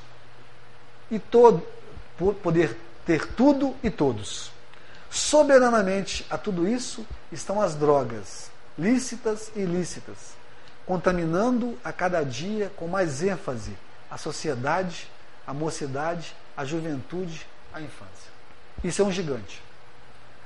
e 1.10 1.18
todo 1.18 1.66
poder 2.42 2.76
ter 3.06 3.26
tudo 3.26 3.74
e 3.82 3.90
todos. 3.90 4.52
Soberanamente 5.10 6.26
a 6.28 6.36
tudo 6.36 6.68
isso 6.68 7.06
estão 7.32 7.60
as 7.60 7.74
drogas, 7.74 8.50
lícitas 8.78 9.50
e 9.56 9.60
ilícitas, 9.60 10.16
contaminando 10.86 11.78
a 11.82 11.92
cada 11.92 12.22
dia 12.22 12.70
com 12.76 12.86
mais 12.86 13.22
ênfase 13.22 13.76
a 14.10 14.16
sociedade, 14.16 15.10
a 15.46 15.54
mocidade, 15.54 16.34
a 16.58 16.64
juventude, 16.64 17.46
a 17.72 17.80
infância. 17.80 18.32
Isso 18.82 19.00
é 19.00 19.04
um 19.04 19.12
gigante. 19.12 19.62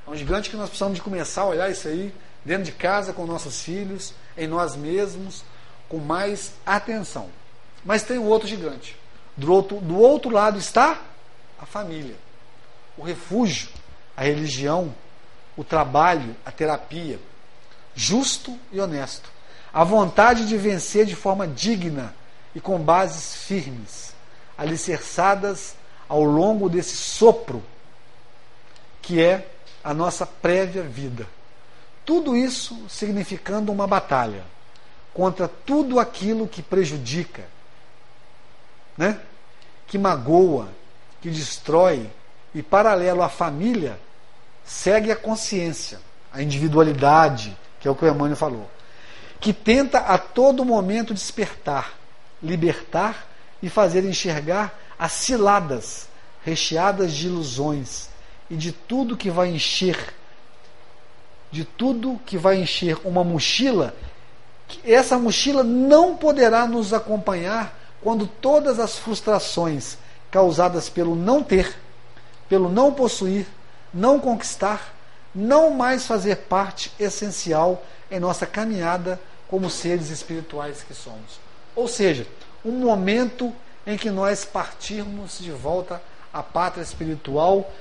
É 0.07 0.11
um 0.11 0.17
gigante 0.17 0.51
que 0.51 0.57
nós 0.57 0.69
precisamos 0.69 0.97
de 0.97 1.03
começar 1.03 1.43
a 1.43 1.47
olhar 1.47 1.71
isso 1.71 1.89
aí 1.89 2.15
dentro 2.45 2.65
de 2.65 2.73
casa 2.73 3.13
com 3.13 3.27
nossos 3.27 3.63
filhos, 3.63 4.13
em 4.37 4.47
nós 4.47 4.77
mesmos, 4.77 5.43
com 5.89 5.97
mais 5.97 6.53
atenção. 6.67 7.31
Mas 7.85 8.03
tem 8.03 8.19
um 8.19 8.27
outro 8.27 8.47
gigante. 8.47 8.95
Do 9.37 9.51
outro, 9.51 9.79
do 9.79 9.99
outro 9.99 10.31
lado 10.31 10.59
está 10.59 11.01
a 11.59 11.65
família, 11.65 12.17
o 12.99 13.03
refúgio, 13.03 13.71
a 14.15 14.23
religião, 14.23 14.95
o 15.57 15.65
trabalho, 15.65 16.37
a 16.45 16.53
terapia, 16.53 17.19
justo 17.95 18.59
e 18.71 18.79
honesto 18.79 19.33
a 19.73 19.85
vontade 19.85 20.47
de 20.47 20.57
vencer 20.57 21.07
de 21.07 21.17
forma 21.17 21.49
digna 21.49 22.15
e 22.55 22.61
com 22.61 22.79
bases 22.79 23.37
firmes, 23.45 24.15
alicerçadas 24.59 25.75
ao 26.13 26.23
longo 26.23 26.69
desse 26.69 26.95
sopro 26.95 27.63
que 29.01 29.23
é 29.23 29.49
a 29.83 29.95
nossa 29.95 30.27
prévia 30.27 30.83
vida. 30.83 31.27
Tudo 32.05 32.37
isso 32.37 32.85
significando 32.87 33.73
uma 33.73 33.87
batalha 33.87 34.45
contra 35.15 35.49
tudo 35.49 35.99
aquilo 35.99 36.47
que 36.47 36.63
prejudica, 36.63 37.45
né? 38.97 39.19
que 39.87 39.97
magoa, 39.97 40.69
que 41.23 41.31
destrói, 41.31 42.11
e 42.55 42.63
paralelo 42.63 43.23
à 43.23 43.31
família, 43.31 43.99
segue 44.65 45.11
a 45.11 45.17
consciência, 45.17 45.99
a 46.31 46.43
individualidade, 46.43 47.57
que 47.81 47.89
é 47.89 47.91
o 47.91 47.95
que 47.95 48.05
o 48.05 48.09
Emmanuel 48.09 48.37
falou 48.37 48.69
que 49.41 49.53
tenta 49.53 49.99
a 49.99 50.17
todo 50.17 50.65
momento 50.65 51.13
despertar, 51.13 51.95
libertar 52.41 53.27
e 53.61 53.69
fazer 53.69 54.05
enxergar 54.05 54.73
as 55.03 55.11
ciladas 55.11 56.07
recheadas 56.45 57.13
de 57.13 57.27
ilusões 57.27 58.09
e 58.49 58.55
de 58.55 58.71
tudo 58.71 59.17
que 59.17 59.33
vai 59.33 59.49
encher, 59.49 60.15
de 61.51 61.65
tudo 61.65 62.21
que 62.25 62.39
vai 62.39 62.61
encher 62.61 62.97
uma 63.05 63.25
mochila, 63.25 63.97
essa 64.85 65.19
mochila 65.19 65.65
não 65.65 66.17
poderá 66.17 66.69
nos 66.69 66.95
acompanhar 66.95 67.77
quando 68.01 68.29
todas 68.29 68.79
as 68.79 68.97
frustrações 68.97 69.99
causadas 70.31 70.89
pelo 70.89 71.17
não 71.17 71.43
ter, 71.43 71.77
pelo 72.49 72.69
não 72.69 72.95
possuir, 72.95 73.49
não 73.93 74.21
conquistar, 74.21 74.95
não 75.35 75.71
mais 75.73 76.07
fazer 76.07 76.37
parte 76.37 76.93
essencial 76.97 77.85
em 78.09 78.21
nossa 78.21 78.47
caminhada 78.47 79.21
como 79.49 79.69
seres 79.69 80.11
espirituais 80.11 80.85
que 80.85 80.95
somos. 80.95 81.41
Ou 81.75 81.89
seja, 81.89 82.25
um 82.65 82.71
momento 82.71 83.53
em 83.87 83.97
que 83.97 84.11
nós 84.11 84.45
partirmos 84.45 85.39
de 85.39 85.51
volta 85.51 86.03
à 86.33 86.43
pátria 86.43 86.83
espiritual. 86.83 87.73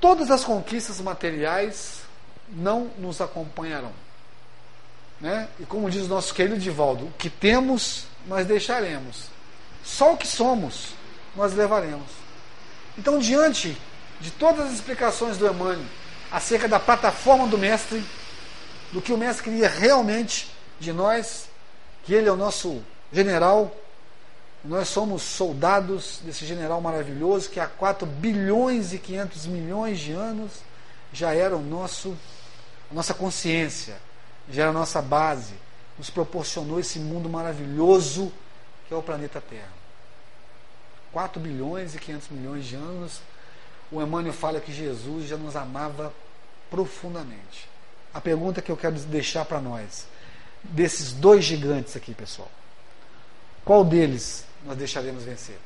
Todas 0.00 0.30
as 0.30 0.44
conquistas 0.44 1.00
materiais 1.00 2.02
não 2.48 2.90
nos 2.98 3.20
acompanharão. 3.20 3.92
Né? 5.20 5.48
E 5.60 5.64
como 5.64 5.90
diz 5.90 6.02
o 6.02 6.08
nosso 6.08 6.34
querido 6.34 6.58
Divaldo, 6.58 7.06
o 7.06 7.12
que 7.12 7.30
temos 7.30 8.06
nós 8.26 8.46
deixaremos. 8.46 9.26
Só 9.84 10.14
o 10.14 10.16
que 10.16 10.26
somos 10.26 10.94
nós 11.36 11.52
levaremos. 11.52 12.10
Então, 12.96 13.18
diante 13.18 13.76
de 14.20 14.30
todas 14.30 14.66
as 14.66 14.72
explicações 14.72 15.38
do 15.38 15.46
Emmanuel 15.46 15.80
acerca 16.30 16.68
da 16.68 16.78
plataforma 16.80 17.46
do 17.46 17.58
Mestre, 17.58 18.04
do 18.92 19.00
que 19.00 19.12
o 19.12 19.18
mestre 19.18 19.44
queria 19.44 19.68
realmente 19.68 20.50
de 20.78 20.92
nós, 20.92 21.48
que 22.04 22.14
ele 22.14 22.28
é 22.28 22.32
o 22.32 22.36
nosso 22.36 22.82
general, 23.12 23.74
nós 24.64 24.88
somos 24.88 25.22
soldados 25.22 26.20
desse 26.24 26.46
general 26.46 26.80
maravilhoso 26.80 27.50
que 27.50 27.58
há 27.58 27.66
4 27.66 28.06
bilhões 28.06 28.92
e 28.92 28.98
500 28.98 29.46
milhões 29.46 29.98
de 29.98 30.12
anos 30.12 30.52
já 31.12 31.34
era 31.34 31.56
o 31.56 31.62
nosso 31.62 32.16
a 32.90 32.94
nossa 32.94 33.14
consciência, 33.14 33.96
já 34.50 34.62
era 34.62 34.70
a 34.70 34.74
nossa 34.74 35.00
base, 35.00 35.54
nos 35.96 36.10
proporcionou 36.10 36.78
esse 36.78 36.98
mundo 36.98 37.28
maravilhoso 37.28 38.30
que 38.86 38.92
é 38.92 38.96
o 38.96 39.02
planeta 39.02 39.40
Terra. 39.40 39.72
4 41.10 41.40
bilhões 41.40 41.94
e 41.94 41.98
500 41.98 42.28
milhões 42.28 42.66
de 42.66 42.74
anos, 42.76 43.20
o 43.90 44.02
Emmanuel 44.02 44.34
fala 44.34 44.60
que 44.60 44.72
Jesus 44.72 45.26
já 45.26 45.36
nos 45.36 45.56
amava 45.56 46.12
profundamente 46.70 47.72
a 48.14 48.20
pergunta 48.20 48.60
que 48.60 48.70
eu 48.70 48.76
quero 48.76 48.94
deixar 48.94 49.44
para 49.44 49.60
nós, 49.60 50.06
desses 50.62 51.12
dois 51.12 51.44
gigantes 51.44 51.96
aqui, 51.96 52.14
pessoal, 52.14 52.50
qual 53.64 53.84
deles 53.84 54.44
nós 54.64 54.76
deixaremos 54.76 55.24
vencer? 55.24 55.58